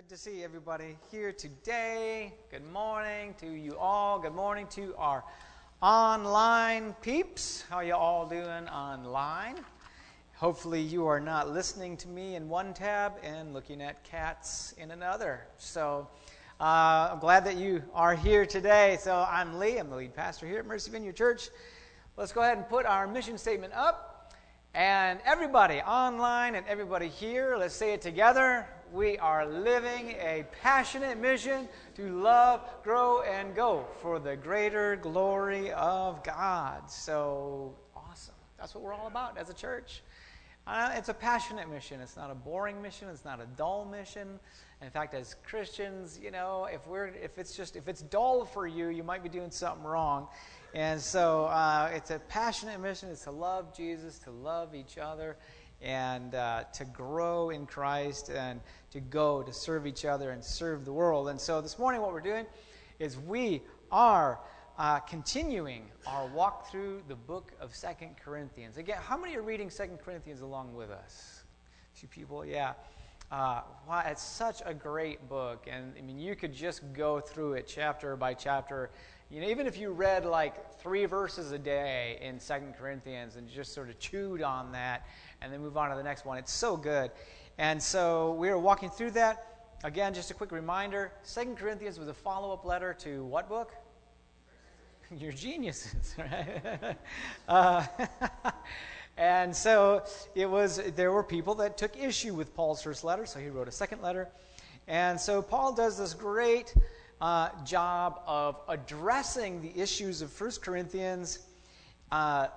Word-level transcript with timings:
Good 0.00 0.08
to 0.08 0.16
see 0.16 0.42
everybody 0.42 0.96
here 1.10 1.30
today. 1.30 2.32
Good 2.50 2.66
morning 2.72 3.34
to 3.38 3.46
you 3.46 3.76
all. 3.76 4.18
Good 4.18 4.34
morning 4.34 4.66
to 4.68 4.94
our 4.96 5.22
online 5.82 6.94
peeps. 7.02 7.64
How 7.68 7.80
you 7.80 7.94
all 7.94 8.26
doing 8.26 8.66
online? 8.70 9.56
Hopefully 10.36 10.80
you 10.80 11.06
are 11.06 11.20
not 11.20 11.50
listening 11.50 11.98
to 11.98 12.08
me 12.08 12.36
in 12.36 12.48
one 12.48 12.72
tab 12.72 13.12
and 13.22 13.52
looking 13.52 13.82
at 13.82 14.02
cats 14.02 14.72
in 14.78 14.90
another. 14.92 15.42
So 15.58 16.08
uh, 16.58 17.10
I'm 17.12 17.18
glad 17.18 17.44
that 17.44 17.56
you 17.56 17.82
are 17.92 18.14
here 18.14 18.46
today. 18.46 18.96
So 19.02 19.26
I'm 19.28 19.58
Lee. 19.58 19.76
I'm 19.76 19.90
the 19.90 19.96
lead 19.96 20.14
pastor 20.14 20.46
here 20.46 20.60
at 20.60 20.66
Mercy 20.66 20.90
Vineyard 20.90 21.16
Church. 21.16 21.50
Let's 22.16 22.32
go 22.32 22.40
ahead 22.40 22.56
and 22.56 22.66
put 22.66 22.86
our 22.86 23.06
mission 23.06 23.36
statement 23.36 23.74
up. 23.74 24.32
And 24.72 25.20
everybody 25.26 25.82
online 25.82 26.54
and 26.54 26.66
everybody 26.68 27.08
here, 27.08 27.56
let's 27.58 27.74
say 27.74 27.92
it 27.92 28.00
together 28.00 28.66
we 28.92 29.18
are 29.18 29.46
living 29.46 30.16
a 30.20 30.44
passionate 30.62 31.18
mission 31.18 31.68
to 31.94 32.08
love, 32.20 32.60
grow, 32.82 33.22
and 33.22 33.54
go 33.54 33.86
for 34.00 34.18
the 34.18 34.36
greater 34.36 34.96
glory 34.96 35.70
of 35.72 36.22
God. 36.24 36.90
So 36.90 37.74
awesome. 37.94 38.34
That's 38.58 38.74
what 38.74 38.82
we're 38.82 38.94
all 38.94 39.06
about 39.06 39.38
as 39.38 39.48
a 39.48 39.54
church. 39.54 40.02
Uh, 40.66 40.92
it's 40.94 41.08
a 41.08 41.14
passionate 41.14 41.70
mission. 41.70 42.00
It's 42.00 42.16
not 42.16 42.30
a 42.30 42.34
boring 42.34 42.82
mission. 42.82 43.08
It's 43.08 43.24
not 43.24 43.40
a 43.40 43.46
dull 43.56 43.84
mission. 43.84 44.38
In 44.82 44.90
fact, 44.90 45.14
as 45.14 45.36
Christians, 45.44 46.18
you 46.22 46.30
know, 46.30 46.68
if 46.72 46.86
we're 46.86 47.08
if 47.08 47.38
it's 47.38 47.56
just 47.56 47.76
if 47.76 47.88
it's 47.88 48.02
dull 48.02 48.44
for 48.44 48.66
you, 48.66 48.88
you 48.88 49.02
might 49.02 49.22
be 49.22 49.28
doing 49.28 49.50
something 49.50 49.84
wrong. 49.84 50.28
And 50.74 51.00
so 51.00 51.46
uh, 51.46 51.90
it's 51.92 52.10
a 52.10 52.18
passionate 52.28 52.80
mission. 52.80 53.08
It's 53.10 53.24
to 53.24 53.30
love 53.30 53.74
Jesus, 53.76 54.18
to 54.20 54.30
love 54.30 54.74
each 54.74 54.98
other, 54.98 55.36
and 55.82 56.34
uh, 56.34 56.64
to 56.74 56.84
grow 56.84 57.50
in 57.50 57.66
Christ 57.66 58.30
and 58.30 58.60
to 58.90 59.00
go 59.00 59.42
to 59.42 59.52
serve 59.52 59.86
each 59.86 60.04
other 60.04 60.30
and 60.30 60.44
serve 60.44 60.84
the 60.84 60.92
world. 60.92 61.28
And 61.28 61.40
so 61.40 61.60
this 61.60 61.78
morning, 61.78 62.00
what 62.00 62.12
we're 62.12 62.20
doing 62.20 62.46
is 62.98 63.18
we 63.18 63.62
are 63.90 64.40
uh, 64.78 64.98
continuing 65.00 65.82
our 66.06 66.26
walk 66.28 66.70
through 66.70 67.02
the 67.08 67.14
book 67.14 67.52
of 67.60 67.74
Second 67.74 68.16
Corinthians. 68.22 68.76
Again, 68.76 68.98
how 69.02 69.16
many 69.16 69.36
are 69.36 69.42
reading 69.42 69.70
Second 69.70 69.98
Corinthians 69.98 70.40
along 70.40 70.74
with 70.74 70.90
us? 70.90 71.44
A 71.94 71.98
few 71.98 72.08
people, 72.08 72.44
yeah. 72.44 72.74
Uh, 73.30 73.60
wow, 73.88 74.02
it's 74.06 74.22
such 74.22 74.60
a 74.66 74.74
great 74.74 75.28
book, 75.28 75.68
and 75.70 75.92
I 75.96 76.02
mean, 76.02 76.18
you 76.18 76.34
could 76.34 76.52
just 76.52 76.92
go 76.92 77.20
through 77.20 77.52
it 77.52 77.66
chapter 77.68 78.16
by 78.16 78.34
chapter. 78.34 78.90
You 79.30 79.40
know, 79.40 79.48
even 79.48 79.68
if 79.68 79.78
you 79.78 79.92
read 79.92 80.24
like 80.24 80.80
three 80.80 81.04
verses 81.04 81.52
a 81.52 81.58
day 81.58 82.18
in 82.20 82.40
Second 82.40 82.74
Corinthians 82.74 83.36
and 83.36 83.48
just 83.48 83.72
sort 83.72 83.88
of 83.88 84.00
chewed 84.00 84.42
on 84.42 84.72
that, 84.72 85.06
and 85.42 85.52
then 85.52 85.60
move 85.60 85.76
on 85.76 85.90
to 85.90 85.96
the 85.96 86.02
next 86.02 86.24
one, 86.24 86.38
it's 86.38 86.52
so 86.52 86.76
good. 86.76 87.10
And 87.58 87.82
so 87.82 88.32
we 88.34 88.48
are 88.48 88.58
walking 88.58 88.90
through 88.90 89.12
that. 89.12 89.68
Again, 89.84 90.12
just 90.12 90.30
a 90.30 90.34
quick 90.34 90.52
reminder 90.52 91.12
Second 91.22 91.56
Corinthians 91.56 91.98
was 91.98 92.08
a 92.08 92.14
follow 92.14 92.52
up 92.52 92.64
letter 92.64 92.94
to 93.00 93.24
what 93.24 93.48
book? 93.48 93.72
Your 95.16 95.32
geniuses, 95.32 96.14
right? 96.18 96.96
uh, 97.48 97.86
and 99.16 99.54
so 99.54 100.04
it 100.34 100.48
was, 100.48 100.80
there 100.96 101.12
were 101.12 101.22
people 101.22 101.54
that 101.56 101.76
took 101.76 101.96
issue 101.98 102.34
with 102.34 102.54
Paul's 102.54 102.82
first 102.82 103.04
letter, 103.04 103.26
so 103.26 103.38
he 103.38 103.48
wrote 103.48 103.68
a 103.68 103.72
second 103.72 104.02
letter. 104.02 104.28
And 104.88 105.20
so 105.20 105.42
Paul 105.42 105.72
does 105.72 105.98
this 105.98 106.14
great 106.14 106.74
uh, 107.20 107.50
job 107.64 108.22
of 108.26 108.56
addressing 108.68 109.60
the 109.60 109.78
issues 109.78 110.22
of 110.22 110.32
First 110.32 110.62
Corinthians, 110.62 111.40
uh, 112.10 112.48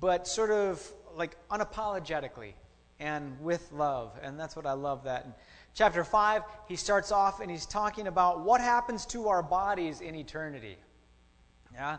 but 0.00 0.26
sort 0.26 0.50
of 0.50 0.82
like 1.18 1.36
unapologetically 1.48 2.52
and 3.00 3.38
with 3.40 3.70
love. 3.72 4.12
And 4.22 4.38
that's 4.38 4.56
what 4.56 4.66
I 4.66 4.72
love 4.72 5.04
that. 5.04 5.24
In 5.24 5.34
chapter 5.74 6.04
5, 6.04 6.42
he 6.66 6.76
starts 6.76 7.12
off 7.12 7.40
and 7.40 7.50
he's 7.50 7.66
talking 7.66 8.06
about 8.06 8.40
what 8.40 8.60
happens 8.60 9.06
to 9.06 9.28
our 9.28 9.42
bodies 9.42 10.00
in 10.00 10.14
eternity. 10.14 10.76
Yeah? 11.72 11.98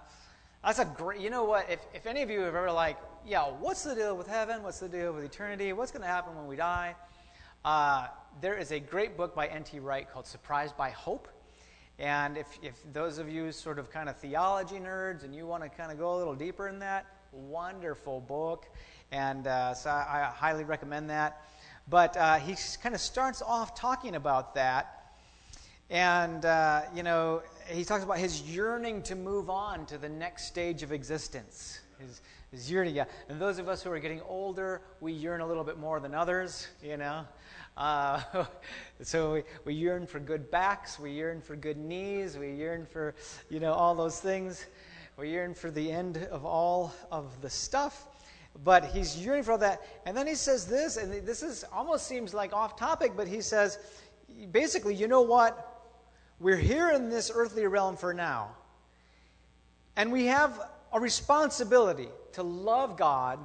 That's 0.63 0.79
a 0.79 0.85
great, 0.85 1.21
you 1.21 1.29
know 1.29 1.45
what? 1.45 1.69
If, 1.69 1.79
if 1.93 2.05
any 2.05 2.21
of 2.21 2.29
you 2.29 2.41
have 2.41 2.55
ever, 2.55 2.71
like, 2.71 2.97
yeah, 3.25 3.43
what's 3.43 3.83
the 3.83 3.95
deal 3.95 4.15
with 4.15 4.27
heaven? 4.27 4.63
What's 4.63 4.79
the 4.79 4.89
deal 4.89 5.13
with 5.13 5.23
eternity? 5.23 5.71
What's 5.73 5.91
going 5.91 6.01
to 6.01 6.07
happen 6.07 6.35
when 6.35 6.47
we 6.47 6.55
die? 6.55 6.95
Uh, 7.63 8.07
there 8.41 8.57
is 8.57 8.71
a 8.71 8.79
great 8.79 9.15
book 9.15 9.35
by 9.35 9.47
N.T. 9.47 9.79
Wright 9.79 10.09
called 10.11 10.27
Surprised 10.27 10.75
by 10.75 10.89
Hope. 10.89 11.27
And 11.97 12.37
if, 12.37 12.47
if 12.61 12.75
those 12.93 13.17
of 13.17 13.29
you 13.29 13.51
sort 13.51 13.77
of 13.77 13.91
kind 13.91 14.07
of 14.07 14.17
theology 14.17 14.77
nerds 14.77 15.23
and 15.23 15.35
you 15.35 15.45
want 15.45 15.63
to 15.63 15.69
kind 15.69 15.91
of 15.91 15.97
go 15.97 16.15
a 16.15 16.17
little 16.17 16.35
deeper 16.35 16.69
in 16.69 16.79
that, 16.79 17.05
wonderful 17.31 18.21
book. 18.21 18.65
And 19.11 19.47
uh, 19.47 19.73
so 19.73 19.89
I, 19.89 20.27
I, 20.29 20.33
highly 20.35 20.63
recommend 20.63 21.09
that. 21.09 21.45
But 21.89 22.15
uh, 22.17 22.35
he 22.35 22.55
kind 22.81 22.93
of 22.93 23.01
starts 23.01 23.41
off 23.41 23.73
talking 23.75 24.15
about 24.15 24.55
that. 24.55 24.95
And, 25.89 26.45
uh, 26.45 26.81
you 26.95 27.01
know, 27.01 27.41
he 27.67 27.83
talks 27.83 28.03
about 28.03 28.19
his 28.19 28.43
yearning 28.43 29.01
to 29.03 29.15
move 29.15 29.49
on 29.49 29.87
to 29.87 29.97
the 29.97 30.09
next 30.09 30.45
stage 30.45 30.83
of 30.83 30.91
existence. 30.91 31.79
His, 31.97 32.21
his 32.51 32.71
yearning, 32.71 32.95
yeah. 32.95 33.05
And 33.27 33.41
those 33.41 33.57
of 33.57 33.67
us 33.67 33.81
who 33.81 33.91
are 33.91 33.99
getting 33.99 34.21
older, 34.21 34.81
we 35.01 35.13
yearn 35.13 35.41
a 35.41 35.47
little 35.47 35.63
bit 35.63 35.79
more 35.79 35.99
than 35.99 36.13
others, 36.13 36.67
you 36.83 36.97
know. 36.97 37.25
Uh, 37.75 38.21
so 39.01 39.33
we, 39.33 39.43
we 39.65 39.73
yearn 39.73 40.05
for 40.05 40.19
good 40.19 40.51
backs, 40.51 40.99
we 40.99 41.11
yearn 41.11 41.41
for 41.41 41.55
good 41.55 41.77
knees, 41.77 42.37
we 42.37 42.51
yearn 42.51 42.85
for, 42.85 43.15
you 43.49 43.59
know, 43.59 43.73
all 43.73 43.95
those 43.95 44.19
things. 44.19 44.65
We 45.19 45.31
yearn 45.31 45.53
for 45.53 45.69
the 45.69 45.91
end 45.91 46.29
of 46.31 46.45
all 46.45 46.93
of 47.11 47.41
the 47.41 47.49
stuff. 47.49 48.07
But 48.63 48.85
he's 48.85 49.17
yearning 49.17 49.43
for 49.43 49.51
all 49.51 49.57
that. 49.57 49.81
And 50.05 50.15
then 50.15 50.25
he 50.25 50.35
says 50.35 50.65
this, 50.65 50.95
and 50.95 51.11
this 51.27 51.43
is 51.43 51.65
almost 51.73 52.07
seems 52.07 52.33
like 52.33 52.53
off 52.53 52.77
topic, 52.77 53.13
but 53.17 53.27
he 53.27 53.41
says, 53.41 53.79
basically, 54.51 54.95
you 54.95 55.09
know 55.09 55.21
what? 55.21 55.83
We're 56.39 56.57
here 56.57 56.91
in 56.91 57.09
this 57.09 57.31
earthly 57.33 57.67
realm 57.67 57.97
for 57.97 58.13
now. 58.13 58.55
And 59.97 60.09
we 60.09 60.25
have 60.27 60.57
a 60.93 60.99
responsibility 60.99 62.07
to 62.33 62.43
love 62.43 62.95
God 62.95 63.39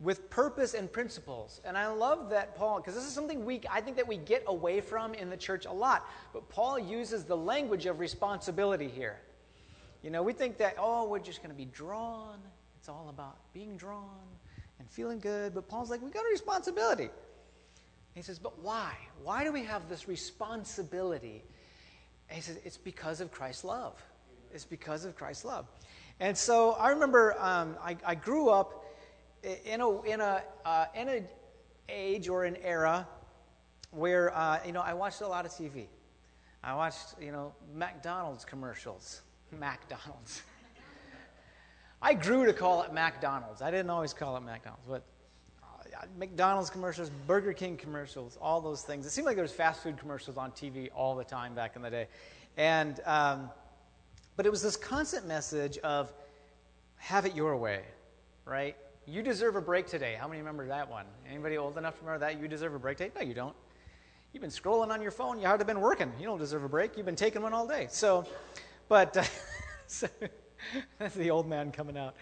with 0.00 0.30
purpose 0.30 0.72
and 0.72 0.90
principles. 0.90 1.60
And 1.66 1.76
I 1.76 1.86
love 1.88 2.30
that 2.30 2.56
Paul, 2.56 2.78
because 2.78 2.94
this 2.94 3.04
is 3.04 3.12
something 3.12 3.44
we, 3.44 3.60
I 3.70 3.82
think 3.82 3.96
that 3.96 4.08
we 4.08 4.16
get 4.16 4.42
away 4.46 4.80
from 4.80 5.12
in 5.12 5.28
the 5.28 5.36
church 5.36 5.66
a 5.66 5.72
lot. 5.72 6.08
But 6.32 6.48
Paul 6.48 6.78
uses 6.78 7.24
the 7.24 7.36
language 7.36 7.84
of 7.84 8.00
responsibility 8.00 8.88
here. 8.88 9.18
You 10.04 10.10
know, 10.10 10.22
we 10.22 10.32
think 10.32 10.58
that, 10.58 10.76
oh, 10.78 11.08
we're 11.08 11.18
just 11.18 11.42
going 11.42 11.50
to 11.50 11.56
be 11.56 11.64
drawn 11.64 12.38
it's 12.84 12.90
all 12.90 13.08
about 13.08 13.38
being 13.54 13.78
drawn 13.78 14.28
and 14.78 14.90
feeling 14.90 15.18
good. 15.18 15.54
But 15.54 15.70
Paul's 15.70 15.88
like, 15.88 16.02
we've 16.02 16.12
got 16.12 16.26
a 16.26 16.30
responsibility. 16.30 17.08
He 18.14 18.20
says, 18.20 18.38
but 18.38 18.62
why? 18.62 18.92
Why 19.22 19.42
do 19.42 19.52
we 19.52 19.64
have 19.64 19.88
this 19.88 20.06
responsibility? 20.06 21.42
And 22.28 22.36
he 22.36 22.42
says, 22.42 22.58
it's 22.62 22.76
because 22.76 23.22
of 23.22 23.32
Christ's 23.32 23.64
love. 23.64 23.94
It's 24.52 24.66
because 24.66 25.06
of 25.06 25.16
Christ's 25.16 25.46
love. 25.46 25.66
And 26.20 26.36
so 26.36 26.72
I 26.72 26.90
remember 26.90 27.40
um, 27.40 27.74
I, 27.82 27.96
I, 28.04 28.14
grew 28.14 28.50
up 28.50 28.84
in 29.64 29.80
a, 29.80 30.02
in 30.02 30.20
a, 30.20 30.42
uh, 30.66 30.84
in 30.94 31.08
an 31.08 31.26
age 31.88 32.28
or 32.28 32.44
an 32.44 32.56
era 32.56 33.08
where, 33.92 34.36
uh, 34.36 34.58
you 34.66 34.72
know, 34.72 34.82
I 34.82 34.92
watched 34.92 35.22
a 35.22 35.26
lot 35.26 35.46
of 35.46 35.52
TV. 35.52 35.86
I 36.62 36.74
watched, 36.74 37.14
you 37.18 37.32
know, 37.32 37.54
McDonald's 37.74 38.44
commercials. 38.44 39.22
McDonald's. 39.58 40.42
I 42.02 42.12
grew 42.14 42.44
to 42.44 42.52
call 42.52 42.82
it 42.82 42.92
McDonald's. 42.92 43.62
I 43.62 43.70
didn't 43.70 43.88
always 43.88 44.12
call 44.12 44.36
it 44.36 44.40
McDonald's, 44.40 44.84
but 44.86 45.04
uh, 45.62 46.06
McDonald's 46.18 46.68
commercials, 46.68 47.10
Burger 47.26 47.52
King 47.52 47.76
commercials, 47.76 48.36
all 48.42 48.60
those 48.60 48.82
things. 48.82 49.06
It 49.06 49.10
seemed 49.10 49.26
like 49.26 49.36
there 49.36 49.44
was 49.44 49.52
fast 49.52 49.82
food 49.82 49.96
commercials 49.96 50.36
on 50.36 50.50
TV 50.50 50.90
all 50.94 51.14
the 51.14 51.24
time 51.24 51.54
back 51.54 51.76
in 51.76 51.82
the 51.82 51.90
day, 51.90 52.08
and 52.56 53.00
um, 53.06 53.50
but 54.36 54.44
it 54.44 54.50
was 54.50 54.62
this 54.62 54.76
constant 54.76 55.26
message 55.26 55.78
of 55.78 56.12
have 56.96 57.24
it 57.26 57.34
your 57.34 57.56
way, 57.56 57.82
right? 58.44 58.76
You 59.06 59.22
deserve 59.22 59.56
a 59.56 59.60
break 59.60 59.86
today. 59.86 60.16
How 60.18 60.26
many 60.26 60.40
remember 60.40 60.66
that 60.66 60.90
one? 60.90 61.06
Anybody 61.28 61.56
old 61.56 61.78
enough 61.78 61.98
to 61.98 62.04
remember 62.04 62.26
that? 62.26 62.40
You 62.40 62.48
deserve 62.48 62.74
a 62.74 62.78
break 62.78 62.98
today? 62.98 63.12
No, 63.14 63.22
you 63.22 63.34
don't. 63.34 63.54
You've 64.32 64.40
been 64.40 64.50
scrolling 64.50 64.90
on 64.90 65.00
your 65.00 65.10
phone. 65.10 65.38
You 65.38 65.46
hardly 65.46 65.64
been 65.64 65.80
working. 65.80 66.12
You 66.18 66.26
don't 66.26 66.38
deserve 66.38 66.64
a 66.64 66.68
break. 66.68 66.96
You've 66.96 67.06
been 67.06 67.16
taking 67.16 67.42
one 67.42 67.52
all 67.52 67.66
day. 67.66 67.86
So, 67.90 68.26
but. 68.88 69.30
That's 70.98 71.14
the 71.14 71.30
old 71.30 71.46
man 71.46 71.70
coming 71.70 71.96
out. 71.96 72.16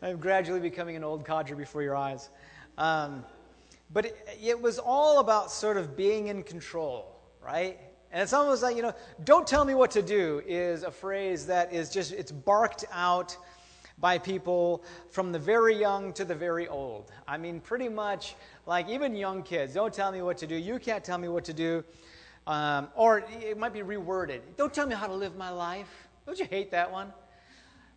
I'm 0.00 0.18
gradually 0.18 0.60
becoming 0.60 0.96
an 0.96 1.04
old 1.04 1.24
codger 1.24 1.54
before 1.54 1.82
your 1.82 1.96
eyes. 1.96 2.30
Um, 2.78 3.24
but 3.92 4.06
it, 4.06 4.28
it, 4.42 4.60
was 4.60 4.78
all 4.78 5.20
about 5.20 5.50
sort 5.50 5.76
of 5.76 5.96
being 5.96 6.28
in 6.28 6.42
control, 6.42 7.20
right? 7.44 7.78
And 8.10 8.22
it's 8.22 8.32
almost 8.32 8.62
like, 8.62 8.76
you 8.76 8.82
know, 8.82 8.94
don't 9.24 9.46
tell 9.46 9.64
me 9.64 9.74
what 9.74 9.90
to 9.92 10.02
do 10.02 10.42
is 10.46 10.82
a 10.82 10.90
phrase 10.90 11.46
that 11.46 11.72
is 11.72 11.90
just, 11.90 12.12
it's 12.12 12.32
barked 12.32 12.84
out 12.90 13.36
by 13.98 14.18
people 14.18 14.82
from 15.10 15.32
the 15.32 15.38
very 15.38 15.78
young 15.78 16.12
to 16.14 16.24
the 16.24 16.34
very 16.34 16.68
old. 16.68 17.12
I 17.28 17.36
mean, 17.36 17.60
pretty 17.60 17.88
much 17.88 18.34
like 18.66 18.88
even 18.88 19.14
young 19.14 19.42
kids, 19.42 19.74
don't 19.74 19.92
tell 19.92 20.10
me 20.10 20.22
what 20.22 20.38
to 20.38 20.46
do. 20.46 20.56
You 20.56 20.78
can't 20.78 21.04
tell 21.04 21.18
me 21.18 21.28
what 21.28 21.44
to 21.44 21.52
do. 21.52 21.84
Um, 22.46 22.88
or 22.96 23.24
it 23.40 23.56
might 23.56 23.72
be 23.72 23.80
reworded. 23.80 24.40
Don't 24.56 24.74
tell 24.74 24.86
me 24.86 24.94
how 24.94 25.06
to 25.06 25.14
live 25.14 25.36
my 25.36 25.50
life. 25.50 26.08
Don't 26.26 26.38
you 26.38 26.46
hate 26.46 26.70
that 26.70 26.92
one? 26.92 27.12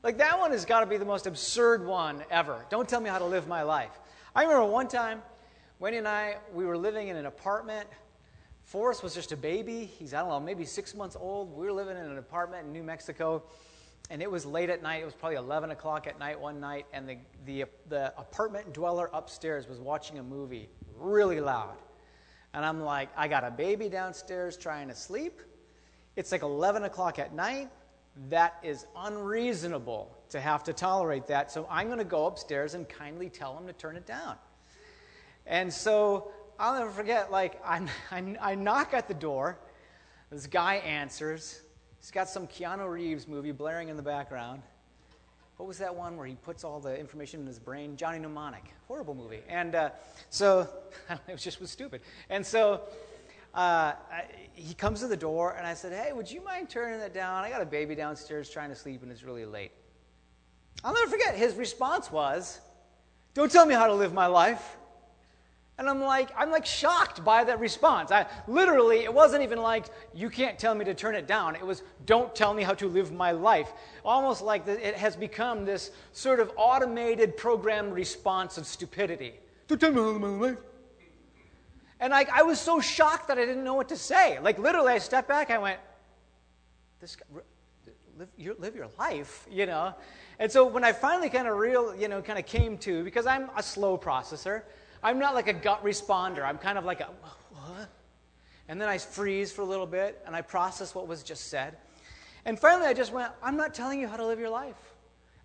Like, 0.03 0.17
that 0.17 0.39
one 0.39 0.51
has 0.51 0.65
got 0.65 0.81
to 0.81 0.85
be 0.85 0.97
the 0.97 1.05
most 1.05 1.25
absurd 1.25 1.85
one 1.85 2.23
ever. 2.29 2.65
Don't 2.69 2.87
tell 2.87 3.01
me 3.01 3.09
how 3.09 3.19
to 3.19 3.25
live 3.25 3.47
my 3.47 3.63
life. 3.63 3.99
I 4.35 4.43
remember 4.43 4.65
one 4.65 4.87
time, 4.87 5.21
Wendy 5.79 5.97
and 5.97 6.07
I, 6.07 6.37
we 6.53 6.65
were 6.65 6.77
living 6.77 7.07
in 7.07 7.15
an 7.15 7.25
apartment 7.25 7.87
Forrest 8.65 9.03
was 9.03 9.13
just 9.13 9.31
a 9.31 9.37
baby. 9.37 9.85
He's, 9.85 10.13
I 10.13 10.21
don't 10.21 10.29
know, 10.29 10.39
maybe 10.39 10.65
six 10.65 10.95
months 10.95 11.15
old. 11.15 11.55
We 11.55 11.65
were 11.65 11.71
living 11.71 11.97
in 11.97 12.03
an 12.03 12.17
apartment 12.17 12.65
in 12.65 12.73
New 12.73 12.81
Mexico, 12.81 13.43
and 14.09 14.23
it 14.23 14.29
was 14.29 14.43
late 14.43 14.71
at 14.71 14.81
night. 14.81 15.03
It 15.03 15.05
was 15.05 15.13
probably 15.13 15.37
11 15.37 15.69
o'clock 15.69 16.07
at 16.07 16.17
night 16.17 16.39
one 16.39 16.59
night, 16.59 16.87
and 16.91 17.07
the, 17.07 17.17
the, 17.45 17.65
the 17.89 18.07
apartment 18.17 18.73
dweller 18.73 19.11
upstairs 19.13 19.67
was 19.67 19.79
watching 19.79 20.17
a 20.17 20.23
movie 20.23 20.67
really 20.97 21.39
loud. 21.39 21.77
And 22.55 22.65
I'm 22.65 22.81
like, 22.81 23.09
I 23.15 23.27
got 23.27 23.43
a 23.43 23.51
baby 23.51 23.87
downstairs 23.87 24.57
trying 24.57 24.87
to 24.87 24.95
sleep. 24.95 25.41
It's 26.15 26.31
like 26.31 26.41
11 26.41 26.85
o'clock 26.85 27.19
at 27.19 27.35
night. 27.35 27.69
That 28.29 28.57
is 28.63 28.85
unreasonable 28.95 30.15
to 30.29 30.39
have 30.39 30.63
to 30.63 30.73
tolerate 30.73 31.27
that. 31.27 31.51
So 31.51 31.67
I'm 31.69 31.87
going 31.87 31.99
to 31.99 32.05
go 32.05 32.27
upstairs 32.27 32.73
and 32.73 32.87
kindly 32.87 33.29
tell 33.29 33.57
him 33.57 33.67
to 33.67 33.73
turn 33.73 33.97
it 33.97 34.05
down. 34.05 34.35
And 35.45 35.71
so 35.71 36.31
I'll 36.57 36.77
never 36.79 36.91
forget, 36.91 37.31
like, 37.31 37.61
I, 37.65 37.81
I, 38.11 38.35
I 38.41 38.55
knock 38.55 38.93
at 38.93 39.07
the 39.07 39.13
door. 39.13 39.57
This 40.31 40.47
guy 40.47 40.75
answers. 40.75 41.61
He's 41.99 42.11
got 42.11 42.29
some 42.29 42.47
Keanu 42.47 42.89
Reeves 42.89 43.27
movie 43.27 43.51
blaring 43.51 43.89
in 43.89 43.97
the 43.97 44.03
background. 44.03 44.61
What 45.57 45.67
was 45.67 45.77
that 45.77 45.95
one 45.95 46.17
where 46.17 46.27
he 46.27 46.35
puts 46.35 46.63
all 46.63 46.79
the 46.79 46.99
information 46.99 47.39
in 47.39 47.47
his 47.47 47.59
brain? 47.59 47.95
Johnny 47.95 48.19
Mnemonic. 48.19 48.73
Horrible 48.87 49.15
movie. 49.15 49.41
And 49.47 49.73
uh, 49.73 49.89
so, 50.29 50.67
it 51.27 51.37
just 51.37 51.61
was 51.61 51.71
stupid. 51.71 52.01
And 52.29 52.45
so, 52.45 52.81
uh, 53.55 53.93
I, 54.11 54.25
he 54.53 54.73
comes 54.73 54.99
to 54.99 55.07
the 55.07 55.17
door, 55.17 55.55
and 55.57 55.65
I 55.65 55.73
said, 55.73 55.93
Hey, 55.93 56.11
would 56.11 56.29
you 56.29 56.43
mind 56.43 56.69
turning 56.69 56.99
that 56.99 57.13
down? 57.13 57.43
I 57.43 57.49
got 57.49 57.61
a 57.61 57.65
baby 57.65 57.95
downstairs 57.95 58.49
trying 58.49 58.69
to 58.69 58.75
sleep, 58.75 59.01
and 59.01 59.11
it's 59.11 59.23
really 59.23 59.45
late. 59.45 59.71
I'll 60.83 60.93
never 60.93 61.09
forget. 61.09 61.35
His 61.35 61.55
response 61.55 62.11
was, 62.11 62.59
Don't 63.33 63.51
tell 63.51 63.65
me 63.65 63.73
how 63.73 63.87
to 63.87 63.93
live 63.93 64.13
my 64.13 64.27
life. 64.27 64.77
And 65.77 65.89
I'm 65.89 66.01
like, 66.01 66.29
I'm 66.37 66.51
like 66.51 66.65
shocked 66.65 67.25
by 67.25 67.43
that 67.43 67.59
response. 67.59 68.09
I 68.09 68.27
literally, 68.47 68.99
it 68.99 69.13
wasn't 69.13 69.43
even 69.43 69.61
like, 69.61 69.87
you 70.13 70.29
can't 70.29 70.57
tell 70.57 70.73
me 70.73 70.85
to 70.85 70.93
turn 70.93 71.15
it 71.15 71.27
down. 71.27 71.55
It 71.55 71.65
was, 71.65 71.83
don't 72.05 72.33
tell 72.33 72.53
me 72.53 72.63
how 72.63 72.73
to 72.75 72.87
live 72.87 73.11
my 73.11 73.31
life. 73.31 73.73
Almost 74.05 74.41
like 74.41 74.65
it 74.67 74.95
has 74.95 75.17
become 75.17 75.65
this 75.65 75.91
sort 76.13 76.39
of 76.39 76.49
automated 76.55 77.35
programmed 77.35 77.91
response 77.91 78.57
of 78.57 78.65
stupidity. 78.65 79.33
Don't 79.67 79.79
tell 79.79 79.91
me 79.91 79.97
how 79.97 80.03
to 80.03 80.11
live 80.11 80.21
my 80.21 80.47
life. 80.49 80.57
And 82.05 82.13
I, 82.13 82.27
I 82.31 82.43
was 82.43 82.59
so 82.59 82.79
shocked 82.79 83.29
that 83.29 83.39
I 83.39 83.45
didn't 83.45 83.63
know 83.63 83.73
what 83.73 83.89
to 83.89 83.97
say. 83.97 84.37
Like 84.37 84.59
literally, 84.59 84.93
I 84.93 84.99
stepped 84.99 85.27
back. 85.27 85.49
And 85.49 85.57
I 85.57 85.59
went, 85.59 85.79
"This 87.01 87.15
guy, 87.15 87.25
live 88.19 88.29
your, 88.37 88.53
live 88.59 88.75
your 88.75 88.89
life," 88.99 89.47
you 89.49 89.65
know. 89.65 89.95
And 90.37 90.51
so 90.51 90.67
when 90.67 90.83
I 90.83 90.91
finally 90.91 91.31
kind 91.31 91.47
of 91.47 91.57
real, 91.57 91.95
you 91.95 92.07
know, 92.07 92.21
kind 92.21 92.37
of 92.37 92.45
came 92.45 92.77
to, 92.77 93.03
because 93.03 93.25
I'm 93.25 93.49
a 93.57 93.63
slow 93.63 93.97
processor. 93.97 94.61
I'm 95.01 95.17
not 95.17 95.33
like 95.33 95.47
a 95.47 95.53
gut 95.53 95.83
responder. 95.83 96.43
I'm 96.43 96.59
kind 96.59 96.77
of 96.77 96.85
like 96.85 96.99
a, 96.99 97.05
what? 97.05 97.89
And 98.67 98.79
then 98.79 98.87
I 98.87 98.99
freeze 98.99 99.51
for 99.51 99.63
a 99.63 99.65
little 99.65 99.87
bit 99.87 100.21
and 100.27 100.35
I 100.35 100.43
process 100.43 100.93
what 100.93 101.07
was 101.07 101.23
just 101.23 101.47
said. 101.47 101.75
And 102.45 102.59
finally, 102.59 102.85
I 102.85 102.93
just 102.93 103.13
went, 103.13 103.31
I'm 103.41 103.57
not 103.57 103.73
telling 103.73 103.99
you 103.99 104.07
how 104.07 104.17
to 104.17 104.27
live 104.27 104.39
your 104.39 104.51
life. 104.51 104.93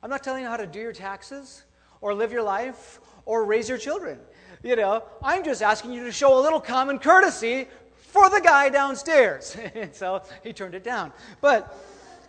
I'm 0.02 0.10
not 0.10 0.22
telling 0.22 0.42
you 0.42 0.48
how 0.50 0.58
to 0.58 0.66
do 0.66 0.78
your 0.78 0.92
taxes 0.92 1.62
or 2.02 2.12
live 2.12 2.32
your 2.32 2.42
life 2.42 3.00
or 3.24 3.46
raise 3.46 3.66
your 3.66 3.78
children. 3.78 4.18
You 4.62 4.76
know, 4.76 5.04
I'm 5.22 5.42
just 5.42 5.62
asking 5.62 5.92
you 5.92 6.04
to 6.04 6.12
show 6.12 6.38
a 6.38 6.42
little 6.42 6.60
common 6.60 6.98
courtesy 6.98 7.66
for 7.96 8.28
the 8.28 8.40
guy 8.40 8.68
downstairs. 8.68 9.56
and 9.74 9.94
so 9.94 10.22
he 10.42 10.52
turned 10.52 10.74
it 10.74 10.84
down. 10.84 11.12
But 11.40 11.74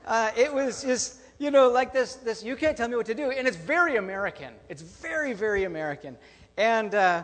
uh, 0.08 0.32
it 0.38 0.54
was 0.54 0.82
just, 0.82 1.20
you 1.40 1.52
know, 1.52 1.70
like 1.70 1.92
this, 1.92 2.16
this, 2.16 2.42
you 2.42 2.56
can't 2.56 2.78
tell 2.78 2.88
me 2.88 2.96
what 2.96 3.08
to 3.08 3.14
do. 3.14 3.32
And 3.32 3.48
it's 3.48 3.58
very 3.58 3.98
American. 3.98 4.54
It's 4.70 4.82
very, 4.82 5.34
very 5.34 5.66
American. 5.66 6.16
And 6.56 6.96
uh, 6.96 7.24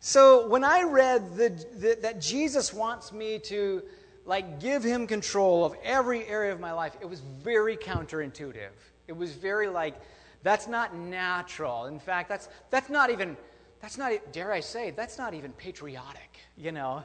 so 0.00 0.46
when 0.48 0.62
I 0.62 0.82
read 0.82 1.36
the, 1.36 1.48
the, 1.78 1.98
that 2.02 2.20
Jesus 2.20 2.74
wants 2.74 3.12
me 3.12 3.38
to 3.40 3.82
like 4.26 4.60
give 4.60 4.84
him 4.84 5.06
control 5.06 5.64
of 5.64 5.74
every 5.82 6.26
area 6.26 6.52
of 6.52 6.60
my 6.60 6.72
life, 6.72 6.96
it 7.00 7.08
was 7.08 7.20
very 7.20 7.78
counterintuitive. 7.78 8.72
It 9.08 9.16
was 9.16 9.32
very 9.32 9.68
like, 9.68 9.94
that's 10.42 10.66
not 10.66 10.94
natural. 10.94 11.86
In 11.86 11.98
fact, 11.98 12.28
that's, 12.28 12.50
that's 12.68 12.90
not 12.90 13.08
even, 13.08 13.38
that's 13.84 13.98
not, 13.98 14.32
dare 14.32 14.50
I 14.50 14.60
say, 14.60 14.92
that's 14.92 15.18
not 15.18 15.34
even 15.34 15.52
patriotic, 15.52 16.38
you 16.56 16.72
know. 16.72 17.02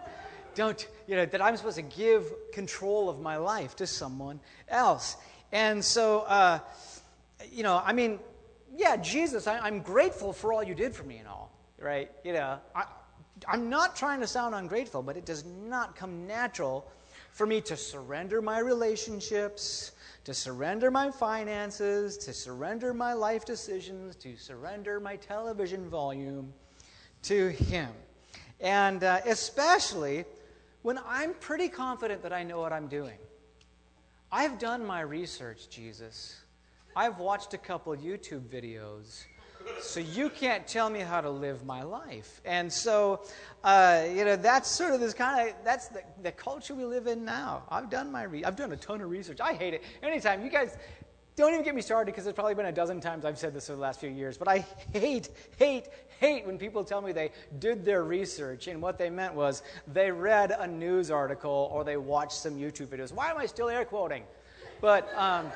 Don't, 0.55 0.87
you 1.07 1.17
know, 1.17 1.25
that 1.25 1.41
I'm 1.41 1.57
supposed 1.57 1.75
to 1.75 1.81
give 1.81 2.23
control 2.53 3.09
of 3.09 3.19
my 3.19 3.35
life 3.35 3.75
to 3.75 3.85
someone 3.85 4.39
else. 4.69 5.17
And 5.51 5.83
so, 5.83 6.21
uh, 6.21 6.59
you 7.51 7.63
know, 7.63 7.81
I 7.83 7.91
mean, 7.91 8.17
yeah, 8.73 8.95
Jesus, 8.95 9.45
I, 9.45 9.67
am 9.67 9.81
grateful 9.81 10.31
for 10.31 10.53
all 10.53 10.63
you 10.63 10.73
did 10.73 10.95
for 10.95 11.03
me 11.03 11.17
and 11.17 11.27
all, 11.27 11.51
right? 11.79 12.09
You 12.23 12.31
know, 12.31 12.59
I, 12.73 12.85
I'm 13.45 13.69
not 13.69 13.97
trying 13.97 14.21
to 14.21 14.27
sound 14.27 14.55
ungrateful, 14.55 15.03
but 15.03 15.17
it 15.17 15.25
does 15.25 15.43
not 15.43 15.97
come 15.97 16.27
natural 16.27 16.89
for 17.33 17.45
me 17.45 17.59
to 17.59 17.75
surrender 17.75 18.41
my 18.41 18.59
relationships, 18.59 19.91
to 20.23 20.33
surrender 20.33 20.89
my 20.89 21.11
finances, 21.11 22.17
to 22.19 22.31
surrender 22.31 22.93
my 22.93 23.11
life 23.11 23.43
decisions, 23.43 24.15
to 24.15 24.37
surrender 24.37 25.01
my 25.01 25.17
television 25.17 25.89
volume 25.89 26.53
to 27.23 27.49
Him. 27.49 27.89
And 28.59 29.03
uh, 29.03 29.21
especially 29.25 30.25
when 30.81 30.99
I'm 31.05 31.33
pretty 31.35 31.69
confident 31.69 32.23
that 32.23 32.33
I 32.33 32.43
know 32.43 32.59
what 32.59 32.73
I'm 32.73 32.87
doing. 32.87 33.17
I've 34.31 34.59
done 34.59 34.85
my 34.85 35.01
research, 35.01 35.69
Jesus. 35.69 36.39
I've 36.95 37.19
watched 37.19 37.53
a 37.53 37.57
couple 37.57 37.95
YouTube 37.95 38.41
videos. 38.41 39.23
So 39.81 39.99
you 39.99 40.29
can't 40.29 40.65
tell 40.67 40.89
me 40.89 40.99
how 40.99 41.21
to 41.21 41.29
live 41.29 41.65
my 41.65 41.83
life. 41.83 42.41
And 42.45 42.71
so, 42.71 43.21
uh, 43.63 44.05
you 44.07 44.23
know, 44.23 44.35
that's 44.35 44.69
sort 44.69 44.93
of 44.93 44.99
this 44.99 45.13
kind 45.13 45.49
of, 45.49 45.55
that's 45.63 45.89
the, 45.89 46.01
the 46.23 46.31
culture 46.31 46.73
we 46.73 46.85
live 46.85 47.07
in 47.07 47.25
now. 47.25 47.63
I've 47.69 47.89
done 47.89 48.11
my, 48.11 48.23
re- 48.23 48.43
I've 48.43 48.55
done 48.55 48.71
a 48.71 48.77
ton 48.77 49.01
of 49.01 49.09
research. 49.09 49.39
I 49.41 49.53
hate 49.53 49.73
it. 49.73 49.83
Anytime, 50.01 50.43
you 50.43 50.49
guys, 50.49 50.77
don't 51.39 51.53
even 51.53 51.63
get 51.63 51.75
me 51.75 51.81
started 51.81 52.11
because 52.11 52.27
it's 52.27 52.35
probably 52.35 52.53
been 52.53 52.65
a 52.65 52.71
dozen 52.71 52.99
times 52.99 53.25
I've 53.25 53.37
said 53.37 53.53
this 53.53 53.69
over 53.69 53.77
the 53.77 53.81
last 53.81 53.99
few 53.99 54.09
years. 54.09 54.37
But 54.37 54.47
I 54.47 54.65
hate, 54.93 55.29
hate, 55.57 55.85
hate 56.19 56.45
when 56.45 56.57
people 56.57 56.83
tell 56.83 57.01
me 57.01 57.11
they 57.11 57.31
did 57.59 57.85
their 57.85 58.03
research 58.03 58.67
and 58.67 58.81
what 58.81 58.97
they 58.97 59.09
meant 59.09 59.33
was 59.33 59.63
they 59.87 60.11
read 60.11 60.51
a 60.51 60.67
news 60.67 61.09
article 61.09 61.69
or 61.71 61.83
they 61.83 61.97
watched 61.97 62.33
some 62.33 62.55
YouTube 62.55 62.87
videos. 62.87 63.13
Why 63.13 63.31
am 63.31 63.37
I 63.37 63.45
still 63.45 63.69
air 63.69 63.85
quoting? 63.85 64.23
But, 64.81 65.09
um, 65.17 65.47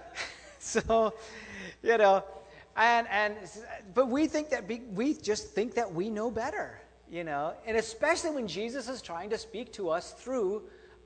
so, 0.58 1.14
you 1.82 1.96
know, 1.96 2.24
and, 2.76 3.06
and, 3.08 3.34
but 3.94 4.08
we 4.08 4.26
think 4.26 4.50
that, 4.50 4.68
be, 4.68 4.82
we 4.92 5.14
just 5.14 5.48
think 5.48 5.74
that 5.74 5.92
we 5.92 6.10
know 6.10 6.30
better, 6.30 6.78
you 7.10 7.24
know, 7.24 7.54
and 7.66 7.76
especially 7.78 8.30
when 8.30 8.46
Jesus 8.46 8.88
is 8.88 9.00
trying 9.00 9.30
to 9.30 9.38
speak 9.38 9.72
to 9.74 9.88
us 9.88 10.12
through 10.12 10.62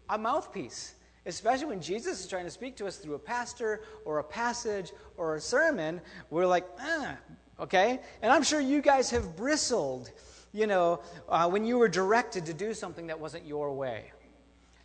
a 0.09 0.19
mouthpiece. 0.19 0.96
Especially 1.27 1.67
when 1.67 1.81
Jesus 1.81 2.21
is 2.21 2.29
trying 2.29 2.45
to 2.45 2.51
speak 2.51 2.77
to 2.77 2.87
us 2.87 2.97
through 2.97 3.15
a 3.15 3.19
pastor 3.19 3.83
or 4.05 4.21
a 4.21 4.25
passage 4.25 4.93
or 5.17 5.35
a 5.35 5.41
sermon, 5.41 6.01
we're 6.31 6.47
like, 6.47 6.67
ah, 6.81 7.17
okay? 7.59 8.01
And 8.23 8.33
I'm 8.33 8.45
sure 8.45 8.61
you 8.61 8.81
guys 8.81 9.11
have 9.11 9.37
bristled, 9.37 10.13
you 10.53 10.67
know, 10.69 11.01
uh, 11.29 11.49
when 11.49 11.65
you 11.65 11.79
were 11.79 11.89
directed 11.89 12.47
to 12.47 12.55
do 12.55 12.73
something 12.73 13.09
that 13.09 13.19
wasn't 13.19 13.45
your 13.45 13.73
way. 13.73 14.13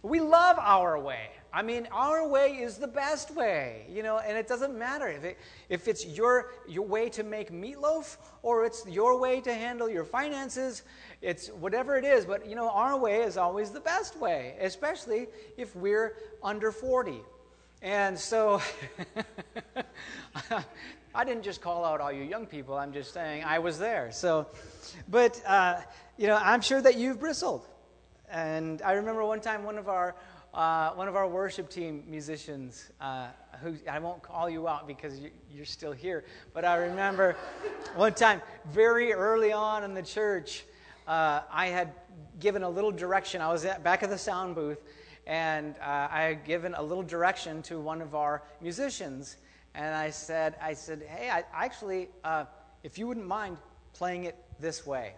We 0.04 0.20
love 0.20 0.58
our 0.60 1.00
way. 1.00 1.30
I 1.54 1.62
mean, 1.62 1.88
our 1.92 2.28
way 2.28 2.54
is 2.54 2.78
the 2.78 2.88
best 2.88 3.36
way, 3.36 3.86
you 3.90 4.04
know, 4.04 4.20
and 4.20 4.38
it 4.38 4.48
doesn't 4.48 4.78
matter 4.78 5.10
if, 5.10 5.24
it, 5.26 5.38
if 5.68 5.88
it's 5.90 6.06
your, 6.06 6.52
your 6.68 6.86
way 6.86 7.10
to 7.10 7.24
make 7.24 7.52
meatloaf 7.52 8.16
or 8.42 8.64
it's 8.66 8.88
your 8.88 9.20
way 9.20 9.42
to 9.42 9.54
handle 9.54 9.90
your 9.90 10.06
finances. 10.06 10.84
It's 11.22 11.50
whatever 11.50 11.98
it 11.98 12.06
is, 12.06 12.26
but, 12.26 12.48
you 12.48 12.56
know, 12.56 12.70
our 12.70 12.98
way 12.98 13.24
is 13.24 13.36
always 13.36 13.70
the 13.70 13.82
best 13.82 14.18
way, 14.18 14.56
especially 14.62 15.28
if 15.58 15.76
we're 15.76 16.16
under 16.42 16.72
40. 16.72 17.20
And 17.82 18.18
so, 18.18 18.62
I 21.14 21.26
didn't 21.26 21.44
just 21.44 21.62
call 21.62 21.84
out 21.84 22.00
all 22.00 22.14
you 22.14 22.24
young 22.24 22.46
people, 22.46 22.76
I'm 22.78 22.94
just 22.94 23.14
saying 23.14 23.44
I 23.44 23.60
was 23.60 23.78
there. 23.78 24.10
So, 24.14 24.48
but, 25.10 25.42
uh, 25.46 25.82
you 26.18 26.28
know, 26.28 26.40
I'm 26.42 26.62
sure 26.62 26.82
that 26.82 26.96
you've 26.96 27.20
bristled. 27.20 27.68
And 28.32 28.82
I 28.82 28.94
remember 28.94 29.26
one 29.26 29.42
time 29.42 29.64
one 29.64 29.78
of 29.78 29.90
our 29.90 30.16
uh, 30.54 30.92
one 30.92 31.08
of 31.08 31.16
our 31.16 31.28
worship 31.28 31.70
team 31.70 32.04
musicians, 32.08 32.90
uh, 33.00 33.28
who 33.62 33.76
I 33.90 34.00
won't 34.00 34.22
call 34.22 34.50
you 34.50 34.68
out 34.68 34.86
because 34.86 35.18
you, 35.20 35.32
you're 35.50 35.66
still 35.66 35.94
here, 35.94 36.26
but 36.54 36.66
I 36.66 36.76
remember 36.76 37.38
one 37.96 38.14
time 38.14 38.42
very 38.66 39.14
early 39.14 39.54
on 39.54 39.86
in 39.86 39.94
the 39.94 40.02
church, 40.02 40.66
uh, 41.08 41.42
I 41.50 41.68
had 41.68 41.94
given 42.40 42.64
a 42.64 42.70
little 42.70 42.92
direction. 42.92 43.42
I 43.42 43.50
was 43.50 43.64
at 43.64 43.82
back 43.82 44.04
of 44.04 44.10
the 44.10 44.18
sound 44.18 44.56
booth, 44.56 44.80
and 45.26 45.76
uh, 45.80 46.10
I 46.12 46.24
had 46.24 46.44
given 46.44 46.74
a 46.74 46.82
little 46.82 47.04
direction 47.04 47.62
to 47.64 47.80
one 47.80 48.02
of 48.02 48.14
our 48.14 48.44
musicians, 48.60 49.38
and 49.74 49.96
I 49.96 50.10
said, 50.10 50.56
I 50.62 50.74
said, 50.74 51.04
hey, 51.08 51.30
I 51.30 51.44
actually, 51.54 52.10
uh, 52.26 52.44
if 52.84 52.98
you 52.98 53.08
wouldn't 53.08 53.28
mind 53.28 53.58
playing 53.94 54.26
it 54.26 54.36
this 54.60 54.86
way. 54.86 55.14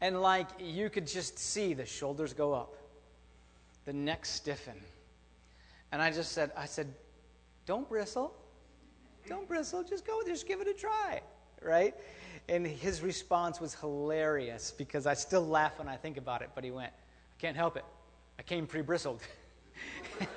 And 0.00 0.20
like 0.20 0.48
you 0.60 0.90
could 0.90 1.06
just 1.06 1.38
see 1.38 1.74
the 1.74 1.86
shoulders 1.86 2.32
go 2.32 2.52
up 2.52 2.76
the 3.86 3.92
neck 3.92 4.26
stiffen. 4.26 4.74
And 5.92 6.02
I 6.02 6.10
just 6.10 6.32
said, 6.32 6.50
I 6.56 6.66
said, 6.66 6.92
don't 7.64 7.88
bristle. 7.88 8.34
Don't 9.26 9.48
bristle. 9.48 9.82
Just 9.82 10.04
go, 10.04 10.20
just 10.26 10.46
give 10.46 10.60
it 10.60 10.66
a 10.68 10.74
try. 10.74 11.22
Right? 11.62 11.94
And 12.48 12.66
his 12.66 13.00
response 13.00 13.60
was 13.60 13.74
hilarious 13.74 14.74
because 14.76 15.06
I 15.06 15.14
still 15.14 15.46
laugh 15.46 15.78
when 15.78 15.88
I 15.88 15.96
think 15.96 16.16
about 16.16 16.42
it. 16.42 16.50
But 16.54 16.64
he 16.64 16.70
went, 16.70 16.90
I 16.92 17.40
can't 17.40 17.56
help 17.56 17.76
it. 17.76 17.84
I 18.38 18.42
came 18.42 18.66
pre 18.66 18.82
bristled. 18.82 19.22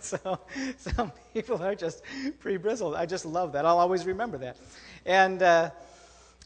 so 0.00 0.40
some 0.78 1.12
people 1.34 1.62
are 1.62 1.74
just 1.74 2.02
pre 2.40 2.56
bristled. 2.56 2.94
I 2.94 3.06
just 3.06 3.26
love 3.26 3.52
that. 3.52 3.66
I'll 3.66 3.78
always 3.78 4.06
remember 4.06 4.38
that. 4.38 4.56
And, 5.04 5.42
uh, 5.42 5.70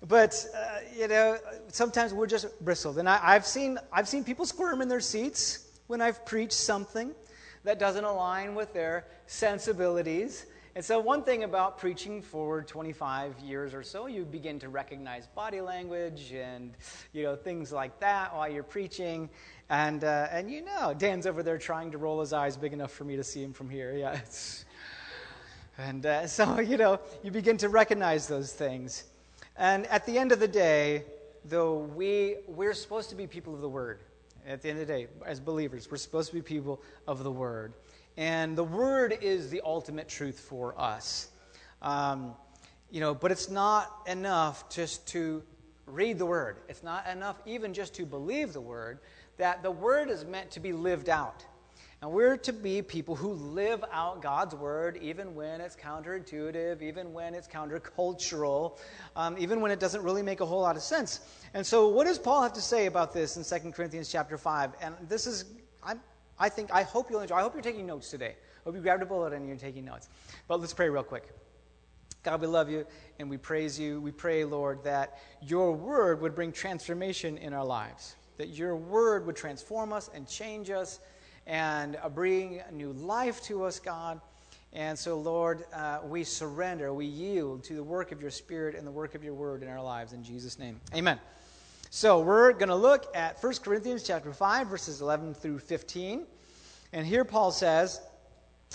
but, 0.08 0.46
uh, 0.54 0.78
you 0.98 1.06
know, 1.06 1.38
sometimes 1.68 2.12
we're 2.12 2.26
just 2.26 2.46
bristled. 2.64 2.98
And 2.98 3.08
I, 3.08 3.34
have 3.34 3.46
seen, 3.46 3.78
I've 3.92 4.08
seen 4.08 4.24
people 4.24 4.44
squirm 4.44 4.82
in 4.82 4.88
their 4.88 5.00
seats 5.00 5.70
when 5.86 6.00
I've 6.00 6.24
preached 6.26 6.54
something 6.54 7.12
that 7.64 7.78
doesn't 7.78 8.04
align 8.04 8.54
with 8.54 8.72
their 8.72 9.06
sensibilities. 9.26 10.46
And 10.74 10.82
so, 10.82 10.98
one 10.98 11.22
thing 11.22 11.44
about 11.44 11.76
preaching 11.76 12.22
for 12.22 12.62
25 12.62 13.38
years 13.40 13.74
or 13.74 13.82
so, 13.82 14.06
you 14.06 14.24
begin 14.24 14.58
to 14.60 14.70
recognize 14.70 15.26
body 15.26 15.60
language 15.60 16.32
and 16.32 16.72
you 17.12 17.24
know 17.24 17.36
things 17.36 17.72
like 17.72 18.00
that 18.00 18.34
while 18.34 18.50
you're 18.50 18.62
preaching. 18.62 19.28
And 19.68 20.02
uh, 20.02 20.28
and 20.30 20.50
you 20.50 20.64
know, 20.64 20.94
Dan's 20.96 21.26
over 21.26 21.42
there 21.42 21.58
trying 21.58 21.90
to 21.90 21.98
roll 21.98 22.20
his 22.20 22.32
eyes 22.32 22.56
big 22.56 22.72
enough 22.72 22.90
for 22.90 23.04
me 23.04 23.16
to 23.16 23.22
see 23.22 23.42
him 23.42 23.52
from 23.52 23.68
here. 23.68 23.94
Yeah, 23.94 24.18
and 25.76 26.06
uh, 26.06 26.26
so 26.26 26.58
you 26.58 26.78
know, 26.78 27.00
you 27.22 27.30
begin 27.30 27.58
to 27.58 27.68
recognize 27.68 28.26
those 28.26 28.54
things. 28.54 29.04
And 29.56 29.86
at 29.86 30.06
the 30.06 30.18
end 30.18 30.32
of 30.32 30.40
the 30.40 30.48
day, 30.48 31.04
though 31.44 31.78
we 31.78 32.36
we're 32.46 32.74
supposed 32.74 33.10
to 33.10 33.16
be 33.16 33.26
people 33.26 33.54
of 33.54 33.60
the 33.60 33.68
Word. 33.68 34.00
At 34.46 34.62
the 34.62 34.70
end 34.70 34.80
of 34.80 34.86
the 34.88 34.92
day, 34.92 35.06
as 35.24 35.38
believers, 35.38 35.88
we're 35.90 35.98
supposed 35.98 36.30
to 36.30 36.34
be 36.34 36.42
people 36.42 36.82
of 37.06 37.22
the 37.22 37.30
Word. 37.30 37.74
And 38.16 38.56
the 38.56 38.64
Word 38.64 39.18
is 39.20 39.50
the 39.50 39.60
ultimate 39.64 40.08
truth 40.08 40.40
for 40.40 40.78
us. 40.80 41.30
Um, 41.80 42.34
you 42.90 43.00
know, 43.00 43.14
but 43.14 43.30
it's 43.30 43.48
not 43.48 44.02
enough 44.06 44.68
just 44.68 45.06
to 45.08 45.42
read 45.86 46.18
the 46.18 46.26
Word. 46.26 46.58
It's 46.68 46.82
not 46.82 47.06
enough 47.06 47.40
even 47.46 47.72
just 47.72 47.94
to 47.94 48.06
believe 48.06 48.52
the 48.52 48.60
Word, 48.60 48.98
that 49.36 49.62
the 49.62 49.70
Word 49.70 50.10
is 50.10 50.24
meant 50.24 50.50
to 50.52 50.60
be 50.60 50.72
lived 50.72 51.08
out. 51.08 51.44
And 52.02 52.10
we're 52.10 52.36
to 52.38 52.52
be 52.52 52.82
people 52.82 53.14
who 53.14 53.32
live 53.32 53.84
out 53.92 54.20
God's 54.22 54.56
word 54.56 54.98
even 55.00 55.36
when 55.36 55.60
it's 55.60 55.76
counterintuitive, 55.76 56.82
even 56.82 57.12
when 57.12 57.32
it's 57.32 57.46
countercultural, 57.46 58.76
um, 59.14 59.36
even 59.38 59.60
when 59.60 59.70
it 59.70 59.78
doesn't 59.78 60.02
really 60.02 60.22
make 60.22 60.40
a 60.40 60.46
whole 60.46 60.60
lot 60.60 60.74
of 60.74 60.82
sense. 60.82 61.20
And 61.54 61.64
so, 61.64 61.86
what 61.86 62.08
does 62.08 62.18
Paul 62.18 62.42
have 62.42 62.54
to 62.54 62.60
say 62.60 62.86
about 62.86 63.14
this 63.14 63.36
in 63.36 63.60
2 63.60 63.70
Corinthians 63.70 64.10
chapter 64.10 64.36
5? 64.36 64.72
And 64.82 64.96
this 65.08 65.28
is, 65.28 65.44
I'm, 65.80 66.00
I 66.40 66.48
think, 66.48 66.72
I 66.72 66.82
hope 66.82 67.08
you'll 67.08 67.20
enjoy. 67.20 67.36
I 67.36 67.42
hope 67.42 67.54
you're 67.54 67.62
taking 67.62 67.86
notes 67.86 68.10
today. 68.10 68.34
I 68.34 68.60
hope 68.64 68.74
you 68.74 68.80
grabbed 68.80 69.04
a 69.04 69.06
bullet 69.06 69.32
and 69.32 69.46
you're 69.46 69.56
taking 69.56 69.84
notes. 69.84 70.08
But 70.48 70.60
let's 70.60 70.74
pray 70.74 70.88
real 70.88 71.04
quick. 71.04 71.28
God, 72.24 72.40
we 72.40 72.48
love 72.48 72.68
you 72.68 72.84
and 73.20 73.30
we 73.30 73.36
praise 73.36 73.78
you. 73.78 74.00
We 74.00 74.10
pray, 74.10 74.44
Lord, 74.44 74.82
that 74.82 75.18
your 75.40 75.72
word 75.72 76.20
would 76.20 76.34
bring 76.34 76.50
transformation 76.50 77.38
in 77.38 77.52
our 77.52 77.64
lives, 77.64 78.16
that 78.38 78.48
your 78.48 78.74
word 78.74 79.24
would 79.26 79.36
transform 79.36 79.92
us 79.92 80.10
and 80.12 80.26
change 80.26 80.68
us 80.68 80.98
and 81.46 81.96
uh, 82.02 82.08
bring 82.08 82.60
new 82.72 82.92
life 82.92 83.42
to 83.44 83.64
us, 83.64 83.78
God. 83.78 84.20
And 84.72 84.98
so, 84.98 85.18
Lord, 85.18 85.64
uh, 85.74 86.00
we 86.04 86.24
surrender, 86.24 86.94
we 86.94 87.04
yield 87.04 87.64
to 87.64 87.74
the 87.74 87.82
work 87.82 88.10
of 88.10 88.22
your 88.22 88.30
Spirit 88.30 88.74
and 88.74 88.86
the 88.86 88.90
work 88.90 89.14
of 89.14 89.22
your 89.22 89.34
word 89.34 89.62
in 89.62 89.68
our 89.68 89.82
lives. 89.82 90.12
In 90.14 90.24
Jesus' 90.24 90.58
name, 90.58 90.80
amen. 90.94 91.18
So 91.90 92.20
we're 92.20 92.52
going 92.54 92.70
to 92.70 92.74
look 92.74 93.14
at 93.14 93.42
1 93.42 93.54
Corinthians 93.62 94.02
chapter 94.02 94.32
5 94.32 94.68
verses 94.68 95.02
11 95.02 95.34
through 95.34 95.58
15. 95.58 96.24
And 96.94 97.06
here 97.06 97.24
Paul 97.24 97.50
says, 97.52 98.00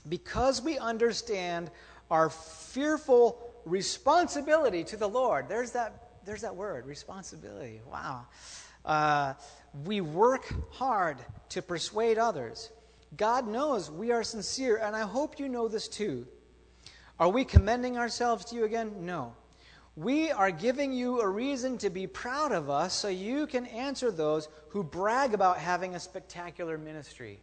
"Because 0.07 0.61
we 0.61 0.77
understand 0.77 1.71
our 2.11 2.29
fearful 2.29 3.39
responsibility 3.65 4.83
to 4.83 4.97
the 4.97 5.09
Lord." 5.09 5.49
There's 5.49 5.71
that 5.71 6.07
there's 6.27 6.41
that 6.41 6.55
word, 6.55 6.85
responsibility. 6.85 7.81
Wow. 7.89 8.27
Uh, 8.87 9.33
we 9.85 10.01
work 10.01 10.51
hard 10.71 11.17
to 11.49 11.61
persuade 11.61 12.17
others. 12.17 12.71
God 13.17 13.47
knows 13.47 13.91
we 13.91 14.11
are 14.11 14.23
sincere, 14.23 14.77
and 14.77 14.95
I 14.95 15.01
hope 15.01 15.39
you 15.39 15.49
know 15.49 15.67
this 15.67 15.87
too. 15.87 16.25
Are 17.19 17.29
we 17.29 17.43
commending 17.43 17.97
ourselves 17.97 18.45
to 18.45 18.55
you 18.55 18.63
again? 18.63 19.05
No. 19.05 19.33
We 19.95 20.31
are 20.31 20.51
giving 20.51 20.93
you 20.93 21.21
a 21.21 21.27
reason 21.27 21.77
to 21.79 21.89
be 21.89 22.07
proud 22.07 22.51
of 22.51 22.69
us 22.69 22.93
so 22.93 23.07
you 23.07 23.47
can 23.47 23.65
answer 23.67 24.11
those 24.11 24.47
who 24.69 24.83
brag 24.83 25.33
about 25.33 25.57
having 25.57 25.95
a 25.95 25.99
spectacular 25.99 26.77
ministry. 26.77 27.39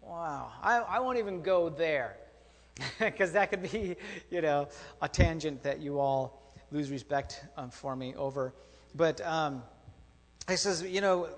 Wow. 0.00 0.52
I, 0.62 0.78
I 0.78 1.00
won't 1.00 1.18
even 1.18 1.42
go 1.42 1.70
there 1.70 2.16
because 3.00 3.32
that 3.32 3.50
could 3.50 3.62
be, 3.62 3.96
you 4.30 4.42
know, 4.42 4.68
a 5.00 5.08
tangent 5.08 5.62
that 5.62 5.80
you 5.80 5.98
all 5.98 6.52
lose 6.70 6.90
respect 6.90 7.44
um, 7.56 7.70
for 7.70 7.96
me 7.96 8.14
over. 8.16 8.52
But 8.94 9.20
um, 9.22 9.62
he 10.48 10.56
says, 10.56 10.82
you 10.82 11.00
know, 11.00 11.28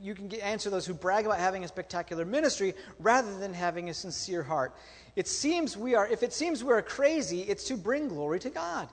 you 0.00 0.14
can 0.14 0.28
get, 0.28 0.40
answer 0.40 0.70
those 0.70 0.86
who 0.86 0.94
brag 0.94 1.26
about 1.26 1.38
having 1.38 1.64
a 1.64 1.68
spectacular 1.68 2.24
ministry 2.24 2.74
rather 2.98 3.38
than 3.38 3.52
having 3.52 3.90
a 3.90 3.94
sincere 3.94 4.42
heart. 4.42 4.74
It 5.14 5.28
seems 5.28 5.76
we 5.76 5.94
are, 5.94 6.06
if 6.06 6.22
it 6.22 6.32
seems 6.32 6.62
we 6.62 6.72
are 6.72 6.82
crazy, 6.82 7.42
it's 7.42 7.64
to 7.64 7.76
bring 7.76 8.08
glory 8.08 8.38
to 8.40 8.50
God. 8.50 8.88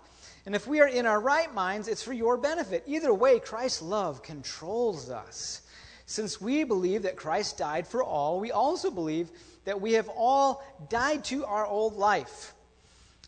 And 0.46 0.56
if 0.56 0.68
we 0.68 0.82
are 0.82 0.88
in 0.88 1.06
our 1.06 1.22
right 1.22 1.54
minds, 1.54 1.88
it's 1.88 2.04
for 2.04 2.14
your 2.14 2.38
benefit. 2.38 2.84
Either 2.86 3.14
way, 3.14 3.40
Christ's 3.40 3.82
love 3.82 4.24
controls 4.24 5.10
us. 5.10 5.62
Since 6.06 6.42
we 6.42 6.64
believe 6.66 7.04
that 7.04 7.16
Christ 7.16 7.58
died 7.58 7.88
for 7.88 8.04
all, 8.04 8.40
we 8.40 8.52
also 8.52 8.92
believe 8.92 9.30
that 9.66 9.80
we 9.80 9.94
have 9.94 10.10
all 10.10 10.62
died 10.90 11.24
to 11.26 11.46
our 11.46 11.66
old 11.66 11.96
life. 11.96 12.54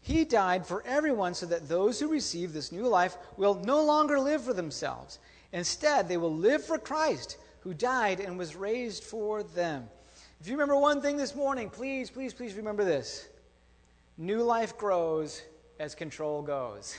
He 0.02 0.26
died 0.26 0.68
for 0.68 0.84
everyone 0.86 1.34
so 1.34 1.46
that 1.48 1.70
those 1.70 2.00
who 2.00 2.08
receive 2.08 2.52
this 2.52 2.72
new 2.72 2.88
life 2.88 3.18
will 3.38 3.56
no 3.56 3.84
longer 3.84 4.20
live 4.20 4.44
for 4.44 4.54
themselves. 4.54 5.20
Instead, 5.52 6.08
they 6.08 6.18
will 6.18 6.34
live 6.34 6.64
for 6.64 6.78
Christ, 6.78 7.38
who 7.62 7.74
died 7.74 8.20
and 8.20 8.38
was 8.38 8.56
raised 8.56 9.04
for 9.04 9.44
them. 9.44 9.88
If 10.40 10.48
you 10.48 10.54
remember 10.54 10.78
one 10.78 11.02
thing 11.02 11.18
this 11.18 11.36
morning, 11.36 11.70
please, 11.70 12.10
please, 12.10 12.34
please 12.34 12.56
remember 12.56 12.84
this. 12.84 13.28
New 14.18 14.44
life 14.44 14.78
grows 14.78 15.42
as 15.80 15.96
control 15.96 16.42
goes. 16.42 16.98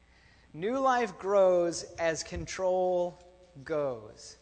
New 0.54 0.78
life 0.78 1.18
grows 1.18 1.84
as 1.98 2.22
control 2.22 3.18
goes. 3.64 4.36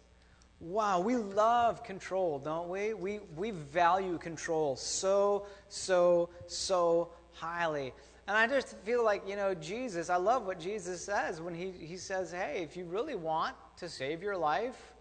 Wow, 0.61 1.00
we 1.00 1.16
love 1.16 1.82
control, 1.82 2.38
don't 2.38 2.68
we? 2.68 2.94
We, 2.94 3.20
we 3.37 3.50
value 3.50 4.16
control 4.18 4.76
so, 4.76 5.46
so, 5.68 6.30
so 6.46 7.11
highly. 7.32 7.92
And 8.26 8.37
I 8.37 8.47
just 8.47 8.76
feel 8.78 9.04
like, 9.04 9.28
you 9.28 9.37
know, 9.37 9.54
Jesus, 9.54 10.09
I 10.09 10.16
love 10.16 10.47
what 10.47 10.59
Jesus 10.59 11.04
says 11.04 11.40
when 11.40 11.54
he, 11.54 11.71
he 11.73 11.97
says, 11.97 12.33
hey, 12.33 12.62
if 12.62 12.76
you 12.76 12.85
really 12.85 13.14
want 13.14 13.54
to 13.76 13.88
save 13.88 14.23
your 14.23 14.37
life, 14.37 14.95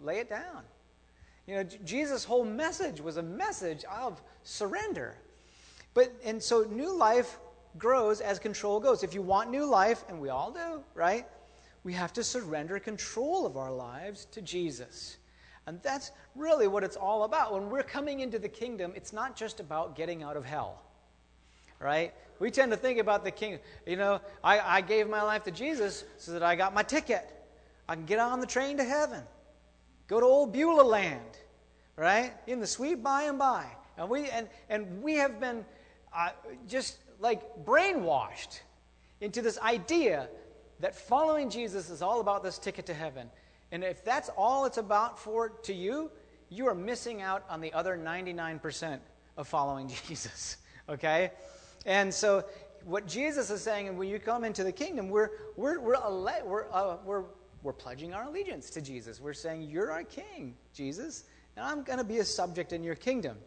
lay 0.00 0.18
it 0.18 0.28
down. 0.28 0.62
You 1.46 1.56
know, 1.56 1.62
Jesus' 1.84 2.24
whole 2.24 2.44
message 2.44 3.00
was 3.00 3.16
a 3.16 3.22
message 3.22 3.84
of 3.84 4.20
surrender. 4.42 5.16
But, 5.94 6.12
and 6.24 6.42
so 6.42 6.62
new 6.62 6.96
life 6.96 7.38
grows 7.78 8.20
as 8.20 8.38
control 8.40 8.80
goes. 8.80 9.04
If 9.04 9.14
you 9.14 9.22
want 9.22 9.50
new 9.50 9.64
life, 9.64 10.04
and 10.08 10.20
we 10.20 10.28
all 10.28 10.50
do, 10.50 10.82
right? 10.94 11.26
We 11.84 11.92
have 11.92 12.12
to 12.14 12.24
surrender 12.24 12.80
control 12.80 13.46
of 13.46 13.56
our 13.56 13.70
lives 13.70 14.26
to 14.32 14.42
Jesus. 14.42 15.18
And 15.66 15.80
that's 15.82 16.10
really 16.34 16.66
what 16.66 16.82
it's 16.82 16.96
all 16.96 17.22
about. 17.24 17.52
When 17.52 17.70
we're 17.70 17.84
coming 17.84 18.20
into 18.20 18.40
the 18.40 18.48
kingdom, 18.48 18.92
it's 18.96 19.12
not 19.12 19.36
just 19.36 19.60
about 19.60 19.94
getting 19.94 20.22
out 20.22 20.36
of 20.36 20.44
hell, 20.44 20.82
right? 21.80 22.12
We 22.38 22.50
tend 22.50 22.72
to 22.72 22.76
think 22.76 22.98
about 22.98 23.24
the 23.24 23.30
king. 23.30 23.58
You 23.86 23.96
know, 23.96 24.20
I, 24.44 24.60
I 24.60 24.80
gave 24.80 25.08
my 25.08 25.22
life 25.22 25.44
to 25.44 25.50
Jesus 25.50 26.04
so 26.18 26.32
that 26.32 26.42
I 26.42 26.56
got 26.56 26.74
my 26.74 26.82
ticket. 26.82 27.28
I 27.88 27.94
can 27.94 28.04
get 28.04 28.18
on 28.18 28.40
the 28.40 28.46
train 28.46 28.76
to 28.78 28.84
heaven, 28.84 29.22
go 30.08 30.20
to 30.20 30.26
old 30.26 30.52
Beulah 30.52 30.82
land, 30.82 31.38
right? 31.96 32.32
In 32.46 32.60
the 32.60 32.66
sweet 32.66 33.02
by 33.02 33.24
and 33.24 33.38
by. 33.38 33.66
And 33.96 34.10
we, 34.10 34.28
and, 34.28 34.48
and 34.68 35.02
we 35.02 35.14
have 35.14 35.40
been 35.40 35.64
uh, 36.14 36.30
just 36.68 36.98
like 37.20 37.64
brainwashed 37.64 38.60
into 39.20 39.40
this 39.40 39.58
idea 39.60 40.28
that 40.80 40.94
following 40.94 41.48
Jesus 41.48 41.88
is 41.88 42.02
all 42.02 42.20
about 42.20 42.42
this 42.42 42.58
ticket 42.58 42.86
to 42.86 42.94
heaven. 42.94 43.30
And 43.72 43.82
if 43.82 44.04
that's 44.04 44.28
all 44.36 44.64
it's 44.66 44.78
about 44.78 45.18
for 45.18 45.48
to 45.48 45.72
you, 45.72 46.10
you 46.48 46.66
are 46.68 46.74
missing 46.74 47.22
out 47.22 47.44
on 47.48 47.60
the 47.60 47.72
other 47.72 47.96
99% 47.96 48.98
of 49.36 49.48
following 49.48 49.88
Jesus. 50.06 50.58
Okay? 50.88 51.30
And 51.86 52.12
so 52.12 52.44
what 52.84 53.06
Jesus 53.06 53.50
is 53.50 53.62
saying, 53.62 53.96
when 53.96 54.08
you 54.08 54.18
come 54.18 54.44
into 54.44 54.62
the 54.62 54.72
kingdom, 54.72 55.08
we're, 55.08 55.30
we're, 55.56 55.80
we're, 55.80 55.96
we're, 56.44 56.66
uh, 56.70 56.96
we're, 57.04 57.24
we're 57.62 57.72
pledging 57.72 58.12
our 58.12 58.24
allegiance 58.24 58.68
to 58.70 58.82
Jesus. 58.82 59.20
We're 59.20 59.32
saying, 59.32 59.62
You're 59.62 59.90
our 59.90 60.04
king, 60.04 60.54
Jesus, 60.74 61.24
and 61.56 61.64
I'm 61.64 61.82
going 61.82 61.98
to 61.98 62.04
be 62.04 62.18
a 62.18 62.24
subject 62.24 62.72
in 62.72 62.84
your 62.84 62.96
kingdom. 62.96 63.38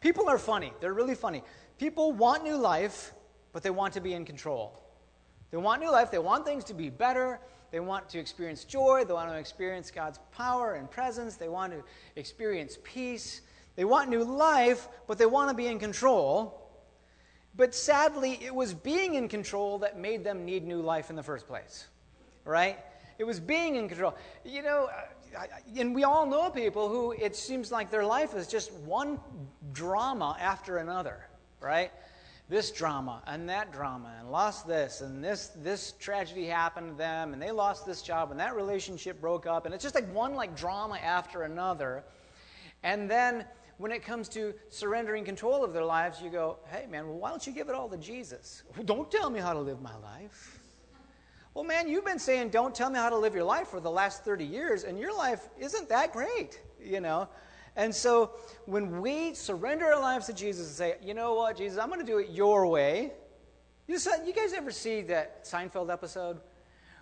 People 0.00 0.28
are 0.28 0.38
funny. 0.38 0.72
They're 0.80 0.94
really 0.94 1.14
funny. 1.14 1.42
People 1.78 2.12
want 2.12 2.44
new 2.44 2.56
life, 2.56 3.12
but 3.52 3.62
they 3.62 3.70
want 3.70 3.94
to 3.94 4.00
be 4.00 4.12
in 4.12 4.24
control. 4.24 4.84
They 5.50 5.56
want 5.56 5.82
new 5.82 5.90
life. 5.90 6.10
They 6.10 6.18
want 6.18 6.44
things 6.44 6.64
to 6.64 6.74
be 6.74 6.90
better. 6.90 7.40
They 7.70 7.80
want 7.80 8.08
to 8.10 8.18
experience 8.18 8.64
joy. 8.64 9.04
They 9.06 9.12
want 9.14 9.30
to 9.30 9.38
experience 9.38 9.90
God's 9.90 10.20
power 10.32 10.74
and 10.74 10.90
presence. 10.90 11.36
They 11.36 11.48
want 11.48 11.72
to 11.72 11.82
experience 12.16 12.78
peace. 12.84 13.40
They 13.74 13.84
want 13.84 14.10
new 14.10 14.22
life, 14.22 14.88
but 15.06 15.18
they 15.18 15.26
want 15.26 15.50
to 15.50 15.56
be 15.56 15.66
in 15.66 15.78
control. 15.78 16.67
But 17.58 17.74
sadly, 17.74 18.38
it 18.40 18.54
was 18.54 18.72
being 18.72 19.16
in 19.16 19.28
control 19.28 19.80
that 19.80 19.98
made 19.98 20.22
them 20.22 20.46
need 20.46 20.64
new 20.64 20.80
life 20.80 21.10
in 21.10 21.16
the 21.16 21.24
first 21.24 21.46
place. 21.46 21.88
Right? 22.44 22.78
It 23.18 23.24
was 23.24 23.40
being 23.40 23.74
in 23.74 23.88
control. 23.88 24.14
You 24.44 24.62
know, 24.62 24.88
and 25.76 25.92
we 25.92 26.04
all 26.04 26.24
know 26.24 26.50
people 26.50 26.88
who 26.88 27.12
it 27.12 27.34
seems 27.34 27.72
like 27.72 27.90
their 27.90 28.04
life 28.04 28.34
is 28.34 28.46
just 28.46 28.72
one 28.72 29.18
drama 29.72 30.36
after 30.40 30.78
another, 30.78 31.26
right? 31.60 31.90
This 32.48 32.70
drama 32.70 33.22
and 33.26 33.48
that 33.48 33.72
drama 33.72 34.14
and 34.20 34.30
lost 34.30 34.66
this 34.66 35.00
and 35.00 35.22
this 35.22 35.48
this 35.56 35.92
tragedy 35.98 36.46
happened 36.46 36.92
to 36.92 36.96
them 36.96 37.32
and 37.34 37.42
they 37.42 37.50
lost 37.50 37.84
this 37.84 38.02
job 38.02 38.30
and 38.30 38.40
that 38.40 38.54
relationship 38.54 39.20
broke 39.20 39.46
up 39.46 39.66
and 39.66 39.74
it's 39.74 39.82
just 39.82 39.96
like 39.96 40.10
one 40.14 40.34
like 40.34 40.56
drama 40.56 40.96
after 40.98 41.42
another. 41.42 42.04
And 42.84 43.10
then 43.10 43.44
when 43.78 43.92
it 43.92 44.04
comes 44.04 44.28
to 44.30 44.52
surrendering 44.68 45.24
control 45.24 45.64
of 45.64 45.72
their 45.72 45.84
lives, 45.84 46.20
you 46.20 46.30
go, 46.30 46.58
hey, 46.66 46.86
man, 46.90 47.06
well, 47.06 47.18
why 47.18 47.30
don't 47.30 47.46
you 47.46 47.52
give 47.52 47.68
it 47.68 47.74
all 47.74 47.88
to 47.88 47.96
Jesus? 47.96 48.64
Well, 48.76 48.84
don't 48.84 49.10
tell 49.10 49.30
me 49.30 49.40
how 49.40 49.52
to 49.52 49.60
live 49.60 49.80
my 49.80 49.96
life. 49.96 50.60
Well, 51.54 51.64
man, 51.64 51.88
you've 51.88 52.04
been 52.04 52.18
saying, 52.18 52.50
don't 52.50 52.74
tell 52.74 52.90
me 52.90 52.98
how 52.98 53.08
to 53.08 53.16
live 53.16 53.34
your 53.34 53.44
life 53.44 53.68
for 53.68 53.80
the 53.80 53.90
last 53.90 54.24
30 54.24 54.44
years, 54.44 54.84
and 54.84 54.98
your 54.98 55.16
life 55.16 55.48
isn't 55.58 55.88
that 55.88 56.12
great, 56.12 56.60
you 56.80 57.00
know? 57.00 57.28
And 57.76 57.94
so 57.94 58.32
when 58.66 59.00
we 59.00 59.34
surrender 59.34 59.86
our 59.86 60.00
lives 60.00 60.26
to 60.26 60.32
Jesus 60.32 60.66
and 60.66 60.76
say, 60.76 60.96
you 61.00 61.14
know 61.14 61.34
what, 61.34 61.56
Jesus, 61.56 61.78
I'm 61.78 61.88
going 61.88 62.00
to 62.00 62.06
do 62.06 62.18
it 62.18 62.30
your 62.30 62.66
way. 62.66 63.12
You, 63.86 63.96
you 64.26 64.32
guys 64.32 64.52
ever 64.52 64.72
see 64.72 65.02
that 65.02 65.44
Seinfeld 65.44 65.90
episode 65.92 66.40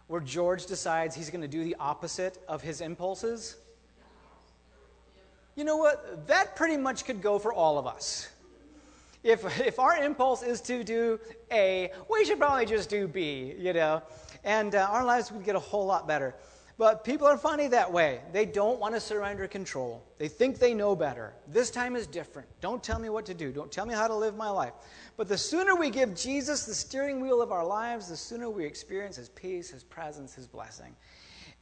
where 0.06 0.20
George 0.20 0.66
decides 0.66 1.16
he's 1.16 1.30
going 1.30 1.40
to 1.40 1.48
do 1.48 1.64
the 1.64 1.76
opposite 1.80 2.38
of 2.46 2.62
his 2.62 2.82
impulses? 2.82 3.56
You 5.56 5.64
know 5.64 5.76
what? 5.76 6.26
That 6.28 6.54
pretty 6.54 6.76
much 6.76 7.04
could 7.04 7.22
go 7.22 7.38
for 7.38 7.52
all 7.52 7.78
of 7.78 7.86
us. 7.86 8.28
If, 9.24 9.60
if 9.60 9.80
our 9.80 9.96
impulse 9.96 10.42
is 10.42 10.60
to 10.62 10.84
do 10.84 11.18
A, 11.50 11.90
we 12.08 12.24
should 12.24 12.38
probably 12.38 12.66
just 12.66 12.88
do 12.88 13.08
B, 13.08 13.54
you 13.58 13.72
know, 13.72 14.02
and 14.44 14.74
uh, 14.74 14.88
our 14.90 15.04
lives 15.04 15.32
would 15.32 15.44
get 15.44 15.56
a 15.56 15.60
whole 15.60 15.86
lot 15.86 16.06
better. 16.06 16.36
But 16.78 17.04
people 17.04 17.26
are 17.26 17.38
funny 17.38 17.68
that 17.68 17.90
way. 17.90 18.20
They 18.32 18.44
don't 18.44 18.78
want 18.78 18.94
to 18.94 19.00
surrender 19.00 19.48
control. 19.48 20.04
They 20.18 20.28
think 20.28 20.58
they 20.58 20.74
know 20.74 20.94
better. 20.94 21.32
This 21.48 21.70
time 21.70 21.96
is 21.96 22.06
different. 22.06 22.46
Don't 22.60 22.82
tell 22.82 22.98
me 22.98 23.08
what 23.08 23.24
to 23.26 23.34
do. 23.34 23.50
Don't 23.50 23.72
tell 23.72 23.86
me 23.86 23.94
how 23.94 24.06
to 24.06 24.14
live 24.14 24.36
my 24.36 24.50
life. 24.50 24.74
But 25.16 25.26
the 25.26 25.38
sooner 25.38 25.74
we 25.74 25.88
give 25.88 26.14
Jesus 26.14 26.66
the 26.66 26.74
steering 26.74 27.20
wheel 27.20 27.40
of 27.40 27.50
our 27.50 27.64
lives, 27.64 28.10
the 28.10 28.16
sooner 28.16 28.50
we 28.50 28.66
experience 28.66 29.16
his 29.16 29.30
peace, 29.30 29.70
his 29.70 29.84
presence, 29.84 30.34
his 30.34 30.46
blessing. 30.46 30.94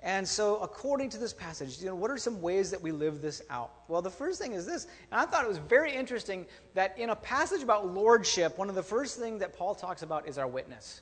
And 0.04 0.28
so, 0.28 0.58
according 0.58 1.08
to 1.10 1.18
this 1.18 1.32
passage, 1.32 1.80
you 1.80 1.86
know, 1.86 1.94
what 1.94 2.10
are 2.10 2.18
some 2.18 2.42
ways 2.42 2.70
that 2.70 2.80
we 2.80 2.92
live 2.92 3.22
this 3.22 3.40
out? 3.48 3.72
Well, 3.88 4.02
the 4.02 4.10
first 4.10 4.38
thing 4.38 4.52
is 4.52 4.66
this, 4.66 4.86
and 5.10 5.18
I 5.18 5.24
thought 5.24 5.46
it 5.46 5.48
was 5.48 5.56
very 5.56 5.94
interesting 5.94 6.44
that 6.74 6.98
in 6.98 7.08
a 7.08 7.16
passage 7.16 7.62
about 7.62 7.86
lordship, 7.94 8.58
one 8.58 8.68
of 8.68 8.74
the 8.74 8.82
first 8.82 9.18
things 9.18 9.40
that 9.40 9.56
Paul 9.56 9.74
talks 9.74 10.02
about 10.02 10.28
is 10.28 10.36
our 10.36 10.46
witness. 10.46 11.00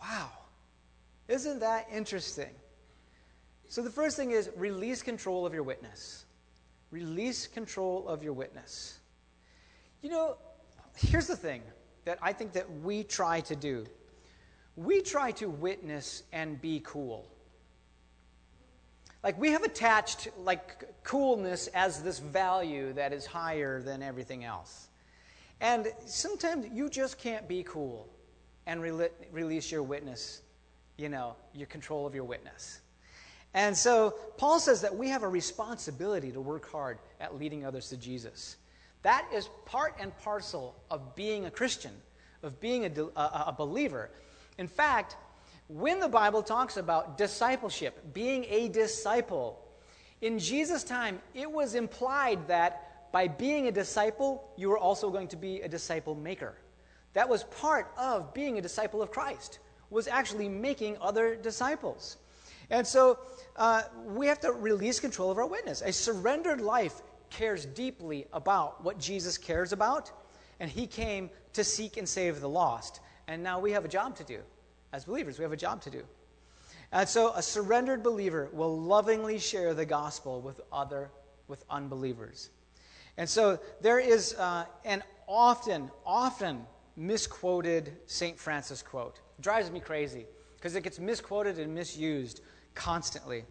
Wow. 0.00 0.30
Isn't 1.26 1.58
that 1.58 1.88
interesting? 1.92 2.54
So, 3.68 3.82
the 3.82 3.90
first 3.90 4.16
thing 4.16 4.30
is 4.30 4.50
release 4.54 5.02
control 5.02 5.44
of 5.44 5.52
your 5.52 5.64
witness. 5.64 6.26
Release 6.92 7.48
control 7.48 8.06
of 8.06 8.22
your 8.22 8.34
witness. 8.34 9.00
You 10.00 10.10
know, 10.10 10.36
here's 10.94 11.26
the 11.26 11.34
thing 11.34 11.60
that 12.04 12.20
I 12.22 12.32
think 12.32 12.52
that 12.52 12.70
we 12.82 13.02
try 13.02 13.40
to 13.40 13.56
do 13.56 13.84
we 14.76 15.02
try 15.02 15.30
to 15.32 15.48
witness 15.48 16.24
and 16.32 16.60
be 16.60 16.80
cool 16.84 17.33
like 19.24 19.40
we 19.40 19.50
have 19.50 19.64
attached 19.64 20.28
like 20.38 20.84
coolness 21.02 21.66
as 21.68 22.02
this 22.02 22.18
value 22.20 22.92
that 22.92 23.12
is 23.12 23.26
higher 23.26 23.82
than 23.82 24.02
everything 24.02 24.44
else. 24.44 24.88
And 25.60 25.88
sometimes 26.04 26.66
you 26.72 26.90
just 26.90 27.18
can't 27.18 27.48
be 27.48 27.62
cool 27.62 28.08
and 28.66 28.82
re- 28.82 29.08
release 29.32 29.72
your 29.72 29.82
witness 29.82 30.42
you 30.96 31.08
know 31.08 31.34
your 31.52 31.66
control 31.66 32.06
of 32.06 32.14
your 32.14 32.24
witness. 32.24 32.80
And 33.54 33.76
so 33.76 34.14
paul 34.36 34.60
says 34.60 34.80
that 34.82 34.94
we 34.94 35.08
have 35.08 35.22
a 35.22 35.28
responsibility 35.28 36.30
to 36.32 36.40
work 36.40 36.70
hard 36.70 36.98
at 37.20 37.38
leading 37.38 37.64
others 37.64 37.88
to 37.88 37.96
jesus. 37.96 38.56
That 39.02 39.26
is 39.34 39.48
part 39.66 39.96
and 39.98 40.16
parcel 40.18 40.76
of 40.90 41.14
being 41.14 41.46
a 41.46 41.50
christian 41.50 41.92
of 42.42 42.60
being 42.60 42.84
a, 42.84 43.02
a, 43.16 43.44
a 43.48 43.54
believer. 43.56 44.10
In 44.58 44.68
fact 44.68 45.16
when 45.68 45.98
the 45.98 46.08
Bible 46.08 46.42
talks 46.42 46.76
about 46.76 47.16
discipleship, 47.16 48.12
being 48.12 48.44
a 48.48 48.68
disciple, 48.68 49.60
in 50.20 50.38
Jesus' 50.38 50.84
time, 50.84 51.20
it 51.34 51.50
was 51.50 51.74
implied 51.74 52.48
that 52.48 53.10
by 53.12 53.28
being 53.28 53.68
a 53.68 53.72
disciple, 53.72 54.50
you 54.56 54.68
were 54.68 54.78
also 54.78 55.10
going 55.10 55.28
to 55.28 55.36
be 55.36 55.60
a 55.60 55.68
disciple 55.68 56.14
maker. 56.14 56.54
That 57.14 57.28
was 57.28 57.44
part 57.44 57.92
of 57.96 58.34
being 58.34 58.58
a 58.58 58.62
disciple 58.62 59.00
of 59.00 59.10
Christ, 59.10 59.60
was 59.88 60.08
actually 60.08 60.48
making 60.48 60.98
other 61.00 61.36
disciples. 61.36 62.18
And 62.70 62.86
so 62.86 63.18
uh, 63.56 63.82
we 64.04 64.26
have 64.26 64.40
to 64.40 64.52
release 64.52 64.98
control 65.00 65.30
of 65.30 65.38
our 65.38 65.46
witness. 65.46 65.80
A 65.82 65.92
surrendered 65.92 66.60
life 66.60 67.02
cares 67.30 67.66
deeply 67.66 68.26
about 68.32 68.82
what 68.82 68.98
Jesus 68.98 69.38
cares 69.38 69.72
about, 69.72 70.10
and 70.60 70.70
he 70.70 70.86
came 70.86 71.30
to 71.52 71.64
seek 71.64 71.96
and 71.96 72.08
save 72.08 72.40
the 72.40 72.48
lost. 72.48 73.00
And 73.28 73.42
now 73.42 73.60
we 73.60 73.72
have 73.72 73.84
a 73.84 73.88
job 73.88 74.16
to 74.16 74.24
do 74.24 74.40
as 74.94 75.04
believers. 75.04 75.38
We 75.38 75.42
have 75.42 75.52
a 75.52 75.56
job 75.56 75.82
to 75.82 75.90
do. 75.90 76.04
And 76.92 77.08
so 77.08 77.32
a 77.34 77.42
surrendered 77.42 78.04
believer 78.04 78.48
will 78.52 78.80
lovingly 78.80 79.40
share 79.40 79.74
the 79.74 79.84
gospel 79.84 80.40
with 80.40 80.60
other 80.72 81.10
with 81.48 81.64
unbelievers. 81.68 82.50
And 83.16 83.28
so 83.28 83.58
there 83.80 83.98
is 83.98 84.34
uh, 84.34 84.64
an 84.84 85.02
often, 85.26 85.90
often 86.06 86.64
misquoted 86.96 87.92
St. 88.06 88.38
Francis 88.38 88.82
quote. 88.82 89.20
It 89.38 89.42
drives 89.42 89.70
me 89.70 89.80
crazy 89.80 90.26
because 90.56 90.76
it 90.76 90.84
gets 90.84 91.00
misquoted 91.00 91.58
and 91.58 91.74
misused 91.74 92.40
constantly. 92.74 93.44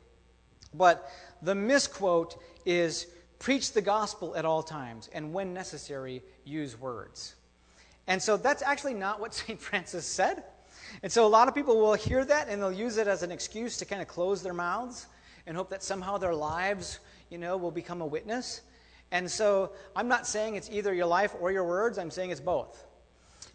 But 0.74 1.12
the 1.42 1.54
misquote 1.54 2.42
is 2.66 3.08
preach 3.40 3.74
the 3.74 3.82
gospel 3.82 4.36
at 4.38 4.46
all 4.46 4.64
times, 4.64 5.10
and 5.14 5.34
when 5.34 5.54
necessary, 5.54 6.24
use 6.46 6.80
words. 6.80 7.36
And 8.08 8.22
so 8.22 8.38
that's 8.38 8.64
actually 8.64 8.94
not 8.94 9.20
what 9.20 9.34
St. 9.34 9.60
Francis 9.60 10.06
said. 10.06 10.46
And 11.02 11.12
so 11.12 11.26
a 11.26 11.28
lot 11.28 11.48
of 11.48 11.56
people 11.56 11.78
will 11.78 11.94
hear 11.94 12.24
that 12.26 12.50
and 12.50 12.62
they'll 12.62 12.72
use 12.72 12.98
it 12.98 13.08
as 13.08 13.24
an 13.24 13.32
excuse 13.32 13.78
to 13.78 13.86
kind 13.86 14.02
of 14.02 14.08
close 14.08 14.42
their 14.42 14.54
mouths 14.54 15.08
and 15.48 15.58
hope 15.58 15.70
that 15.70 15.84
somehow 15.84 16.18
their 16.18 16.34
lives, 16.34 17.00
you 17.30 17.38
know, 17.38 17.58
will 17.58 17.72
become 17.72 18.02
a 18.02 18.06
witness. 18.06 18.62
And 19.12 19.30
so 19.30 19.72
I'm 19.96 20.08
not 20.08 20.26
saying 20.26 20.56
it's 20.56 20.70
either 20.72 20.94
your 20.94 21.06
life 21.06 21.36
or 21.40 21.52
your 21.52 21.66
words, 21.66 21.98
I'm 21.98 22.12
saying 22.12 22.32
it's 22.32 22.42
both. 22.42 22.86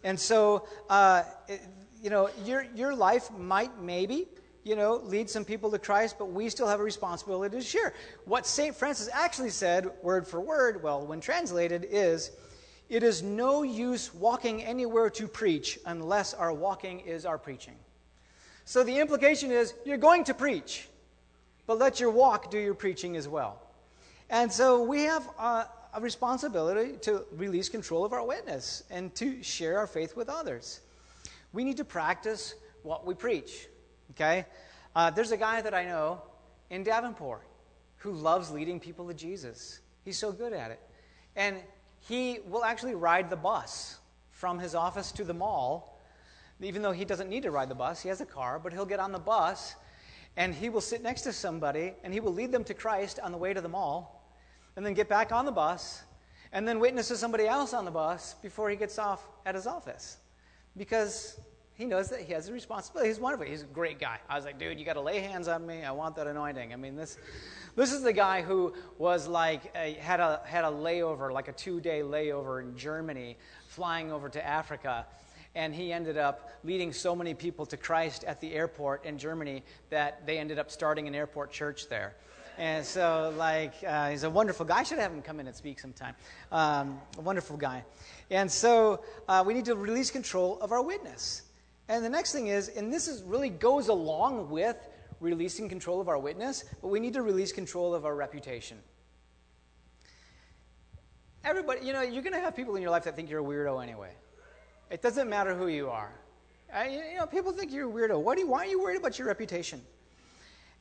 And 0.03 0.19
so, 0.19 0.67
uh, 0.89 1.23
it, 1.47 1.61
you 2.01 2.09
know, 2.09 2.29
your, 2.45 2.65
your 2.75 2.95
life 2.95 3.29
might 3.37 3.81
maybe, 3.81 4.27
you 4.63 4.75
know, 4.75 4.97
lead 5.03 5.29
some 5.29 5.43
people 5.43 5.71
to 5.71 5.79
Christ, 5.79 6.15
but 6.17 6.31
we 6.31 6.49
still 6.49 6.67
have 6.67 6.79
a 6.79 6.83
responsibility 6.83 7.57
to 7.57 7.63
share. 7.63 7.93
What 8.25 8.45
St. 8.45 8.75
Francis 8.75 9.09
actually 9.11 9.49
said, 9.49 9.89
word 10.01 10.27
for 10.27 10.39
word, 10.39 10.81
well, 10.81 11.05
when 11.05 11.19
translated, 11.19 11.87
is 11.89 12.31
it 12.89 13.03
is 13.03 13.21
no 13.21 13.61
use 13.61 14.13
walking 14.13 14.63
anywhere 14.63 15.09
to 15.11 15.27
preach 15.27 15.79
unless 15.85 16.33
our 16.33 16.51
walking 16.51 17.01
is 17.01 17.25
our 17.25 17.37
preaching. 17.37 17.75
So 18.65 18.83
the 18.83 18.99
implication 18.99 19.51
is 19.51 19.73
you're 19.85 19.97
going 19.97 20.23
to 20.25 20.33
preach, 20.33 20.89
but 21.67 21.77
let 21.77 21.99
your 21.99 22.09
walk 22.11 22.49
do 22.49 22.57
your 22.59 22.73
preaching 22.73 23.15
as 23.15 23.27
well. 23.27 23.61
And 24.29 24.51
so 24.51 24.83
we 24.83 25.03
have 25.03 25.27
a, 25.39 25.67
a 25.93 26.01
responsibility 26.01 26.97
to 27.01 27.25
release 27.31 27.69
control 27.69 28.05
of 28.05 28.13
our 28.13 28.25
witness 28.25 28.83
and 28.89 29.13
to 29.15 29.41
share 29.41 29.77
our 29.77 29.87
faith 29.87 30.15
with 30.15 30.29
others. 30.29 30.81
We 31.53 31.63
need 31.63 31.77
to 31.77 31.85
practice 31.85 32.55
what 32.83 33.05
we 33.05 33.13
preach. 33.13 33.67
Okay? 34.11 34.45
Uh, 34.95 35.09
there's 35.09 35.31
a 35.31 35.37
guy 35.37 35.61
that 35.61 35.73
I 35.73 35.85
know 35.85 36.21
in 36.69 36.83
Davenport 36.83 37.43
who 37.97 38.11
loves 38.11 38.51
leading 38.51 38.79
people 38.79 39.07
to 39.07 39.13
Jesus. 39.13 39.79
He's 40.05 40.17
so 40.17 40.31
good 40.31 40.53
at 40.53 40.71
it. 40.71 40.79
And 41.35 41.57
he 41.99 42.39
will 42.47 42.63
actually 42.63 42.95
ride 42.95 43.29
the 43.29 43.35
bus 43.35 43.97
from 44.31 44.59
his 44.59 44.75
office 44.75 45.11
to 45.13 45.23
the 45.23 45.33
mall, 45.33 45.99
even 46.61 46.81
though 46.81 46.91
he 46.91 47.05
doesn't 47.05 47.29
need 47.29 47.43
to 47.43 47.51
ride 47.51 47.69
the 47.69 47.75
bus. 47.75 48.01
He 48.01 48.09
has 48.09 48.21
a 48.21 48.25
car, 48.25 48.59
but 48.59 48.73
he'll 48.73 48.85
get 48.85 48.99
on 48.99 49.11
the 49.11 49.19
bus 49.19 49.75
and 50.37 50.53
he 50.53 50.69
will 50.69 50.81
sit 50.81 51.01
next 51.03 51.21
to 51.23 51.33
somebody 51.33 51.93
and 52.03 52.13
he 52.13 52.19
will 52.19 52.33
lead 52.33 52.51
them 52.51 52.63
to 52.63 52.73
Christ 52.73 53.19
on 53.21 53.31
the 53.31 53.37
way 53.37 53.53
to 53.53 53.61
the 53.61 53.69
mall 53.69 54.33
and 54.75 54.85
then 54.85 54.93
get 54.93 55.09
back 55.09 55.31
on 55.31 55.45
the 55.45 55.51
bus 55.51 56.03
and 56.51 56.67
then 56.67 56.79
witness 56.79 57.09
to 57.09 57.17
somebody 57.17 57.45
else 57.45 57.73
on 57.73 57.85
the 57.85 57.91
bus 57.91 58.35
before 58.41 58.69
he 58.69 58.75
gets 58.75 58.97
off 58.97 59.27
at 59.45 59.55
his 59.55 59.67
office 59.67 60.17
because 60.77 61.39
he 61.79 61.85
knows 61.85 62.09
that 62.09 62.19
he 62.19 62.33
has 62.33 62.49
a 62.49 62.53
responsibility. 62.53 63.07
He's 63.07 63.21
wonderful. 63.21 63.47
He's 63.47 63.61
a 63.61 63.67
great 63.67 63.99
guy. 63.99 64.19
I 64.27 64.35
was 64.35 64.43
like, 64.43 64.59
dude, 64.59 64.77
you 64.77 64.85
got 64.85 64.95
to 64.95 65.01
lay 65.01 65.21
hands 65.21 65.47
on 65.47 65.65
me. 65.65 65.85
I 65.85 65.91
want 65.91 66.13
that 66.17 66.27
anointing. 66.27 66.73
I 66.73 66.75
mean, 66.75 66.97
this, 66.97 67.17
this 67.77 67.93
is 67.93 68.01
the 68.01 68.11
guy 68.11 68.41
who 68.41 68.73
was 68.97 69.29
like, 69.29 69.71
a, 69.77 69.93
had, 69.93 70.19
a, 70.19 70.41
had 70.43 70.65
a 70.65 70.67
layover, 70.67 71.31
like 71.31 71.47
a 71.47 71.53
two 71.53 71.79
day 71.79 72.01
layover 72.01 72.61
in 72.61 72.75
Germany, 72.75 73.37
flying 73.69 74.11
over 74.11 74.27
to 74.27 74.45
Africa. 74.45 75.07
And 75.55 75.73
he 75.73 75.93
ended 75.93 76.17
up 76.17 76.49
leading 76.65 76.91
so 76.91 77.15
many 77.15 77.33
people 77.33 77.65
to 77.67 77.77
Christ 77.77 78.25
at 78.25 78.41
the 78.41 78.53
airport 78.53 79.05
in 79.05 79.17
Germany 79.17 79.63
that 79.89 80.27
they 80.27 80.37
ended 80.37 80.59
up 80.59 80.69
starting 80.69 81.07
an 81.07 81.15
airport 81.15 81.49
church 81.49 81.87
there. 81.87 82.13
And 82.57 82.85
so, 82.85 83.33
like, 83.37 83.73
uh, 83.87 84.09
he's 84.09 84.23
a 84.23 84.29
wonderful 84.29 84.65
guy. 84.65 84.79
I 84.79 84.83
should 84.83 84.99
have 84.99 85.13
him 85.13 85.21
come 85.21 85.39
in 85.39 85.47
and 85.47 85.55
speak 85.55 85.79
sometime. 85.79 86.13
Um, 86.51 86.99
a 87.17 87.21
wonderful 87.21 87.55
guy. 87.55 87.85
And 88.29 88.51
so, 88.51 89.05
uh, 89.29 89.45
we 89.47 89.53
need 89.53 89.63
to 89.63 89.77
release 89.77 90.11
control 90.11 90.59
of 90.59 90.73
our 90.73 90.81
witness. 90.81 91.43
And 91.89 92.05
the 92.05 92.09
next 92.09 92.31
thing 92.31 92.47
is, 92.47 92.69
and 92.69 92.93
this 92.93 93.07
is 93.07 93.23
really 93.23 93.49
goes 93.49 93.87
along 93.87 94.49
with 94.49 94.77
releasing 95.19 95.67
control 95.67 95.99
of 95.99 96.07
our 96.07 96.19
witness, 96.19 96.63
but 96.81 96.89
we 96.89 96.99
need 96.99 97.13
to 97.13 97.23
release 97.23 97.51
control 97.51 97.95
of 97.95 98.05
our 98.05 98.15
reputation. 98.15 98.77
Everybody, 101.43 101.85
you 101.85 101.93
know, 101.93 102.01
you're 102.01 102.21
going 102.21 102.33
to 102.33 102.39
have 102.39 102.55
people 102.55 102.75
in 102.75 102.81
your 102.81 102.91
life 102.91 103.03
that 103.05 103.15
think 103.15 103.29
you're 103.29 103.41
a 103.41 103.43
weirdo 103.43 103.81
anyway. 103.81 104.11
It 104.91 105.01
doesn't 105.01 105.29
matter 105.29 105.55
who 105.55 105.67
you 105.67 105.89
are. 105.89 106.13
You 106.87 107.17
know, 107.17 107.25
people 107.25 107.51
think 107.51 107.71
you're 107.73 107.89
a 107.89 107.91
weirdo. 107.91 108.35
Do 108.35 108.41
you, 108.41 108.47
why 108.47 108.59
are 108.59 108.67
you 108.67 108.79
worried 108.79 108.97
about 108.97 109.17
your 109.17 109.27
reputation? 109.27 109.81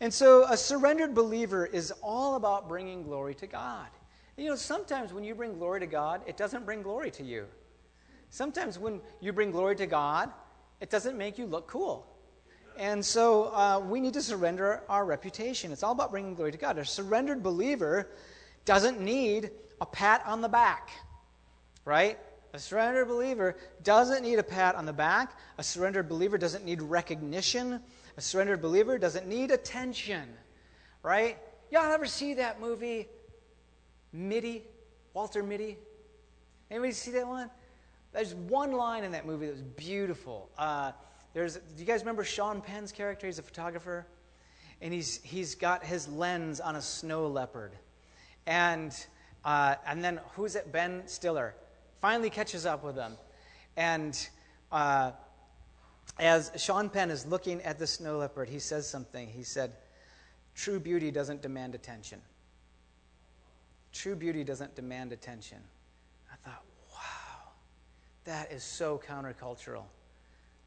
And 0.00 0.12
so 0.12 0.44
a 0.44 0.56
surrendered 0.56 1.14
believer 1.14 1.64
is 1.64 1.90
all 2.02 2.36
about 2.36 2.68
bringing 2.68 3.02
glory 3.02 3.34
to 3.36 3.46
God. 3.46 3.88
You 4.36 4.50
know, 4.50 4.56
sometimes 4.56 5.12
when 5.12 5.24
you 5.24 5.34
bring 5.34 5.58
glory 5.58 5.80
to 5.80 5.86
God, 5.86 6.20
it 6.26 6.36
doesn't 6.36 6.66
bring 6.66 6.82
glory 6.82 7.10
to 7.12 7.24
you. 7.24 7.46
Sometimes 8.30 8.78
when 8.78 9.00
you 9.20 9.32
bring 9.32 9.50
glory 9.50 9.74
to 9.76 9.86
God, 9.86 10.30
it 10.80 10.90
doesn't 10.90 11.16
make 11.16 11.38
you 11.38 11.46
look 11.46 11.66
cool. 11.66 12.06
And 12.78 13.04
so 13.04 13.44
uh, 13.54 13.80
we 13.80 14.00
need 14.00 14.14
to 14.14 14.22
surrender 14.22 14.82
our 14.88 15.04
reputation. 15.04 15.72
It's 15.72 15.82
all 15.82 15.92
about 15.92 16.12
bringing 16.12 16.34
glory 16.34 16.52
to 16.52 16.58
God. 16.58 16.78
A 16.78 16.84
surrendered 16.84 17.42
believer 17.42 18.10
doesn't 18.64 19.00
need 19.00 19.50
a 19.80 19.86
pat 19.86 20.22
on 20.24 20.40
the 20.40 20.48
back, 20.48 20.90
right? 21.84 22.18
A 22.54 22.58
surrendered 22.58 23.08
believer 23.08 23.56
doesn't 23.82 24.22
need 24.22 24.38
a 24.38 24.42
pat 24.42 24.76
on 24.76 24.86
the 24.86 24.92
back. 24.92 25.38
A 25.58 25.62
surrendered 25.62 26.08
believer 26.08 26.38
doesn't 26.38 26.64
need 26.64 26.80
recognition. 26.80 27.80
A 28.16 28.20
surrendered 28.20 28.62
believer 28.62 28.96
doesn't 28.96 29.26
need 29.26 29.50
attention, 29.50 30.28
right? 31.02 31.36
Y'all 31.70 31.92
ever 31.92 32.06
see 32.06 32.34
that 32.34 32.60
movie, 32.60 33.08
Mitty? 34.12 34.62
Walter 35.14 35.42
Mitty? 35.42 35.78
Anybody 36.70 36.92
see 36.92 37.10
that 37.12 37.26
one? 37.26 37.50
There's 38.12 38.34
one 38.34 38.72
line 38.72 39.04
in 39.04 39.12
that 39.12 39.26
movie 39.26 39.46
that 39.46 39.52
was 39.52 39.62
beautiful. 39.62 40.48
Uh, 40.58 40.92
there's, 41.34 41.56
do 41.56 41.60
you 41.76 41.84
guys 41.84 42.00
remember 42.00 42.24
Sean 42.24 42.60
Penn's 42.60 42.92
character? 42.92 43.26
He's 43.26 43.38
a 43.38 43.42
photographer. 43.42 44.06
And 44.80 44.94
he's, 44.94 45.20
he's 45.22 45.54
got 45.54 45.84
his 45.84 46.08
lens 46.08 46.60
on 46.60 46.76
a 46.76 46.82
snow 46.82 47.26
leopard. 47.26 47.72
And, 48.46 48.94
uh, 49.44 49.74
and 49.86 50.02
then 50.02 50.20
who's 50.34 50.56
it? 50.56 50.72
Ben 50.72 51.02
Stiller 51.06 51.54
finally 52.00 52.30
catches 52.30 52.64
up 52.64 52.84
with 52.84 52.96
him. 52.96 53.16
And 53.76 54.28
uh, 54.72 55.12
as 56.18 56.50
Sean 56.56 56.88
Penn 56.88 57.10
is 57.10 57.26
looking 57.26 57.60
at 57.62 57.78
the 57.78 57.86
snow 57.86 58.18
leopard, 58.18 58.48
he 58.48 58.58
says 58.58 58.88
something. 58.88 59.28
He 59.28 59.42
said, 59.42 59.72
True 60.54 60.80
beauty 60.80 61.10
doesn't 61.10 61.42
demand 61.42 61.74
attention. 61.74 62.20
True 63.92 64.16
beauty 64.16 64.42
doesn't 64.42 64.74
demand 64.74 65.12
attention. 65.12 65.58
I 66.32 66.36
thought, 66.48 66.64
that 68.28 68.52
is 68.52 68.62
so 68.62 69.00
countercultural. 69.08 69.84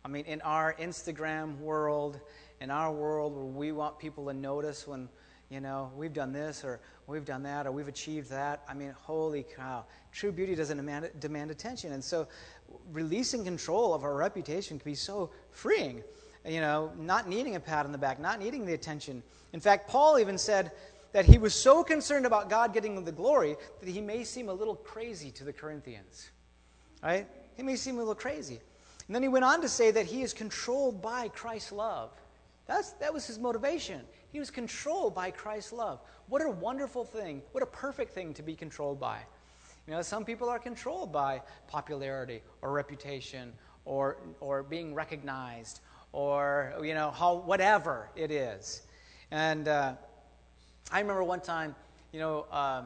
I 0.03 0.07
mean, 0.07 0.25
in 0.25 0.41
our 0.41 0.75
Instagram 0.79 1.59
world, 1.59 2.19
in 2.59 2.71
our 2.71 2.91
world 2.91 3.35
where 3.35 3.45
we 3.45 3.71
want 3.71 3.99
people 3.99 4.25
to 4.25 4.33
notice 4.33 4.87
when, 4.87 5.07
you 5.49 5.59
know, 5.59 5.91
we've 5.95 6.11
done 6.11 6.33
this 6.33 6.63
or 6.63 6.79
we've 7.05 7.23
done 7.23 7.43
that 7.43 7.67
or 7.67 7.71
we've 7.71 7.87
achieved 7.87 8.31
that. 8.31 8.63
I 8.67 8.73
mean, 8.73 8.95
holy 9.03 9.45
cow. 9.55 9.85
True 10.11 10.31
beauty 10.31 10.55
doesn't 10.55 10.75
demand, 10.75 11.11
demand 11.19 11.51
attention. 11.51 11.91
And 11.91 12.03
so 12.03 12.27
releasing 12.91 13.43
control 13.43 13.93
of 13.93 14.03
our 14.03 14.15
reputation 14.15 14.79
can 14.79 14.91
be 14.91 14.95
so 14.95 15.29
freeing. 15.51 16.03
You 16.43 16.61
know, 16.61 16.91
not 16.97 17.29
needing 17.29 17.55
a 17.57 17.59
pat 17.59 17.85
on 17.85 17.91
the 17.91 17.99
back, 17.99 18.19
not 18.19 18.39
needing 18.39 18.65
the 18.65 18.73
attention. 18.73 19.21
In 19.53 19.59
fact, 19.59 19.87
Paul 19.87 20.17
even 20.17 20.39
said 20.39 20.71
that 21.11 21.25
he 21.25 21.37
was 21.37 21.53
so 21.53 21.83
concerned 21.83 22.25
about 22.25 22.49
God 22.49 22.73
getting 22.73 23.03
the 23.05 23.11
glory 23.11 23.55
that 23.81 23.87
he 23.87 24.01
may 24.01 24.23
seem 24.23 24.49
a 24.49 24.53
little 24.53 24.75
crazy 24.75 25.29
to 25.29 25.43
the 25.43 25.53
Corinthians. 25.53 26.31
Right? 27.03 27.27
He 27.55 27.63
may 27.63 27.75
seem 27.75 27.95
a 27.95 27.99
little 27.99 28.15
crazy. 28.15 28.59
And 29.07 29.15
then 29.15 29.23
he 29.23 29.29
went 29.29 29.45
on 29.45 29.61
to 29.61 29.69
say 29.69 29.91
that 29.91 30.05
he 30.05 30.21
is 30.21 30.33
controlled 30.33 31.01
by 31.01 31.27
Christ's 31.29 31.71
love. 31.71 32.11
That's, 32.65 32.91
that 32.93 33.13
was 33.13 33.27
his 33.27 33.39
motivation. 33.39 34.01
He 34.31 34.39
was 34.39 34.49
controlled 34.49 35.13
by 35.13 35.31
Christ's 35.31 35.73
love. 35.73 35.99
What 36.29 36.41
a 36.41 36.49
wonderful 36.49 37.03
thing. 37.03 37.41
What 37.51 37.63
a 37.63 37.67
perfect 37.67 38.13
thing 38.13 38.33
to 38.35 38.43
be 38.43 38.55
controlled 38.55 38.99
by. 38.99 39.19
You 39.87 39.93
know, 39.93 40.01
some 40.01 40.23
people 40.23 40.47
are 40.47 40.59
controlled 40.59 41.11
by 41.11 41.41
popularity 41.67 42.41
or 42.61 42.71
reputation 42.71 43.51
or, 43.83 44.17
or 44.39 44.63
being 44.63 44.93
recognized 44.93 45.81
or, 46.13 46.73
you 46.81 46.93
know, 46.93 47.11
how, 47.11 47.35
whatever 47.35 48.09
it 48.15 48.31
is. 48.31 48.83
And 49.31 49.67
uh, 49.67 49.95
I 50.91 50.99
remember 50.99 51.23
one 51.23 51.41
time, 51.41 51.75
you 52.13 52.19
know, 52.19 52.45
uh, 52.51 52.83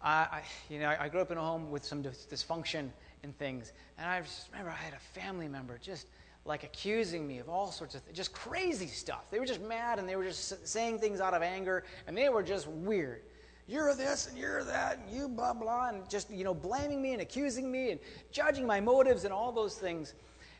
I, 0.00 0.10
I, 0.10 0.42
you 0.70 0.78
know, 0.78 0.94
I 0.98 1.08
grew 1.08 1.20
up 1.20 1.30
in 1.30 1.38
a 1.38 1.42
home 1.42 1.70
with 1.70 1.84
some 1.84 2.02
dysfunction 2.02 2.90
and 3.22 3.36
things. 3.38 3.72
And 3.98 4.08
I 4.08 4.20
just 4.20 4.48
remember 4.50 4.70
I 4.70 4.74
had 4.74 4.94
a 4.94 5.20
family 5.20 5.48
member 5.48 5.78
just 5.78 6.06
like 6.44 6.62
accusing 6.64 7.26
me 7.26 7.38
of 7.38 7.48
all 7.48 7.72
sorts 7.72 7.94
of 7.94 8.12
just 8.12 8.32
crazy 8.32 8.86
stuff. 8.86 9.30
They 9.30 9.38
were 9.38 9.46
just 9.46 9.62
mad 9.62 9.98
and 9.98 10.08
they 10.08 10.16
were 10.16 10.24
just 10.24 10.66
saying 10.66 11.00
things 11.00 11.20
out 11.20 11.34
of 11.34 11.42
anger 11.42 11.84
and 12.06 12.16
they 12.16 12.28
were 12.28 12.42
just 12.42 12.68
weird. 12.68 13.22
You're 13.66 13.94
this 13.96 14.28
and 14.28 14.38
you're 14.38 14.62
that 14.64 14.98
and 14.98 15.16
you 15.16 15.28
blah 15.28 15.52
blah 15.52 15.88
and 15.88 16.08
just 16.08 16.30
you 16.30 16.44
know 16.44 16.54
blaming 16.54 17.02
me 17.02 17.12
and 17.12 17.22
accusing 17.22 17.70
me 17.70 17.90
and 17.90 18.00
judging 18.30 18.66
my 18.66 18.80
motives 18.80 19.24
and 19.24 19.32
all 19.32 19.50
those 19.50 19.76
things. 19.76 20.14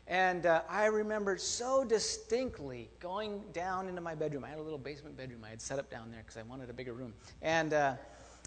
And 0.07 0.45
uh, 0.45 0.61
I 0.69 0.85
remember 0.85 1.37
so 1.37 1.83
distinctly 1.83 2.89
going 2.99 3.43
down 3.51 3.89
into 3.89 4.01
my 4.01 4.15
bedroom. 4.15 4.45
I 4.45 4.49
had 4.49 4.59
a 4.59 4.61
little 4.61 4.77
basement 4.77 5.17
bedroom 5.17 5.43
I 5.45 5.49
had 5.49 5.61
set 5.61 5.79
up 5.79 5.89
down 5.89 6.11
there 6.11 6.21
because 6.21 6.37
I 6.37 6.43
wanted 6.43 6.69
a 6.69 6.73
bigger 6.73 6.93
room. 6.93 7.13
And, 7.41 7.73
uh, 7.73 7.95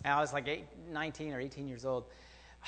I 0.05 0.21
was 0.21 0.33
like 0.33 0.49
eight, 0.49 0.65
19 0.91 1.33
or 1.33 1.41
18 1.41 1.69
years 1.69 1.85
old. 1.85 2.05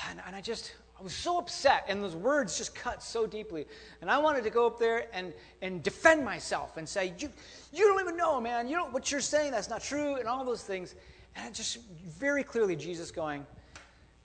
And, 0.09 0.21
and 0.27 0.37
I 0.37 0.41
just, 0.41 0.75
I 1.03 1.05
was 1.05 1.15
so 1.15 1.37
upset, 1.37 1.87
and 1.89 2.01
those 2.01 2.15
words 2.15 2.57
just 2.57 2.77
cut 2.77 3.03
so 3.03 3.27
deeply. 3.27 3.67
And 4.01 4.09
I 4.09 4.19
wanted 4.19 4.45
to 4.45 4.51
go 4.51 4.69
up 4.69 4.79
there 4.79 5.07
and, 5.13 5.33
and 5.61 5.83
defend 5.83 6.25
myself 6.25 6.77
and 6.77 6.89
say, 6.89 7.13
you, 7.19 7.29
you 7.73 7.89
don't 7.89 8.01
even 8.01 8.17
know, 8.17 8.41
man. 8.41 8.69
You 8.69 8.77
know 8.77 8.87
what 8.87 9.11
you're 9.11 9.21
saying, 9.21 9.51
that's 9.51 9.69
not 9.69 9.83
true, 9.83 10.15
and 10.15 10.29
all 10.29 10.45
those 10.45 10.63
things. 10.63 10.95
And 11.35 11.53
just 11.53 11.81
very 12.07 12.45
clearly, 12.45 12.77
Jesus 12.77 13.11
going, 13.11 13.45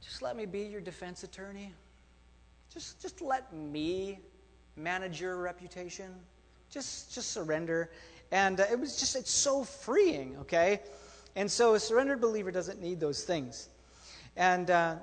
just 0.03 0.21
let 0.21 0.37
me 0.37 0.45
be 0.45 0.59
your 0.59 0.79
defense 0.79 1.23
attorney. 1.23 1.73
Just, 2.71 3.01
just 3.01 3.21
let 3.21 3.51
me 3.51 4.19
manage 4.75 5.19
your 5.19 5.37
reputation. 5.37 6.13
Just, 6.69 7.11
just 7.11 7.31
surrender. 7.31 7.89
And 8.31 8.59
uh, 8.59 8.65
it 8.71 8.79
was 8.79 8.99
just, 8.99 9.15
it's 9.15 9.31
so 9.31 9.63
freeing, 9.63 10.37
okay? 10.41 10.81
And 11.35 11.49
so 11.49 11.73
a 11.73 11.79
surrendered 11.79 12.21
believer 12.21 12.51
doesn't 12.51 12.79
need 12.79 12.99
those 12.99 13.23
things. 13.23 13.69
And 14.35 14.69
uh, 14.69 14.97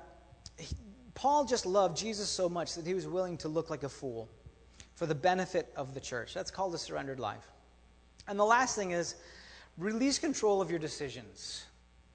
Paul 1.15 1.45
just 1.45 1.65
loved 1.65 1.97
Jesus 1.97 2.29
so 2.29 2.47
much 2.47 2.75
that 2.75 2.85
he 2.85 2.93
was 2.93 3.07
willing 3.07 3.37
to 3.37 3.47
look 3.47 3.69
like 3.69 3.83
a 3.83 3.89
fool 3.89 4.29
for 4.95 5.05
the 5.05 5.15
benefit 5.15 5.71
of 5.75 5.93
the 5.93 5.99
church. 5.99 6.33
That's 6.33 6.51
called 6.51 6.75
a 6.75 6.77
surrendered 6.77 7.19
life. 7.19 7.49
And 8.27 8.37
the 8.37 8.45
last 8.45 8.75
thing 8.75 8.91
is 8.91 9.15
release 9.77 10.19
control 10.19 10.61
of 10.61 10.69
your 10.69 10.79
decisions. 10.79 11.65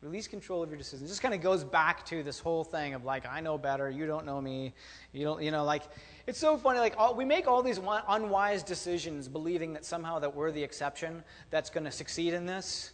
Release 0.03 0.29
control 0.29 0.63
of 0.63 0.71
your 0.71 0.79
decisions. 0.79 1.11
This 1.11 1.19
kind 1.19 1.35
of 1.35 1.43
goes 1.43 1.63
back 1.65 2.07
to 2.07 2.23
this 2.23 2.39
whole 2.39 2.65
thing 2.65 2.95
of 2.95 3.05
like, 3.05 3.27
I 3.27 3.41
know 3.41 3.59
better, 3.59 3.91
you 3.91 4.07
don't 4.07 4.25
know 4.25 4.41
me, 4.41 4.75
you 5.13 5.25
don't, 5.25 5.43
you 5.43 5.51
know, 5.51 5.65
like, 5.65 5.83
it's 6.27 6.39
so 6.39 6.57
funny. 6.57 6.79
Like, 6.79 6.95
all, 6.97 7.15
we 7.15 7.25
make 7.25 7.47
all 7.47 7.63
these 7.63 7.81
unwise 8.09 8.63
decisions, 8.63 9.29
believing 9.29 9.73
that 9.75 9.85
somehow 9.85 10.19
that 10.19 10.35
we're 10.35 10.53
the 10.53 10.63
exception 10.63 11.23
that's 11.51 11.69
going 11.69 11.85
to 11.85 11.91
succeed 11.91 12.33
in 12.33 12.47
this. 12.47 12.93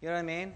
You 0.00 0.08
know 0.08 0.14
what 0.14 0.20
I 0.20 0.22
mean? 0.22 0.54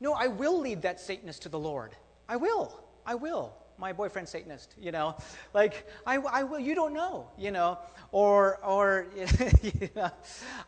No, 0.00 0.12
I 0.12 0.26
will 0.26 0.58
lead 0.58 0.82
that 0.82 1.00
Satanist 1.00 1.42
to 1.42 1.48
the 1.48 1.58
Lord. 1.58 1.92
I 2.28 2.36
will. 2.36 2.80
I 3.04 3.14
will 3.14 3.54
my 3.78 3.92
boyfriend 3.92 4.28
Satanist, 4.28 4.74
you 4.78 4.92
know, 4.92 5.16
like 5.54 5.86
I, 6.06 6.16
I 6.16 6.42
will, 6.42 6.58
you 6.58 6.74
don't 6.74 6.92
know, 6.92 7.28
you 7.38 7.50
know, 7.50 7.78
or 8.10 8.58
or 8.64 9.06
you 9.62 9.88
know, 9.96 10.10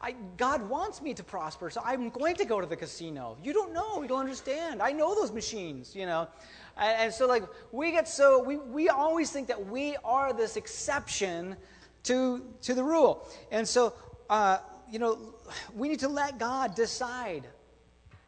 I, 0.01 0.14
God 0.37 0.69
wants 0.69 1.01
me 1.03 1.14
to 1.14 1.25
prosper, 1.25 1.71
so 1.71 1.81
I'm 1.85 2.11
going 2.11 2.37
to 2.37 2.45
go 2.45 2.61
to 2.61 2.67
the 2.67 2.77
casino. 2.77 3.37
You 3.43 3.53
don't 3.53 3.73
know, 3.73 4.03
you 4.03 4.09
don't 4.09 4.21
understand. 4.21 4.83
I 4.83 4.93
know 4.93 5.14
those 5.14 5.33
machines, 5.33 5.95
you 5.95 6.07
know, 6.07 6.29
and, 6.77 7.03
and 7.03 7.12
so 7.12 7.27
like 7.27 7.45
we 7.73 7.90
get 7.90 8.09
so 8.09 8.43
we 8.43 8.57
we 8.57 8.88
always 8.88 9.31
think 9.31 9.49
that 9.49 9.67
we 9.67 9.97
are 10.05 10.33
this 10.33 10.57
exception 10.57 11.57
to 12.05 12.45
to 12.62 12.75
the 12.75 12.85
rule, 12.85 13.29
and 13.51 13.67
so 13.67 13.95
uh, 14.31 14.59
you 14.90 14.99
know 14.99 15.35
we 15.75 15.88
need 15.88 16.01
to 16.01 16.09
let 16.09 16.38
God 16.38 16.75
decide 16.75 17.47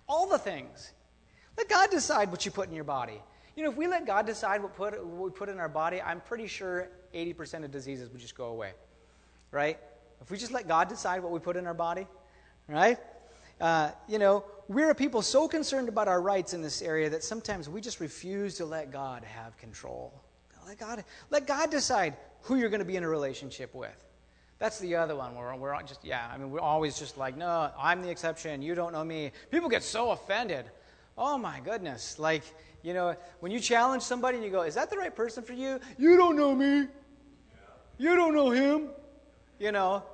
all 0.08 0.28
the 0.28 0.38
things. 0.38 0.92
Let 1.56 1.68
God 1.68 1.90
decide 1.90 2.30
what 2.30 2.44
you 2.44 2.52
put 2.52 2.68
in 2.68 2.74
your 2.74 2.84
body. 2.84 3.22
You 3.56 3.64
know, 3.64 3.70
if 3.70 3.76
we 3.76 3.86
let 3.86 4.06
God 4.06 4.26
decide 4.26 4.62
what, 4.62 4.76
put, 4.76 5.04
what 5.04 5.24
we 5.24 5.30
put 5.30 5.48
in 5.48 5.58
our 5.58 5.68
body, 5.68 6.00
I'm 6.00 6.20
pretty 6.20 6.46
sure 6.46 6.88
80% 7.14 7.64
of 7.64 7.70
diseases 7.70 8.10
would 8.10 8.20
just 8.20 8.36
go 8.36 8.46
away. 8.46 8.72
Right? 9.50 9.78
If 10.20 10.30
we 10.30 10.36
just 10.36 10.52
let 10.52 10.68
God 10.68 10.88
decide 10.88 11.22
what 11.22 11.32
we 11.32 11.38
put 11.38 11.56
in 11.56 11.66
our 11.66 11.74
body, 11.74 12.06
right? 12.68 12.98
Uh, 13.60 13.90
you 14.06 14.18
know, 14.18 14.44
we're 14.68 14.90
a 14.90 14.94
people 14.94 15.22
so 15.22 15.48
concerned 15.48 15.88
about 15.88 16.06
our 16.08 16.20
rights 16.20 16.52
in 16.52 16.60
this 16.60 16.82
area 16.82 17.08
that 17.08 17.24
sometimes 17.24 17.68
we 17.68 17.80
just 17.80 18.00
refuse 18.00 18.56
to 18.56 18.66
let 18.66 18.92
God 18.92 19.24
have 19.24 19.56
control. 19.56 20.12
Let 20.66 20.78
God, 20.78 21.04
let 21.30 21.46
God 21.46 21.70
decide 21.70 22.16
who 22.42 22.56
you're 22.56 22.68
going 22.68 22.80
to 22.80 22.86
be 22.86 22.96
in 22.96 23.04
a 23.04 23.08
relationship 23.08 23.74
with. 23.74 24.04
That's 24.58 24.78
the 24.78 24.96
other 24.96 25.16
one 25.16 25.34
where 25.34 25.54
we're 25.54 25.80
just, 25.82 26.04
yeah, 26.04 26.28
I 26.32 26.36
mean, 26.36 26.50
we're 26.50 26.60
always 26.60 26.98
just 26.98 27.16
like, 27.16 27.36
no, 27.36 27.70
I'm 27.78 28.02
the 28.02 28.10
exception. 28.10 28.62
You 28.62 28.74
don't 28.74 28.92
know 28.92 29.04
me. 29.04 29.32
People 29.50 29.68
get 29.68 29.82
so 29.82 30.10
offended. 30.10 30.66
Oh 31.16 31.38
my 31.38 31.60
goodness. 31.60 32.18
Like, 32.18 32.42
you 32.86 32.94
know, 32.94 33.16
when 33.40 33.50
you 33.50 33.58
challenge 33.58 34.04
somebody 34.04 34.36
and 34.36 34.44
you 34.44 34.52
go, 34.52 34.62
is 34.62 34.76
that 34.76 34.90
the 34.90 34.96
right 34.96 35.14
person 35.14 35.42
for 35.42 35.54
you? 35.54 35.80
You 35.98 36.16
don't 36.16 36.36
know 36.36 36.54
me. 36.54 36.86
You 37.98 38.14
don't 38.14 38.32
know 38.32 38.50
him. 38.50 38.90
You 39.58 39.72
know, 39.72 40.04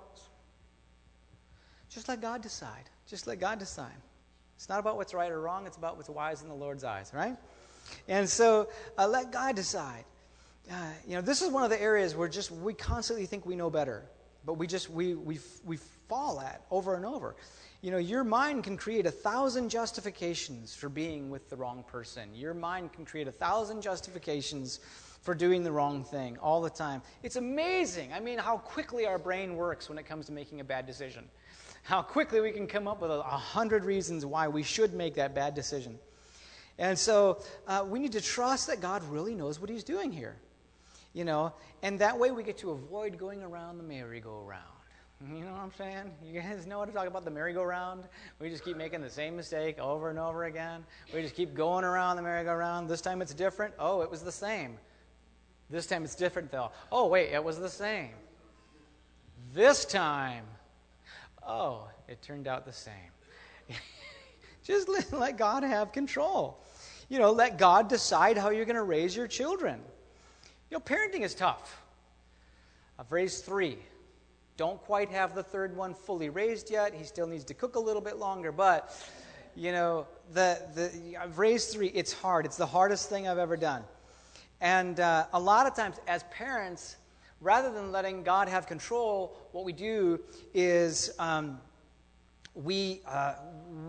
just 1.91 2.09
let 2.09 2.23
God 2.23 2.41
decide. 2.41 2.89
Just 3.07 3.27
let 3.27 3.39
God 3.39 3.59
decide. 3.59 3.93
It's 4.57 4.71
not 4.71 4.81
about 4.81 4.97
what's 4.97 5.13
right 5.13 5.31
or 5.31 5.39
wrong, 5.43 5.67
it's 5.67 5.77
about 5.77 5.99
what's 5.99 6.09
wise 6.09 6.41
in 6.41 6.49
the 6.49 6.55
Lord's 6.55 6.83
eyes, 6.83 7.13
right? 7.13 7.37
And 8.09 8.27
so 8.27 8.71
uh, 8.97 9.07
let 9.07 9.31
God 9.33 9.55
decide. 9.55 10.05
Uh, 10.71 10.75
you 11.07 11.15
know, 11.15 11.21
this 11.21 11.43
is 11.43 11.51
one 11.51 11.65
of 11.65 11.71
the 11.71 11.83
areas 11.83 12.17
where 12.17 12.29
just 12.29 12.51
we 12.51 12.73
constantly 12.73 13.27
think 13.27 13.45
we 13.45 13.55
know 13.55 13.69
better, 13.69 14.03
but 14.47 14.55
we 14.55 14.67
just 14.67 14.89
we 14.89 15.15
we 15.15 15.41
we 15.63 15.77
fall 16.09 16.41
at 16.41 16.65
over 16.71 16.95
and 16.95 17.05
over. 17.05 17.37
You 17.83 17.91
know, 17.91 17.99
your 17.99 18.23
mind 18.23 18.63
can 18.63 18.77
create 18.77 19.07
a 19.07 19.11
thousand 19.11 19.69
justifications 19.69 20.73
for 20.73 20.89
being 20.89 21.31
with 21.31 21.51
the 21.51 21.57
wrong 21.57 21.83
person. 21.83 22.33
Your 22.33 22.55
mind 22.55 22.93
can 22.93 23.05
create 23.05 23.27
a 23.27 23.33
thousand 23.33 23.83
justifications 23.83 24.79
for 25.21 25.35
doing 25.35 25.65
the 25.65 25.73
wrong 25.73 26.05
thing 26.05 26.39
all 26.39 26.63
the 26.63 26.71
time. 26.71 27.03
It's 27.25 27.35
amazing. 27.35 28.13
I 28.13 28.21
mean, 28.21 28.39
how 28.39 28.59
quickly 28.59 29.05
our 29.05 29.19
brain 29.19 29.57
works 29.57 29.89
when 29.89 29.99
it 29.99 30.07
comes 30.07 30.27
to 30.27 30.33
making 30.33 30.61
a 30.61 30.65
bad 30.65 30.87
decision. 30.87 31.25
How 31.83 32.03
quickly 32.03 32.41
we 32.41 32.53
can 32.53 32.69
come 32.69 32.87
up 32.87 33.03
with 33.03 33.11
a, 33.11 33.23
hundred 33.23 33.85
reasons 33.85 34.25
why 34.25 34.47
we 34.47 34.63
should 34.63 34.95
make 34.95 35.15
that 35.15 35.35
bad 35.35 35.57
decision. 35.57 35.99
And 36.79 36.97
so 36.97 37.43
uh, 37.67 37.85
we 37.89 37.99
need 37.99 38.13
to 38.13 38.21
trust 38.21 38.69
that 38.69 38.81
God 38.81 39.03
really 39.11 39.35
knows 39.35 39.61
what 39.61 39.69
He's 39.69 39.83
doing 39.83 40.13
here. 40.13 40.37
You 41.15 41.25
know, 41.25 41.53
and 41.83 41.99
that 41.99 42.17
way 42.17 42.31
we 42.31 42.45
get 42.45 42.59
to 42.59 42.71
avoid 42.71 43.19
going 43.19 43.43
around 43.43 43.79
the 43.79 43.85
merry-go-round. 43.85 44.82
You 45.31 45.45
know 45.45 45.53
what 45.53 45.61
I'm 45.61 45.73
saying? 45.79 46.11
You 46.25 46.41
guys 46.41 46.67
know 46.67 46.81
what 46.81 46.89
I'm 46.89 46.95
talking 46.95 47.09
about? 47.09 47.25
The 47.25 47.31
merry-go-round? 47.31 48.05
We 48.41 48.49
just 48.49 48.65
keep 48.65 48.77
making 48.77 49.03
the 49.03 49.11
same 49.11 49.37
mistake 49.37 49.79
over 49.79 50.11
and 50.11 50.19
over 50.19 50.45
again. 50.45 50.85
We 51.15 51.23
just 51.23 51.37
keep 51.37 51.55
going 51.55 51.85
around 51.85 52.17
the 52.17 52.23
merry-go-round. 52.23 52.89
This 52.89 53.01
time 53.01 53.23
it's 53.23 53.33
different. 53.33 53.73
Oh, 53.79 54.03
it 54.03 54.11
was 54.11 54.23
the 54.23 54.33
same. 54.33 54.79
This 55.71 55.87
time 55.87 56.03
it's 56.03 56.17
different, 56.17 56.51
though. 56.51 56.73
Oh, 56.91 57.07
wait, 57.07 57.31
it 57.31 57.43
was 57.43 57.59
the 57.59 57.69
same. 57.69 58.11
This 59.55 59.85
time, 59.85 60.45
oh, 61.47 61.89
it 62.09 62.21
turned 62.21 62.49
out 62.49 62.65
the 62.65 62.73
same. 62.73 62.95
just 64.65 64.89
let, 64.89 65.13
let 65.13 65.37
God 65.37 65.63
have 65.63 65.93
control. 65.93 66.59
You 67.09 67.21
know, 67.21 67.31
let 67.31 67.59
God 67.59 67.89
decide 67.89 68.37
how 68.37 68.51
you're 68.51 68.65
going 68.65 68.75
to 68.75 68.83
raise 68.83 69.15
your 69.15 69.29
children. 69.29 69.81
You 70.71 70.79
know, 70.79 70.81
parenting 70.81 71.21
is 71.21 71.35
tough. 71.35 71.81
I've 72.99 73.13
raised 73.13 73.45
three. 73.45 73.79
Don't 74.57 74.83
quite 74.83 75.11
have 75.11 75.35
the 75.35 75.43
third 75.43 75.77
one 75.77 75.95
fully 75.95 76.29
raised 76.29 76.71
yet. 76.71 76.95
He 76.95 77.05
still 77.05 77.27
needs 77.27 77.45
to 77.45 77.55
cook 77.55 77.77
a 77.77 77.81
little 77.81 78.03
bit 78.03 78.19
longer, 78.19 78.53
but 78.53 78.95
you 79.55 79.73
know, 79.73 80.07
the, 80.33 80.61
the 80.75 81.17
I've 81.17 81.39
raised 81.39 81.73
three. 81.73 81.89
It's 81.89 82.13
hard. 82.13 82.47
It's 82.47 82.57
the 82.57 82.67
hardest 82.67 83.09
thing 83.09 83.29
I've 83.29 83.39
ever 83.39 83.57
done. 83.57 83.83
And 84.61 85.01
uh, 85.01 85.27
a 85.33 85.41
lot 85.41 85.67
of 85.67 85.75
times, 85.75 85.97
as 86.07 86.23
parents, 86.25 86.97
rather 87.41 87.73
than 87.73 87.93
letting 87.93 88.23
God 88.23 88.49
have 88.49 88.67
control, 88.67 89.37
what 89.53 89.65
we 89.65 89.73
do 89.73 90.21
is 90.55 91.11
um, 91.19 91.61
we, 92.55 93.01
uh, 93.07 93.35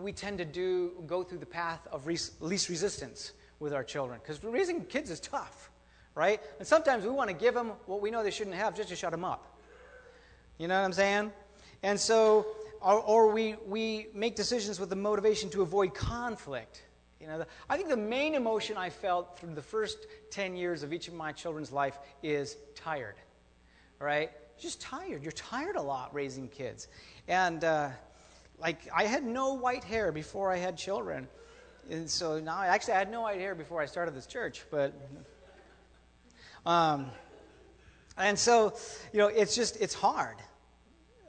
we 0.01 0.11
tend 0.11 0.39
to 0.39 0.45
do, 0.45 1.03
go 1.05 1.23
through 1.23 1.37
the 1.37 1.45
path 1.45 1.87
of 1.91 2.07
res- 2.07 2.31
least 2.39 2.69
resistance 2.69 3.33
with 3.59 3.73
our 3.73 3.83
children. 3.83 4.19
Because 4.21 4.43
raising 4.43 4.83
kids 4.85 5.11
is 5.11 5.19
tough, 5.19 5.69
right? 6.15 6.41
And 6.57 6.67
sometimes 6.67 7.03
we 7.03 7.11
want 7.11 7.29
to 7.29 7.35
give 7.35 7.53
them 7.53 7.73
what 7.85 8.01
we 8.01 8.09
know 8.09 8.23
they 8.23 8.31
shouldn't 8.31 8.55
have 8.55 8.75
just 8.75 8.89
to 8.89 8.95
shut 8.95 9.11
them 9.11 9.23
up. 9.23 9.52
You 10.57 10.67
know 10.67 10.79
what 10.79 10.85
I'm 10.85 10.93
saying? 10.93 11.31
And 11.81 11.99
so, 11.99 12.45
or, 12.81 12.99
or 12.99 13.31
we, 13.31 13.55
we 13.67 14.07
make 14.13 14.35
decisions 14.35 14.79
with 14.79 14.89
the 14.89 14.95
motivation 14.95 15.49
to 15.51 15.61
avoid 15.61 15.93
conflict. 15.93 16.83
You 17.19 17.27
know, 17.27 17.39
the, 17.39 17.47
I 17.69 17.77
think 17.77 17.89
the 17.89 17.97
main 17.97 18.35
emotion 18.35 18.77
I 18.77 18.89
felt 18.89 19.39
through 19.39 19.55
the 19.55 19.61
first 19.61 20.05
10 20.31 20.55
years 20.55 20.83
of 20.83 20.93
each 20.93 21.07
of 21.07 21.13
my 21.13 21.31
children's 21.31 21.71
life 21.71 21.97
is 22.21 22.57
tired. 22.75 23.15
Right? 23.99 24.31
Just 24.59 24.81
tired. 24.81 25.23
You're 25.23 25.31
tired 25.31 25.75
a 25.75 25.81
lot 25.81 26.13
raising 26.13 26.47
kids. 26.49 26.87
And, 27.27 27.63
uh, 27.63 27.89
like, 28.59 28.79
I 28.93 29.03
had 29.03 29.23
no 29.23 29.53
white 29.53 29.83
hair 29.83 30.11
before 30.11 30.51
I 30.51 30.57
had 30.57 30.77
children. 30.77 31.27
And 31.89 32.09
so 32.09 32.39
now, 32.39 32.61
actually, 32.61 32.93
I 32.93 32.99
had 32.99 33.11
no 33.11 33.21
white 33.21 33.39
hair 33.39 33.55
before 33.55 33.81
I 33.81 33.85
started 33.85 34.15
this 34.15 34.27
church, 34.27 34.63
but. 34.69 34.93
Um, 36.65 37.07
and 38.17 38.37
so, 38.37 38.73
you 39.11 39.19
know, 39.19 39.27
it's 39.27 39.55
just, 39.55 39.77
it's 39.77 39.93
hard. 39.93 40.37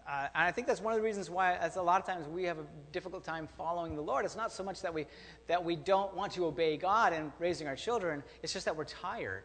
Uh, 0.06 0.28
and 0.34 0.44
I 0.44 0.50
think 0.50 0.66
that's 0.66 0.82
one 0.82 0.92
of 0.92 0.98
the 0.98 1.04
reasons 1.04 1.30
why, 1.30 1.54
as 1.54 1.76
a 1.76 1.82
lot 1.82 2.00
of 2.00 2.06
times, 2.06 2.28
we 2.28 2.44
have 2.44 2.58
a 2.58 2.66
difficult 2.92 3.24
time 3.24 3.48
following 3.56 3.96
the 3.96 4.02
Lord. 4.02 4.26
It's 4.26 4.36
not 4.36 4.52
so 4.52 4.62
much 4.62 4.82
that 4.82 4.92
we 4.92 5.06
that 5.46 5.64
we 5.64 5.76
don't 5.76 6.14
want 6.14 6.32
to 6.32 6.44
obey 6.44 6.76
God 6.76 7.14
and 7.14 7.32
raising 7.38 7.66
our 7.66 7.76
children. 7.76 8.22
It's 8.42 8.52
just 8.52 8.66
that 8.66 8.76
we're 8.76 8.84
tired. 8.84 9.44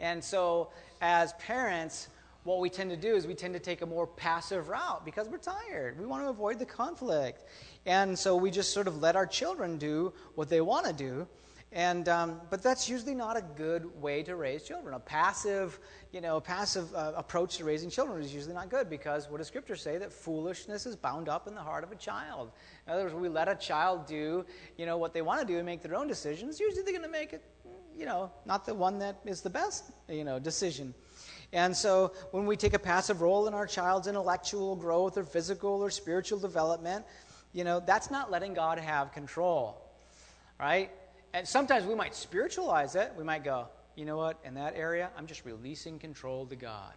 And 0.00 0.24
so, 0.24 0.70
as 1.02 1.34
parents, 1.34 2.08
what 2.44 2.60
we 2.60 2.70
tend 2.70 2.88
to 2.88 2.96
do 2.96 3.14
is 3.14 3.26
we 3.26 3.34
tend 3.34 3.52
to 3.52 3.60
take 3.60 3.82
a 3.82 3.86
more 3.86 4.06
passive 4.06 4.68
route 4.68 5.04
because 5.04 5.28
we're 5.28 5.36
tired. 5.36 5.98
We 6.00 6.06
want 6.06 6.24
to 6.24 6.30
avoid 6.30 6.58
the 6.58 6.66
conflict, 6.66 7.44
and 7.84 8.18
so 8.18 8.34
we 8.34 8.50
just 8.50 8.72
sort 8.72 8.88
of 8.88 9.02
let 9.02 9.14
our 9.14 9.26
children 9.26 9.76
do 9.76 10.14
what 10.36 10.48
they 10.48 10.62
want 10.62 10.86
to 10.86 10.94
do. 10.94 11.28
And, 11.74 12.06
um, 12.10 12.40
but 12.50 12.62
that's 12.62 12.86
usually 12.86 13.14
not 13.14 13.38
a 13.38 13.40
good 13.40 13.86
way 14.00 14.22
to 14.24 14.36
raise 14.36 14.62
children. 14.62 14.94
A 14.94 14.98
passive, 14.98 15.80
you 16.12 16.20
know, 16.20 16.36
a 16.36 16.40
passive 16.40 16.94
uh, 16.94 17.12
approach 17.16 17.56
to 17.56 17.64
raising 17.64 17.88
children 17.88 18.22
is 18.22 18.34
usually 18.34 18.52
not 18.52 18.68
good 18.68 18.90
because 18.90 19.30
what 19.30 19.38
does 19.38 19.46
Scripture 19.46 19.74
say? 19.74 19.96
That 19.96 20.12
foolishness 20.12 20.84
is 20.84 20.96
bound 20.96 21.30
up 21.30 21.48
in 21.48 21.54
the 21.54 21.62
heart 21.62 21.82
of 21.82 21.90
a 21.90 21.94
child. 21.96 22.52
In 22.86 22.92
other 22.92 23.04
words, 23.04 23.14
we 23.14 23.30
let 23.30 23.48
a 23.48 23.54
child 23.54 24.06
do, 24.06 24.44
you 24.76 24.84
know, 24.84 24.98
what 24.98 25.14
they 25.14 25.22
want 25.22 25.40
to 25.40 25.46
do 25.46 25.56
and 25.56 25.64
make 25.64 25.82
their 25.82 25.94
own 25.94 26.06
decisions. 26.06 26.60
Usually 26.60 26.82
they're 26.82 26.92
going 26.92 27.04
to 27.04 27.08
make 27.08 27.32
it, 27.32 27.42
you 27.96 28.04
know, 28.04 28.30
not 28.44 28.66
the 28.66 28.74
one 28.74 28.98
that 28.98 29.20
is 29.24 29.40
the 29.40 29.50
best, 29.50 29.92
you 30.10 30.24
know, 30.24 30.38
decision. 30.38 30.92
And 31.54 31.74
so 31.74 32.12
when 32.32 32.44
we 32.44 32.54
take 32.54 32.74
a 32.74 32.78
passive 32.78 33.22
role 33.22 33.46
in 33.46 33.54
our 33.54 33.66
child's 33.66 34.08
intellectual 34.08 34.76
growth 34.76 35.16
or 35.16 35.24
physical 35.24 35.82
or 35.82 35.88
spiritual 35.88 36.38
development, 36.38 37.06
you 37.54 37.64
know, 37.64 37.80
that's 37.80 38.10
not 38.10 38.30
letting 38.30 38.52
God 38.52 38.78
have 38.78 39.12
control, 39.12 39.80
right? 40.60 40.90
And 41.34 41.48
sometimes 41.48 41.86
we 41.86 41.94
might 41.94 42.14
spiritualize 42.14 42.94
it. 42.94 43.12
We 43.16 43.24
might 43.24 43.44
go, 43.44 43.68
you 43.96 44.04
know 44.04 44.16
what, 44.16 44.38
in 44.44 44.54
that 44.54 44.74
area, 44.76 45.10
I'm 45.16 45.26
just 45.26 45.44
releasing 45.44 45.98
control 45.98 46.46
to 46.46 46.56
God. 46.56 46.92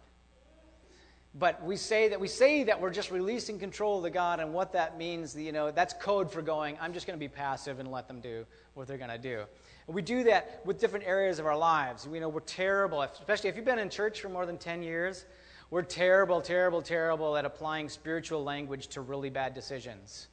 But 1.38 1.62
we 1.62 1.76
say 1.76 2.08
that 2.08 2.18
we 2.18 2.28
say 2.28 2.62
that 2.64 2.80
we're 2.80 2.92
just 2.92 3.10
releasing 3.10 3.58
control 3.58 4.02
to 4.02 4.08
God, 4.08 4.40
and 4.40 4.54
what 4.54 4.72
that 4.72 4.96
means, 4.96 5.36
you 5.36 5.52
know, 5.52 5.70
that's 5.70 5.92
code 5.92 6.32
for 6.32 6.40
going, 6.40 6.78
I'm 6.80 6.94
just 6.94 7.06
going 7.06 7.18
to 7.18 7.22
be 7.22 7.28
passive 7.28 7.78
and 7.78 7.90
let 7.90 8.08
them 8.08 8.20
do 8.20 8.46
what 8.72 8.88
they're 8.88 8.96
going 8.96 9.10
to 9.10 9.18
do. 9.18 9.44
And 9.86 9.94
we 9.94 10.00
do 10.00 10.24
that 10.24 10.62
with 10.64 10.80
different 10.80 11.04
areas 11.06 11.38
of 11.38 11.44
our 11.44 11.56
lives. 11.56 12.08
We 12.08 12.20
know 12.20 12.30
we're 12.30 12.40
terrible, 12.40 13.02
especially 13.02 13.50
if 13.50 13.56
you've 13.56 13.66
been 13.66 13.78
in 13.78 13.90
church 13.90 14.22
for 14.22 14.30
more 14.30 14.46
than 14.46 14.56
10 14.56 14.82
years, 14.82 15.26
we're 15.70 15.82
terrible, 15.82 16.40
terrible, 16.40 16.80
terrible 16.80 17.36
at 17.36 17.44
applying 17.44 17.90
spiritual 17.90 18.42
language 18.42 18.88
to 18.88 19.02
really 19.02 19.28
bad 19.28 19.52
decisions. 19.52 20.28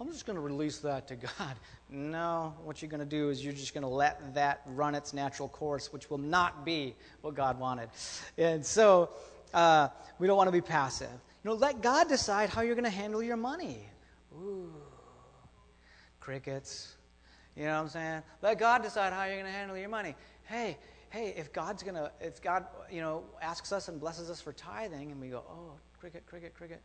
I'm 0.00 0.10
just 0.10 0.26
going 0.26 0.34
to 0.34 0.42
release 0.42 0.78
that 0.78 1.06
to 1.08 1.16
God. 1.16 1.54
No, 1.88 2.54
what 2.64 2.82
you're 2.82 2.90
going 2.90 3.00
to 3.00 3.06
do 3.06 3.30
is 3.30 3.44
you're 3.44 3.52
just 3.52 3.74
going 3.74 3.82
to 3.82 3.88
let 3.88 4.34
that 4.34 4.62
run 4.66 4.94
its 4.94 5.14
natural 5.14 5.48
course, 5.48 5.92
which 5.92 6.10
will 6.10 6.18
not 6.18 6.64
be 6.64 6.96
what 7.20 7.34
God 7.34 7.60
wanted. 7.60 7.90
And 8.36 8.66
so 8.66 9.10
uh, 9.52 9.88
we 10.18 10.26
don't 10.26 10.36
want 10.36 10.48
to 10.48 10.52
be 10.52 10.60
passive. 10.60 11.08
You 11.08 11.50
know, 11.50 11.54
let 11.54 11.80
God 11.80 12.08
decide 12.08 12.50
how 12.50 12.62
you're 12.62 12.74
going 12.74 12.84
to 12.84 12.90
handle 12.90 13.22
your 13.22 13.36
money. 13.36 13.86
Ooh, 14.34 14.72
crickets. 16.18 16.96
You 17.54 17.66
know 17.66 17.74
what 17.74 17.82
I'm 17.82 17.88
saying? 17.88 18.22
Let 18.42 18.58
God 18.58 18.82
decide 18.82 19.12
how 19.12 19.24
you're 19.26 19.36
going 19.36 19.46
to 19.46 19.52
handle 19.52 19.76
your 19.76 19.88
money. 19.88 20.16
Hey, 20.42 20.76
hey, 21.10 21.34
if 21.36 21.52
God's 21.52 21.84
going 21.84 21.94
to, 21.94 22.10
if 22.20 22.42
God, 22.42 22.66
you 22.90 23.00
know, 23.00 23.22
asks 23.40 23.70
us 23.70 23.86
and 23.86 24.00
blesses 24.00 24.28
us 24.28 24.40
for 24.40 24.52
tithing, 24.52 25.12
and 25.12 25.20
we 25.20 25.28
go, 25.28 25.44
oh, 25.48 25.74
cricket, 26.00 26.26
cricket, 26.26 26.52
cricket 26.52 26.82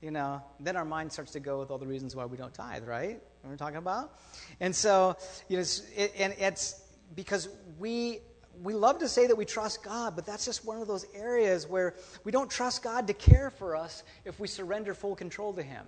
you 0.00 0.10
know, 0.10 0.42
then 0.60 0.76
our 0.76 0.84
mind 0.84 1.12
starts 1.12 1.32
to 1.32 1.40
go 1.40 1.58
with 1.58 1.70
all 1.70 1.78
the 1.78 1.86
reasons 1.86 2.14
why 2.14 2.24
we 2.26 2.36
don't 2.36 2.52
tithe, 2.52 2.86
right? 2.86 3.20
What 3.42 3.50
we're 3.50 3.56
talking 3.56 3.78
about? 3.78 4.18
And 4.60 4.74
so, 4.74 5.16
you 5.48 5.56
know, 5.56 5.62
it's, 5.62 5.82
it, 5.96 6.12
and 6.18 6.34
it's 6.38 6.82
because 7.14 7.48
we 7.78 8.20
we 8.62 8.72
love 8.72 8.98
to 9.00 9.08
say 9.08 9.26
that 9.26 9.36
we 9.36 9.44
trust 9.44 9.82
God, 9.82 10.16
but 10.16 10.24
that's 10.24 10.44
just 10.44 10.64
one 10.64 10.80
of 10.80 10.88
those 10.88 11.04
areas 11.14 11.66
where 11.66 11.94
we 12.24 12.32
don't 12.32 12.50
trust 12.50 12.82
God 12.82 13.06
to 13.08 13.12
care 13.12 13.50
for 13.50 13.76
us 13.76 14.02
if 14.24 14.40
we 14.40 14.48
surrender 14.48 14.94
full 14.94 15.14
control 15.14 15.52
to 15.54 15.62
Him. 15.62 15.84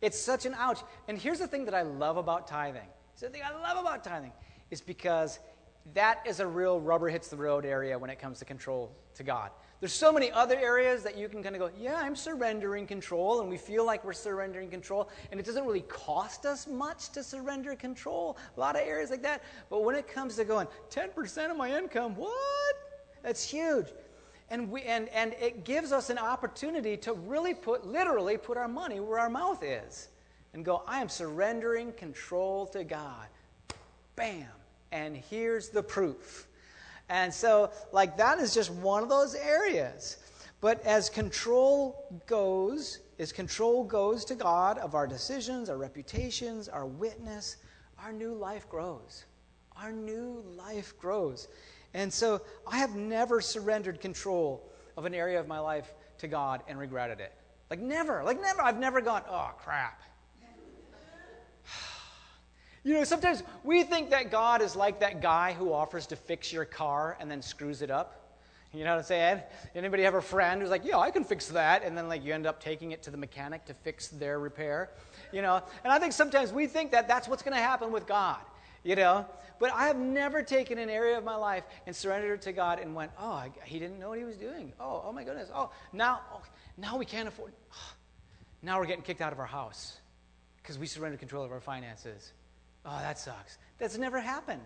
It's 0.00 0.18
such 0.18 0.46
an 0.46 0.54
ouch. 0.56 0.80
And 1.08 1.18
here's 1.18 1.38
the 1.38 1.48
thing 1.48 1.64
that 1.64 1.74
I 1.74 1.82
love 1.82 2.16
about 2.16 2.46
tithing. 2.46 2.88
The 3.18 3.30
thing 3.30 3.42
I 3.44 3.52
love 3.52 3.78
about 3.78 4.04
tithing 4.04 4.32
is 4.70 4.80
because 4.80 5.38
that 5.94 6.20
is 6.26 6.40
a 6.40 6.46
real 6.46 6.80
rubber 6.80 7.08
hits 7.08 7.28
the 7.28 7.36
road 7.36 7.64
area 7.64 7.98
when 7.98 8.10
it 8.10 8.18
comes 8.18 8.38
to 8.40 8.44
control 8.44 8.92
to 9.14 9.22
God. 9.22 9.50
There's 9.80 9.92
so 9.92 10.10
many 10.10 10.30
other 10.32 10.56
areas 10.56 11.02
that 11.02 11.18
you 11.18 11.28
can 11.28 11.42
kind 11.42 11.54
of 11.54 11.60
go, 11.60 11.70
yeah, 11.78 11.96
I'm 11.96 12.16
surrendering 12.16 12.86
control, 12.86 13.40
and 13.40 13.50
we 13.50 13.58
feel 13.58 13.84
like 13.84 14.04
we're 14.04 14.14
surrendering 14.14 14.70
control, 14.70 15.10
and 15.30 15.38
it 15.38 15.44
doesn't 15.44 15.66
really 15.66 15.82
cost 15.82 16.46
us 16.46 16.66
much 16.66 17.10
to 17.10 17.22
surrender 17.22 17.76
control. 17.76 18.38
A 18.56 18.60
lot 18.60 18.74
of 18.74 18.82
areas 18.82 19.10
like 19.10 19.22
that. 19.22 19.42
But 19.68 19.84
when 19.84 19.94
it 19.94 20.08
comes 20.08 20.36
to 20.36 20.44
going, 20.44 20.66
10% 20.90 21.50
of 21.50 21.56
my 21.58 21.76
income, 21.76 22.16
what? 22.16 22.76
That's 23.22 23.44
huge. 23.44 23.88
And, 24.48 24.70
we, 24.70 24.82
and, 24.82 25.08
and 25.10 25.34
it 25.40 25.64
gives 25.64 25.92
us 25.92 26.08
an 26.08 26.18
opportunity 26.18 26.96
to 26.98 27.12
really 27.12 27.52
put, 27.52 27.86
literally, 27.86 28.38
put 28.38 28.56
our 28.56 28.68
money 28.68 29.00
where 29.00 29.18
our 29.18 29.28
mouth 29.28 29.62
is 29.62 30.08
and 30.54 30.64
go, 30.64 30.82
I 30.86 31.00
am 31.00 31.08
surrendering 31.08 31.92
control 31.92 32.66
to 32.68 32.82
God. 32.82 33.26
Bam. 34.14 34.46
And 34.92 35.16
here's 35.16 35.68
the 35.68 35.82
proof. 35.82 36.46
And 37.08 37.32
so, 37.32 37.70
like, 37.92 38.16
that 38.16 38.38
is 38.38 38.52
just 38.52 38.70
one 38.70 39.02
of 39.02 39.08
those 39.08 39.34
areas. 39.34 40.18
But 40.60 40.84
as 40.84 41.08
control 41.08 42.20
goes, 42.26 43.00
as 43.18 43.32
control 43.32 43.84
goes 43.84 44.24
to 44.26 44.34
God 44.34 44.78
of 44.78 44.94
our 44.94 45.06
decisions, 45.06 45.68
our 45.68 45.76
reputations, 45.76 46.68
our 46.68 46.86
witness, 46.86 47.56
our 48.02 48.12
new 48.12 48.34
life 48.34 48.68
grows. 48.68 49.24
Our 49.76 49.92
new 49.92 50.42
life 50.56 50.98
grows. 50.98 51.48
And 51.94 52.12
so 52.12 52.42
I 52.66 52.78
have 52.78 52.96
never 52.96 53.40
surrendered 53.40 54.00
control 54.00 54.68
of 54.96 55.04
an 55.04 55.14
area 55.14 55.38
of 55.38 55.46
my 55.46 55.58
life 55.58 55.94
to 56.18 56.28
God 56.28 56.62
and 56.68 56.78
regretted 56.78 57.20
it. 57.20 57.32
Like 57.70 57.80
never, 57.80 58.22
like 58.24 58.40
never. 58.40 58.62
I've 58.62 58.78
never 58.78 59.00
gone, 59.00 59.22
oh 59.28 59.50
crap. 59.58 60.02
You 62.86 62.94
know, 62.94 63.02
sometimes 63.02 63.42
we 63.64 63.82
think 63.82 64.10
that 64.10 64.30
God 64.30 64.62
is 64.62 64.76
like 64.76 65.00
that 65.00 65.20
guy 65.20 65.54
who 65.54 65.72
offers 65.72 66.06
to 66.06 66.14
fix 66.14 66.52
your 66.52 66.64
car 66.64 67.16
and 67.18 67.28
then 67.28 67.42
screws 67.42 67.82
it 67.82 67.90
up. 67.90 68.38
You 68.72 68.84
know 68.84 68.92
what 68.92 68.98
I'm 68.98 69.04
saying? 69.04 69.42
Anybody 69.74 70.04
have 70.04 70.14
a 70.14 70.22
friend 70.22 70.60
who's 70.62 70.70
like, 70.70 70.84
yeah, 70.84 70.98
I 70.98 71.10
can 71.10 71.24
fix 71.24 71.48
that, 71.48 71.82
and 71.82 71.98
then 71.98 72.06
like 72.06 72.24
you 72.24 72.32
end 72.32 72.46
up 72.46 72.62
taking 72.62 72.92
it 72.92 73.02
to 73.02 73.10
the 73.10 73.16
mechanic 73.16 73.64
to 73.64 73.74
fix 73.74 74.06
their 74.06 74.38
repair, 74.38 74.90
you 75.32 75.42
know? 75.42 75.60
And 75.82 75.92
I 75.92 75.98
think 75.98 76.12
sometimes 76.12 76.52
we 76.52 76.68
think 76.68 76.92
that 76.92 77.08
that's 77.08 77.26
what's 77.26 77.42
going 77.42 77.56
to 77.56 77.62
happen 77.62 77.90
with 77.90 78.06
God, 78.06 78.38
you 78.84 78.94
know? 78.94 79.26
But 79.58 79.72
I 79.72 79.88
have 79.88 79.96
never 79.98 80.44
taken 80.44 80.78
an 80.78 80.88
area 80.88 81.18
of 81.18 81.24
my 81.24 81.34
life 81.34 81.64
and 81.88 81.96
surrendered 81.96 82.38
it 82.38 82.42
to 82.42 82.52
God 82.52 82.78
and 82.78 82.94
went, 82.94 83.10
oh, 83.18 83.32
I, 83.32 83.50
he 83.64 83.80
didn't 83.80 83.98
know 83.98 84.10
what 84.10 84.18
he 84.18 84.24
was 84.24 84.36
doing. 84.36 84.72
Oh, 84.78 85.02
oh 85.06 85.12
my 85.12 85.24
goodness. 85.24 85.50
Oh, 85.52 85.70
now, 85.92 86.20
oh, 86.32 86.42
now 86.76 86.96
we 86.96 87.04
can't 87.04 87.26
afford. 87.26 87.52
Oh, 87.72 87.76
now 88.62 88.78
we're 88.78 88.86
getting 88.86 89.02
kicked 89.02 89.22
out 89.22 89.32
of 89.32 89.40
our 89.40 89.46
house 89.46 89.98
because 90.62 90.78
we 90.78 90.86
surrendered 90.86 91.18
control 91.18 91.44
of 91.44 91.50
our 91.50 91.60
finances. 91.60 92.32
Oh, 92.86 92.98
that 93.00 93.18
sucks. 93.18 93.58
That's 93.78 93.98
never 93.98 94.20
happened 94.20 94.62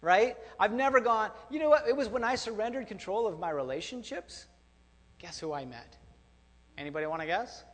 right? 0.00 0.36
I've 0.58 0.72
never 0.72 1.00
gone, 1.00 1.30
you 1.50 1.58
know 1.58 1.68
what? 1.68 1.88
It 1.88 1.96
was 1.96 2.08
when 2.08 2.24
I 2.24 2.34
surrendered 2.34 2.86
control 2.86 3.26
of 3.26 3.38
my 3.38 3.50
relationships. 3.50 4.46
Guess 5.18 5.40
who 5.40 5.52
I 5.52 5.64
met? 5.64 5.96
Anybody 6.76 7.06
want 7.06 7.20
to 7.20 7.26
guess? 7.26 7.64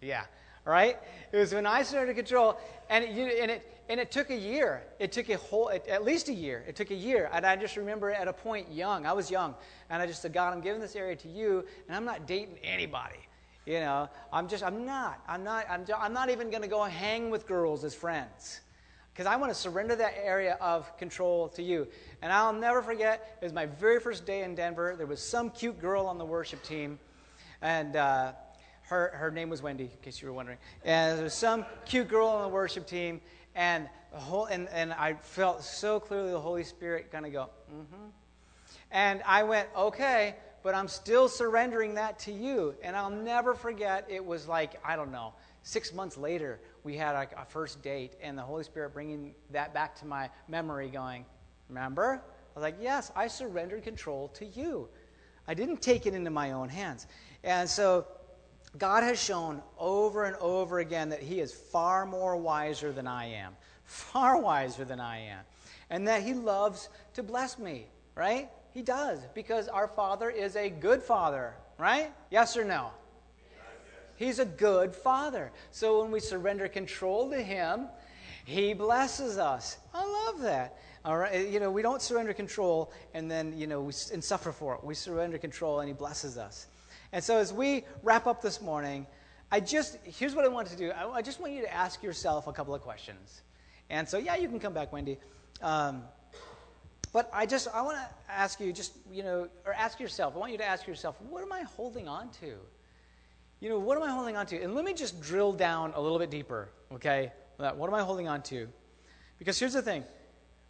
Yeah, 0.00 0.24
right? 0.64 0.96
It 1.32 1.36
was 1.36 1.52
when 1.52 1.66
I 1.66 1.82
surrendered 1.82 2.16
control, 2.16 2.58
and 2.88 3.04
it, 3.04 3.10
and 3.10 3.50
it, 3.50 3.80
and 3.90 4.00
it 4.00 4.10
took 4.10 4.30
a 4.30 4.36
year. 4.36 4.82
It 4.98 5.12
took 5.12 5.28
a 5.28 5.36
whole, 5.36 5.70
at 5.70 6.04
least 6.04 6.28
a 6.28 6.32
year. 6.32 6.64
It 6.66 6.76
took 6.76 6.90
a 6.90 6.94
year. 6.94 7.28
And 7.32 7.44
I 7.44 7.56
just 7.56 7.76
remember 7.76 8.10
at 8.10 8.28
a 8.28 8.32
point 8.32 8.72
young, 8.72 9.04
I 9.04 9.12
was 9.12 9.30
young, 9.30 9.54
and 9.90 10.00
I 10.00 10.06
just 10.06 10.22
said, 10.22 10.32
God, 10.32 10.54
I'm 10.54 10.60
giving 10.60 10.80
this 10.80 10.96
area 10.96 11.16
to 11.16 11.28
you, 11.28 11.64
and 11.86 11.96
I'm 11.96 12.04
not 12.04 12.26
dating 12.26 12.58
anybody. 12.62 13.18
You 13.66 13.80
know, 13.80 14.08
I'm 14.32 14.48
just, 14.48 14.64
I'm 14.64 14.86
not. 14.86 15.22
I'm 15.28 15.44
not, 15.44 15.66
I'm, 15.68 15.84
I'm 15.98 16.14
not 16.14 16.30
even 16.30 16.48
going 16.48 16.62
to 16.62 16.68
go 16.68 16.84
hang 16.84 17.28
with 17.28 17.46
girls 17.46 17.84
as 17.84 17.94
friends 17.94 18.60
because 19.18 19.28
I 19.28 19.34
want 19.34 19.52
to 19.52 19.58
surrender 19.58 19.96
that 19.96 20.14
area 20.22 20.56
of 20.60 20.96
control 20.96 21.48
to 21.48 21.62
you. 21.62 21.88
And 22.22 22.32
I'll 22.32 22.52
never 22.52 22.80
forget, 22.82 23.36
it 23.42 23.44
was 23.44 23.52
my 23.52 23.66
very 23.66 23.98
first 23.98 24.24
day 24.24 24.44
in 24.44 24.54
Denver. 24.54 24.94
There 24.96 25.08
was 25.08 25.20
some 25.20 25.50
cute 25.50 25.80
girl 25.80 26.06
on 26.06 26.18
the 26.18 26.24
worship 26.24 26.62
team, 26.62 27.00
and 27.60 27.96
uh, 27.96 28.30
her, 28.82 29.10
her 29.16 29.32
name 29.32 29.50
was 29.50 29.60
Wendy, 29.60 29.90
in 29.92 30.02
case 30.02 30.22
you 30.22 30.28
were 30.28 30.34
wondering. 30.34 30.58
And 30.84 31.16
there 31.16 31.24
was 31.24 31.34
some 31.34 31.66
cute 31.84 32.06
girl 32.06 32.28
on 32.28 32.42
the 32.42 32.48
worship 32.48 32.86
team, 32.86 33.20
and, 33.56 33.88
the 34.12 34.20
whole, 34.20 34.44
and, 34.44 34.68
and 34.68 34.92
I 34.92 35.14
felt 35.14 35.64
so 35.64 35.98
clearly 35.98 36.30
the 36.30 36.38
Holy 36.38 36.62
Spirit 36.62 37.10
kind 37.10 37.26
of 37.26 37.32
go, 37.32 37.50
mm 37.74 37.86
hmm. 37.86 38.08
And 38.92 39.20
I 39.26 39.42
went, 39.42 39.68
okay, 39.76 40.36
but 40.62 40.76
I'm 40.76 40.86
still 40.86 41.28
surrendering 41.28 41.94
that 41.94 42.20
to 42.20 42.32
you. 42.32 42.76
And 42.82 42.94
I'll 42.94 43.10
never 43.10 43.52
forget, 43.52 44.06
it 44.08 44.24
was 44.24 44.46
like, 44.46 44.80
I 44.84 44.94
don't 44.94 45.10
know, 45.10 45.34
six 45.64 45.92
months 45.92 46.16
later, 46.16 46.60
we 46.88 46.96
had 46.96 47.28
a, 47.36 47.44
first 47.44 47.82
date, 47.82 48.14
and 48.22 48.36
the 48.38 48.42
Holy 48.42 48.64
Spirit 48.64 48.94
bringing 48.94 49.34
that 49.50 49.74
back 49.74 49.94
to 49.96 50.06
my 50.06 50.30
memory, 50.48 50.88
going, 50.88 51.26
Remember? 51.68 52.22
I 52.24 52.58
was 52.58 52.62
like, 52.62 52.76
Yes, 52.80 53.12
I 53.14 53.26
surrendered 53.26 53.82
control 53.82 54.28
to 54.28 54.46
you. 54.46 54.88
I 55.46 55.52
didn't 55.52 55.82
take 55.82 56.06
it 56.06 56.14
into 56.14 56.30
my 56.30 56.52
own 56.52 56.70
hands. 56.70 57.06
And 57.44 57.68
so 57.68 58.06
God 58.78 59.02
has 59.02 59.22
shown 59.22 59.60
over 59.78 60.24
and 60.24 60.34
over 60.36 60.78
again 60.78 61.10
that 61.10 61.22
He 61.22 61.40
is 61.40 61.52
far 61.52 62.06
more 62.06 62.38
wiser 62.38 62.90
than 62.90 63.06
I 63.06 63.26
am, 63.26 63.54
far 63.84 64.40
wiser 64.40 64.86
than 64.86 64.98
I 64.98 65.18
am, 65.18 65.40
and 65.90 66.08
that 66.08 66.22
He 66.22 66.32
loves 66.32 66.88
to 67.12 67.22
bless 67.22 67.58
me, 67.58 67.84
right? 68.14 68.48
He 68.72 68.80
does, 68.80 69.20
because 69.34 69.68
our 69.68 69.88
Father 69.88 70.30
is 70.30 70.56
a 70.56 70.70
good 70.70 71.02
Father, 71.02 71.52
right? 71.76 72.14
Yes 72.30 72.56
or 72.56 72.64
no? 72.64 72.92
He's 74.18 74.40
a 74.40 74.44
good 74.44 74.96
father. 74.96 75.52
So 75.70 76.02
when 76.02 76.10
we 76.10 76.18
surrender 76.18 76.66
control 76.66 77.30
to 77.30 77.40
him, 77.40 77.86
he 78.44 78.74
blesses 78.74 79.38
us. 79.38 79.78
I 79.94 80.04
love 80.04 80.40
that. 80.40 80.76
All 81.04 81.16
right, 81.16 81.48
you 81.48 81.60
know, 81.60 81.70
we 81.70 81.82
don't 81.82 82.02
surrender 82.02 82.32
control 82.32 82.92
and 83.14 83.30
then, 83.30 83.56
you 83.56 83.68
know, 83.68 83.80
we, 83.80 83.92
and 84.12 84.22
suffer 84.22 84.50
for 84.50 84.74
it. 84.74 84.82
We 84.82 84.94
surrender 84.94 85.38
control 85.38 85.78
and 85.78 85.88
he 85.88 85.94
blesses 85.94 86.36
us. 86.36 86.66
And 87.12 87.22
so 87.22 87.38
as 87.38 87.52
we 87.52 87.84
wrap 88.02 88.26
up 88.26 88.42
this 88.42 88.60
morning, 88.60 89.06
I 89.52 89.60
just, 89.60 89.98
here's 90.02 90.34
what 90.34 90.44
I 90.44 90.48
want 90.48 90.66
to 90.68 90.76
do. 90.76 90.90
I, 90.90 91.08
I 91.08 91.22
just 91.22 91.40
want 91.40 91.52
you 91.52 91.62
to 91.62 91.72
ask 91.72 92.02
yourself 92.02 92.48
a 92.48 92.52
couple 92.52 92.74
of 92.74 92.82
questions. 92.82 93.42
And 93.88 94.08
so, 94.08 94.18
yeah, 94.18 94.34
you 94.34 94.48
can 94.48 94.58
come 94.58 94.74
back, 94.74 94.92
Wendy. 94.92 95.18
Um, 95.62 96.02
but 97.12 97.30
I 97.32 97.46
just, 97.46 97.68
I 97.72 97.82
want 97.82 97.98
to 97.98 98.32
ask 98.32 98.58
you, 98.58 98.72
just, 98.72 98.94
you 99.12 99.22
know, 99.22 99.48
or 99.64 99.72
ask 99.72 100.00
yourself, 100.00 100.34
I 100.34 100.38
want 100.38 100.50
you 100.50 100.58
to 100.58 100.66
ask 100.66 100.88
yourself, 100.88 101.20
what 101.30 101.42
am 101.42 101.52
I 101.52 101.62
holding 101.62 102.08
on 102.08 102.30
to? 102.40 102.56
You 103.60 103.68
know, 103.68 103.78
what 103.78 103.96
am 103.96 104.04
I 104.04 104.10
holding 104.10 104.36
on 104.36 104.46
to? 104.46 104.62
And 104.62 104.74
let 104.74 104.84
me 104.84 104.94
just 104.94 105.20
drill 105.20 105.52
down 105.52 105.92
a 105.94 106.00
little 106.00 106.18
bit 106.18 106.30
deeper, 106.30 106.68
okay? 106.92 107.32
What 107.56 107.88
am 107.88 107.94
I 107.94 108.02
holding 108.02 108.28
on 108.28 108.42
to? 108.42 108.68
Because 109.38 109.58
here's 109.58 109.72
the 109.72 109.82
thing 109.82 110.04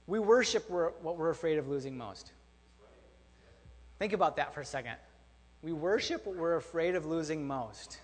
we 0.07 0.19
worship 0.19 0.69
what 0.71 1.19
we're 1.19 1.31
afraid 1.31 1.59
of 1.59 1.69
losing 1.69 1.97
most. 1.97 2.33
Think 3.99 4.13
about 4.13 4.37
that 4.37 4.55
for 4.55 4.61
a 4.61 4.65
second. 4.65 4.95
We 5.61 5.73
worship 5.73 6.25
what 6.25 6.37
we're 6.37 6.57
afraid 6.57 6.95
of 6.95 7.05
losing 7.05 7.47
most. 7.47 7.99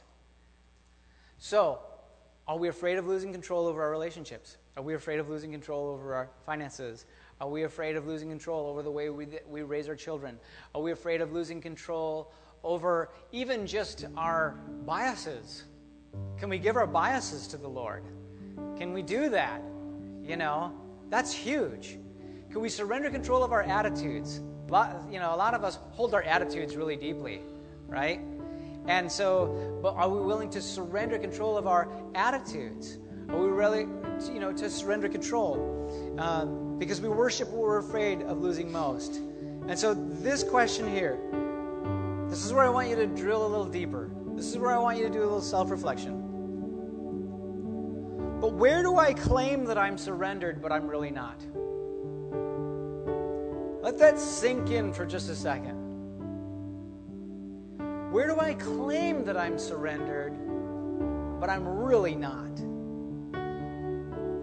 So, 1.38 1.78
are 2.46 2.58
we 2.58 2.68
afraid 2.68 2.98
of 2.98 3.06
losing 3.06 3.32
control 3.32 3.66
over 3.66 3.82
our 3.82 3.90
relationships? 3.90 4.56
Are 4.76 4.82
we 4.82 4.94
afraid 4.94 5.18
of 5.18 5.28
losing 5.28 5.52
control 5.52 5.88
over 5.88 6.14
our 6.14 6.28
finances? 6.44 7.06
Are 7.40 7.48
we 7.48 7.62
afraid 7.62 7.96
of 7.96 8.06
losing 8.06 8.28
control 8.28 8.66
over 8.66 8.82
the 8.82 8.90
way 8.90 9.08
we, 9.08 9.28
we 9.48 9.62
raise 9.62 9.88
our 9.88 9.96
children? 9.96 10.38
Are 10.74 10.82
we 10.82 10.92
afraid 10.92 11.20
of 11.20 11.32
losing 11.32 11.60
control 11.60 12.32
over 12.64 13.10
even 13.30 13.66
just 13.66 14.06
our 14.16 14.56
biases? 14.86 15.64
Can 16.38 16.48
we 16.48 16.58
give 16.58 16.76
our 16.76 16.86
biases 16.86 17.46
to 17.48 17.56
the 17.56 17.68
Lord? 17.68 18.04
Can 18.76 18.92
we 18.92 19.02
do 19.02 19.28
that? 19.28 19.62
You 20.22 20.36
know, 20.36 20.72
that's 21.10 21.32
huge. 21.32 21.98
Can 22.50 22.60
we 22.60 22.68
surrender 22.68 23.10
control 23.10 23.44
of 23.44 23.52
our 23.52 23.62
attitudes? 23.62 24.40
You 25.10 25.20
know, 25.20 25.34
a 25.34 25.36
lot 25.36 25.54
of 25.54 25.62
us 25.62 25.78
hold 25.92 26.14
our 26.14 26.22
attitudes 26.22 26.76
really 26.76 26.96
deeply, 26.96 27.40
right? 27.86 28.20
And 28.86 29.10
so, 29.10 29.78
but 29.82 29.94
are 29.94 30.08
we 30.08 30.20
willing 30.20 30.50
to 30.50 30.60
surrender 30.60 31.18
control 31.18 31.56
of 31.56 31.66
our 31.66 31.88
attitudes? 32.14 32.98
Are 33.28 33.38
we 33.38 33.48
really, 33.48 33.86
you 34.32 34.40
know, 34.40 34.52
to 34.52 34.68
surrender 34.68 35.08
control? 35.08 36.16
Um, 36.18 36.78
because 36.78 37.00
we 37.00 37.08
worship 37.08 37.48
what 37.48 37.60
we're 37.60 37.78
afraid 37.78 38.22
of 38.22 38.40
losing 38.40 38.70
most. 38.70 39.16
And 39.66 39.78
so, 39.78 39.94
this 39.94 40.42
question 40.42 40.90
here 40.92 41.18
this 42.34 42.44
is 42.44 42.52
where 42.52 42.64
I 42.64 42.68
want 42.68 42.88
you 42.88 42.96
to 42.96 43.06
drill 43.06 43.46
a 43.46 43.46
little 43.46 43.64
deeper. 43.64 44.10
This 44.34 44.46
is 44.46 44.58
where 44.58 44.72
I 44.72 44.78
want 44.78 44.98
you 44.98 45.04
to 45.04 45.08
do 45.08 45.20
a 45.20 45.22
little 45.22 45.40
self 45.40 45.70
reflection. 45.70 46.20
But 48.40 48.54
where 48.54 48.82
do 48.82 48.96
I 48.96 49.14
claim 49.14 49.64
that 49.66 49.78
I'm 49.78 49.96
surrendered, 49.96 50.60
but 50.60 50.72
I'm 50.72 50.88
really 50.88 51.12
not? 51.12 51.40
Let 53.84 53.98
that 53.98 54.18
sink 54.18 54.70
in 54.70 54.92
for 54.92 55.06
just 55.06 55.30
a 55.30 55.36
second. 55.36 55.76
Where 58.10 58.26
do 58.26 58.40
I 58.40 58.54
claim 58.54 59.24
that 59.26 59.36
I'm 59.36 59.56
surrendered, 59.56 60.32
but 61.38 61.48
I'm 61.48 61.68
really 61.68 62.16
not? 62.16 62.56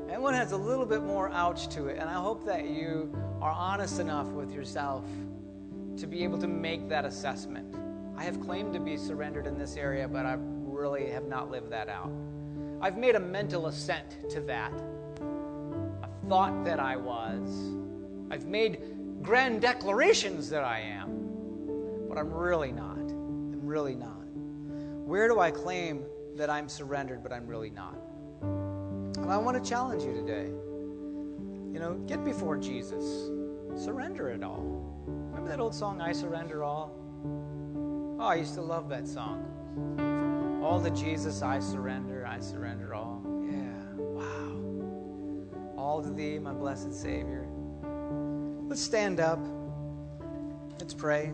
That 0.08 0.22
one 0.22 0.34
has 0.34 0.54
a 0.54 0.58
little 0.58 0.86
bit 0.86 1.04
more 1.04 1.30
ouch 1.32 1.68
to 1.76 1.88
it, 1.88 1.98
and 2.00 2.10
I 2.10 2.14
hope 2.14 2.46
that 2.46 2.70
you 2.70 3.14
are 3.42 3.52
honest 3.52 4.00
enough 4.00 4.28
with 4.28 4.54
yourself 4.54 5.04
to 6.02 6.08
be 6.08 6.24
able 6.24 6.40
to 6.40 6.48
make 6.48 6.90
that 6.90 7.06
assessment. 7.06 7.76
I 8.18 8.24
have 8.24 8.42
claimed 8.42 8.74
to 8.74 8.80
be 8.80 8.98
surrendered 8.98 9.46
in 9.46 9.58
this 9.58 9.78
area, 9.78 10.08
but 10.08 10.26
I 10.26 10.36
really 10.40 11.08
have 11.12 11.28
not 11.28 11.52
lived 11.52 11.70
that 11.72 11.90
out. 11.90 12.12
I've 12.82 12.98
made 12.98 13.14
a 13.14 13.20
mental 13.20 13.68
assent 13.68 14.28
to 14.32 14.42
that. 14.42 14.74
I've 16.02 16.28
thought 16.28 16.66
that 16.66 16.80
I 16.80 16.96
was. 16.96 17.76
I've 18.32 18.48
made 18.48 18.80
grand 19.22 19.62
declarations 19.62 20.50
that 20.50 20.64
I 20.64 20.80
am, 20.80 22.08
but 22.10 22.18
I'm 22.18 22.34
really 22.34 22.72
not. 22.72 22.98
I'm 22.98 23.62
really 23.64 23.94
not. 23.94 24.26
Where 25.06 25.28
do 25.28 25.40
I 25.40 25.52
claim 25.52 26.04
that 26.36 26.50
I'm 26.50 26.68
surrendered, 26.68 27.22
but 27.22 27.32
I'm 27.32 27.46
really 27.46 27.70
not? 27.70 27.96
And 28.42 29.32
I 29.32 29.38
want 29.38 29.64
to 29.64 29.70
challenge 29.70 30.02
you 30.02 30.14
today. 30.14 30.48
You 31.72 31.80
know, 31.80 31.94
get 32.08 32.26
before 32.26 32.58
Jesus, 32.58 33.30
surrender 33.76 34.30
it 34.30 34.44
all 34.44 34.81
that 35.52 35.60
old 35.60 35.76
song, 35.76 36.00
I 36.00 36.14
Surrender 36.14 36.64
All? 36.64 36.96
Oh, 38.22 38.24
I 38.24 38.36
used 38.36 38.54
to 38.54 38.62
love 38.62 38.88
that 38.88 39.06
song. 39.06 39.44
All 40.64 40.82
to 40.82 40.90
Jesus, 40.92 41.42
I 41.42 41.60
surrender, 41.60 42.26
I 42.26 42.40
surrender 42.40 42.96
all. 42.96 43.22
Yeah, 43.44 43.74
wow. 43.98 45.76
All 45.78 46.02
to 46.04 46.10
thee, 46.10 46.40
my 46.40 46.54
blessed 46.54 46.94
Savior. 46.94 47.50
Let's 48.70 48.82
stand 48.82 49.20
up. 49.20 49.40
Let's 50.80 50.94
pray. 50.94 51.34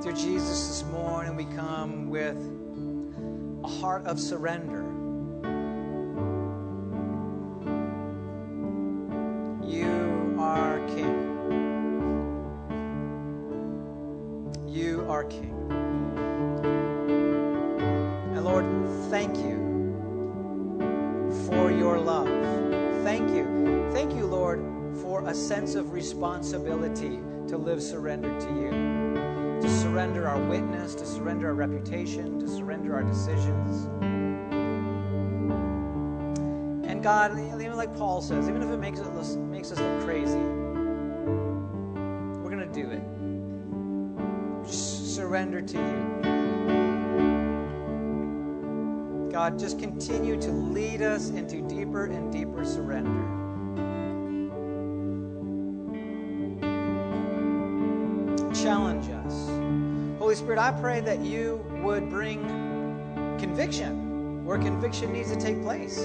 Dear 0.00 0.12
Jesus, 0.12 0.68
this 0.68 0.84
morning 0.92 1.34
we 1.34 1.44
come 1.56 2.08
with 2.08 2.36
a 3.64 3.68
heart 3.80 4.06
of 4.06 4.20
surrender. 4.20 4.91
Responsibility 26.52 27.18
to 27.48 27.56
live 27.56 27.82
surrendered 27.82 28.38
to 28.38 28.48
you, 28.48 28.70
to 29.62 29.68
surrender 29.80 30.28
our 30.28 30.38
witness, 30.38 30.94
to 30.94 31.06
surrender 31.06 31.46
our 31.46 31.54
reputation, 31.54 32.38
to 32.38 32.46
surrender 32.46 32.94
our 32.94 33.02
decisions. 33.02 33.86
And 36.86 37.02
God, 37.02 37.38
even 37.38 37.74
like 37.76 37.96
Paul 37.96 38.20
says, 38.20 38.50
even 38.50 38.62
if 38.62 38.68
it 38.68 38.76
makes, 38.76 39.00
makes 39.00 39.72
us 39.72 39.78
look 39.78 40.04
crazy, 40.04 40.36
we're 42.42 42.50
going 42.50 42.58
to 42.58 42.66
do 42.66 42.90
it. 42.90 43.02
Just 44.66 45.14
surrender 45.14 45.62
to 45.62 45.78
you. 45.78 46.18
God, 49.32 49.58
just 49.58 49.78
continue 49.78 50.38
to 50.38 50.50
lead 50.50 51.00
us 51.00 51.30
into 51.30 51.66
deeper 51.66 52.04
and 52.04 52.30
deeper 52.30 52.62
surrender. 52.62 53.41
Holy 60.32 60.44
Spirit, 60.44 60.60
I 60.60 60.72
pray 60.72 61.00
that 61.00 61.20
you 61.20 61.62
would 61.84 62.08
bring 62.08 62.40
conviction 63.38 64.46
where 64.46 64.56
conviction 64.56 65.12
needs 65.12 65.30
to 65.30 65.38
take 65.38 65.62
place. 65.62 65.98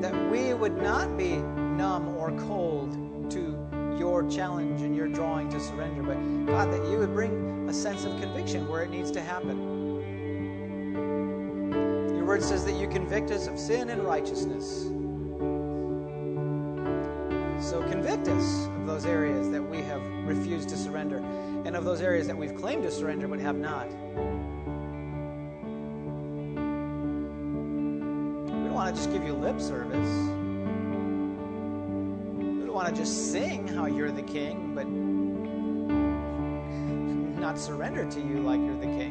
That 0.00 0.14
we 0.30 0.54
would 0.54 0.80
not 0.80 1.18
be 1.18 1.38
numb 1.38 2.16
or 2.16 2.30
cold 2.46 2.92
to 3.32 3.58
your 3.98 4.30
challenge 4.30 4.82
and 4.82 4.94
your 4.94 5.08
drawing 5.08 5.48
to 5.50 5.58
surrender, 5.58 6.04
but 6.04 6.14
God, 6.46 6.72
that 6.72 6.88
you 6.88 6.98
would 6.98 7.12
bring 7.12 7.68
a 7.68 7.72
sense 7.74 8.04
of 8.04 8.12
conviction 8.20 8.68
where 8.68 8.84
it 8.84 8.90
needs 8.90 9.10
to 9.10 9.20
happen. 9.20 9.58
Your 12.14 12.24
word 12.24 12.44
says 12.44 12.64
that 12.64 12.74
you 12.74 12.86
convict 12.86 13.32
us 13.32 13.48
of 13.48 13.58
sin 13.58 13.90
and 13.90 14.04
righteousness. 14.04 14.86
So 17.62 17.80
convict 17.88 18.26
us 18.26 18.66
of 18.66 18.86
those 18.86 19.06
areas 19.06 19.48
that 19.50 19.62
we 19.62 19.78
have 19.82 20.02
refused 20.26 20.68
to 20.70 20.76
surrender 20.76 21.18
and 21.64 21.76
of 21.76 21.84
those 21.84 22.00
areas 22.00 22.26
that 22.26 22.36
we've 22.36 22.56
claimed 22.56 22.82
to 22.82 22.90
surrender 22.90 23.28
but 23.28 23.38
have 23.38 23.56
not. 23.56 23.86
We 23.86 23.94
don't 28.64 28.74
want 28.74 28.94
to 28.94 29.00
just 29.00 29.12
give 29.12 29.22
you 29.22 29.34
lip 29.34 29.60
service. 29.60 30.08
We 32.36 32.66
don't 32.66 32.74
want 32.74 32.88
to 32.88 32.94
just 32.94 33.30
sing 33.30 33.68
how 33.68 33.86
you're 33.86 34.10
the 34.10 34.22
king, 34.22 34.74
but 34.74 34.88
not 37.40 37.58
surrender 37.60 38.04
to 38.10 38.20
you 38.20 38.40
like 38.40 38.60
you're 38.60 38.76
the 38.76 38.86
king. 38.86 39.01